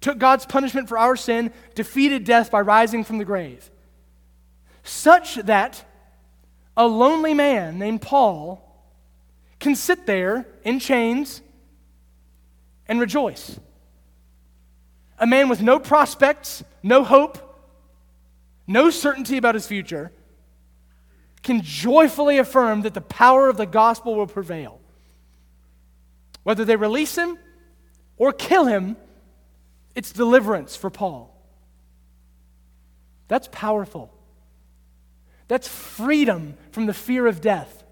took 0.00 0.18
God's 0.18 0.44
punishment 0.44 0.88
for 0.88 0.98
our 0.98 1.14
sin, 1.14 1.52
defeated 1.76 2.24
death 2.24 2.50
by 2.50 2.60
rising 2.60 3.04
from 3.04 3.18
the 3.18 3.24
grave, 3.24 3.70
such 4.82 5.36
that 5.36 5.84
a 6.76 6.86
lonely 6.86 7.32
man 7.32 7.78
named 7.78 8.02
Paul 8.02 8.68
can 9.60 9.76
sit 9.76 10.06
there 10.06 10.46
in 10.64 10.80
chains 10.80 11.40
and 12.88 12.98
rejoice. 12.98 13.60
A 15.18 15.26
man 15.26 15.48
with 15.48 15.62
no 15.62 15.78
prospects, 15.78 16.64
no 16.82 17.04
hope, 17.04 17.51
no 18.72 18.90
certainty 18.90 19.36
about 19.36 19.54
his 19.54 19.66
future 19.66 20.12
can 21.42 21.60
joyfully 21.62 22.38
affirm 22.38 22.82
that 22.82 22.94
the 22.94 23.00
power 23.00 23.48
of 23.48 23.56
the 23.56 23.66
gospel 23.66 24.14
will 24.14 24.26
prevail. 24.26 24.80
Whether 26.42 26.64
they 26.64 26.76
release 26.76 27.16
him 27.16 27.38
or 28.16 28.32
kill 28.32 28.66
him, 28.66 28.96
it's 29.94 30.12
deliverance 30.12 30.76
for 30.76 30.90
Paul. 30.90 31.36
That's 33.28 33.48
powerful. 33.50 34.12
That's 35.48 35.68
freedom 35.68 36.54
from 36.70 36.86
the 36.86 36.94
fear 36.94 37.26
of 37.26 37.40
death. 37.40 37.84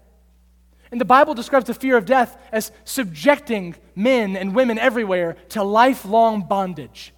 And 0.91 0.99
the 0.99 1.05
Bible 1.05 1.33
describes 1.33 1.67
the 1.67 1.73
fear 1.73 1.95
of 1.95 2.05
death 2.05 2.37
as 2.51 2.71
subjecting 2.83 3.75
men 3.95 4.35
and 4.35 4.53
women 4.53 4.77
everywhere 4.77 5.37
to 5.49 5.63
lifelong 5.63 6.47
bondage. 6.47 7.13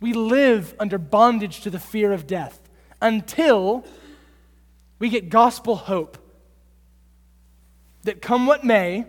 We 0.00 0.12
live 0.12 0.74
under 0.78 0.98
bondage 0.98 1.60
to 1.62 1.70
the 1.70 1.78
fear 1.78 2.12
of 2.12 2.26
death 2.26 2.60
until 3.00 3.84
we 4.98 5.08
get 5.08 5.28
gospel 5.28 5.76
hope 5.76 6.18
that 8.02 8.22
come 8.22 8.46
what 8.46 8.64
may, 8.64 9.06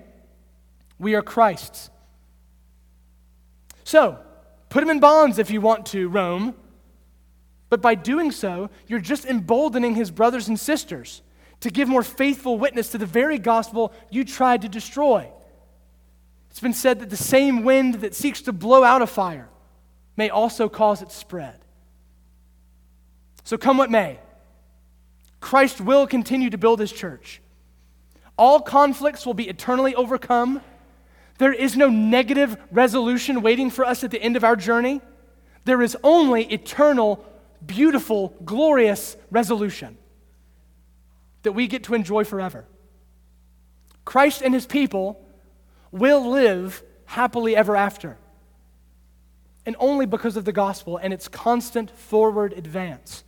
we 0.97 1.15
are 1.15 1.21
Christ's. 1.21 1.89
So, 3.83 4.19
put 4.69 4.83
him 4.83 4.89
in 4.89 4.99
bonds 4.99 5.39
if 5.39 5.49
you 5.49 5.61
want 5.61 5.85
to, 5.87 6.09
Rome. 6.09 6.55
But 7.69 7.81
by 7.81 7.95
doing 7.95 8.31
so, 8.31 8.69
you're 8.87 8.99
just 8.99 9.25
emboldening 9.25 9.95
his 9.95 10.11
brothers 10.11 10.47
and 10.47 10.59
sisters 10.59 11.21
to 11.59 11.69
give 11.69 11.87
more 11.87 12.03
faithful 12.03 12.57
witness 12.57 12.89
to 12.89 12.97
the 12.97 13.05
very 13.05 13.37
gospel 13.37 13.93
you 14.09 14.23
tried 14.23 14.61
to 14.63 14.69
destroy. 14.69 15.29
It's 16.49 16.59
been 16.59 16.73
said 16.73 16.99
that 16.99 17.09
the 17.09 17.17
same 17.17 17.63
wind 17.63 17.95
that 17.95 18.15
seeks 18.15 18.41
to 18.43 18.53
blow 18.53 18.83
out 18.83 19.01
a 19.01 19.07
fire 19.07 19.49
may 20.19 20.29
also 20.29 20.67
cause 20.67 21.01
its 21.01 21.15
spread. 21.15 21.57
So, 23.45 23.57
come 23.57 23.77
what 23.77 23.89
may, 23.89 24.19
Christ 25.39 25.79
will 25.79 26.05
continue 26.05 26.49
to 26.49 26.57
build 26.57 26.81
his 26.81 26.91
church. 26.91 27.41
All 28.37 28.59
conflicts 28.59 29.25
will 29.25 29.33
be 29.33 29.47
eternally 29.47 29.95
overcome. 29.95 30.61
There 31.37 31.53
is 31.53 31.77
no 31.77 31.87
negative 31.87 32.57
resolution 32.69 33.41
waiting 33.41 33.69
for 33.69 33.85
us 33.85 34.03
at 34.03 34.11
the 34.11 34.21
end 34.21 34.35
of 34.35 34.43
our 34.43 34.57
journey. 34.57 34.99
There 35.63 35.81
is 35.81 35.95
only 36.03 36.43
eternal, 36.51 37.25
beautiful, 37.65 38.35
glorious 38.43 39.15
resolution 39.31 39.97
that 41.43 41.53
we 41.53 41.67
get 41.67 41.85
to 41.85 41.93
enjoy 41.93 42.25
forever. 42.25 42.65
Christ 44.03 44.41
and 44.41 44.53
his 44.53 44.65
people 44.65 45.25
will 45.91 46.29
live 46.29 46.83
happily 47.05 47.55
ever 47.55 47.77
after. 47.77 48.17
And 49.69 49.75
only 49.77 50.07
because 50.07 50.35
of 50.35 50.45
the 50.45 50.51
gospel 50.51 50.97
and 50.97 51.13
its 51.13 51.27
constant 51.27 51.91
forward 51.91 52.53
advance, 52.53 53.23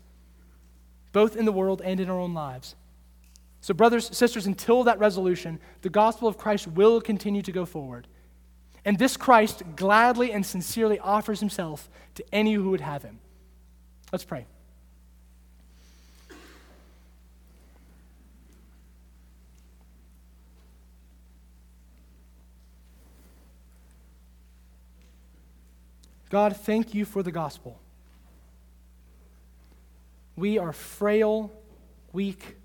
both 1.11 1.35
in 1.35 1.45
the 1.45 1.51
world 1.51 1.83
and 1.85 1.99
in 1.99 2.09
our 2.09 2.17
own 2.17 2.33
lives. 2.33 2.73
So, 3.59 3.75
brothers, 3.75 4.09
sisters, 4.17 4.47
until 4.47 4.83
that 4.85 4.97
resolution, 4.97 5.59
the 5.83 5.91
gospel 5.91 6.27
of 6.27 6.39
Christ 6.39 6.65
will 6.65 6.99
continue 6.99 7.43
to 7.43 7.51
go 7.51 7.63
forward. 7.63 8.07
And 8.85 8.97
this 8.97 9.17
Christ 9.17 9.61
gladly 9.75 10.31
and 10.31 10.43
sincerely 10.43 10.97
offers 10.97 11.41
himself 11.41 11.87
to 12.15 12.25
any 12.33 12.55
who 12.55 12.71
would 12.71 12.81
have 12.81 13.03
him. 13.03 13.19
Let's 14.11 14.25
pray. 14.25 14.47
God, 26.31 26.55
thank 26.55 26.93
you 26.93 27.03
for 27.03 27.21
the 27.21 27.31
gospel. 27.31 27.77
We 30.37 30.57
are 30.57 30.71
frail, 30.71 31.51
weak, 32.13 32.55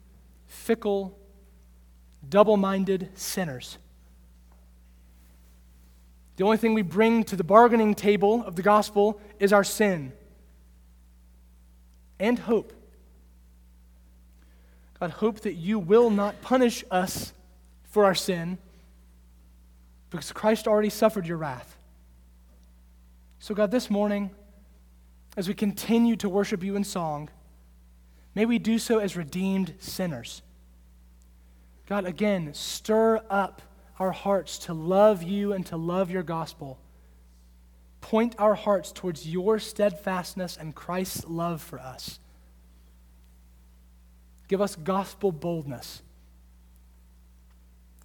fickle, 0.47 1.19
double 2.29 2.57
minded 2.57 3.11
sinners. 3.15 3.79
The 6.37 6.45
only 6.45 6.59
thing 6.59 6.75
we 6.75 6.83
bring 6.83 7.25
to 7.25 7.35
the 7.35 7.43
bargaining 7.43 7.97
table 7.97 8.45
of 8.45 8.55
the 8.55 8.63
gospel 8.63 9.21
is 9.41 9.53
our 9.53 9.65
sin 9.65 10.13
and 12.21 12.39
hope. 12.39 12.73
God, 15.01 15.11
hope 15.11 15.41
that 15.41 15.55
you 15.55 15.81
will 15.81 16.09
not 16.09 16.41
punish 16.41 16.85
us 16.89 17.33
for 17.83 18.05
our 18.05 18.15
sin 18.15 18.59
because 20.09 20.31
Christ 20.31 20.69
already 20.69 20.89
suffered 20.89 21.27
your 21.27 21.39
wrath. 21.39 21.76
So, 23.47 23.55
God, 23.55 23.71
this 23.71 23.89
morning, 23.89 24.33
as 25.37 25.47
we 25.47 25.55
continue 25.55 26.17
to 26.17 26.29
worship 26.29 26.65
you 26.65 26.75
in 26.75 26.83
song, 26.83 27.29
may 28.35 28.45
we 28.45 28.59
do 28.59 28.77
so 28.77 28.99
as 28.99 29.17
redeemed 29.17 29.75
sinners. 29.79 30.43
God, 31.89 32.07
again, 32.07 32.53
stir 32.55 33.21
up 33.31 33.63
our 34.01 34.11
hearts 34.11 34.59
to 34.59 34.75
love 34.75 35.23
you 35.23 35.53
and 35.53 35.65
to 35.67 35.77
love 35.77 36.11
your 36.11 36.25
gospel. 36.25 36.81
Point 38.01 38.35
our 38.37 38.57
hearts 38.57 38.91
towards 38.91 39.29
your 39.29 39.61
steadfastness 39.61 40.57
and 40.57 40.75
Christ's 40.75 41.25
love 41.29 41.63
for 41.63 41.79
us. 41.79 42.19
Give 44.49 44.61
us 44.61 44.75
gospel 44.75 45.31
boldness. 45.31 46.03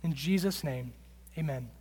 In 0.03 0.13
Jesus' 0.13 0.63
name, 0.63 0.93
amen. 1.35 1.71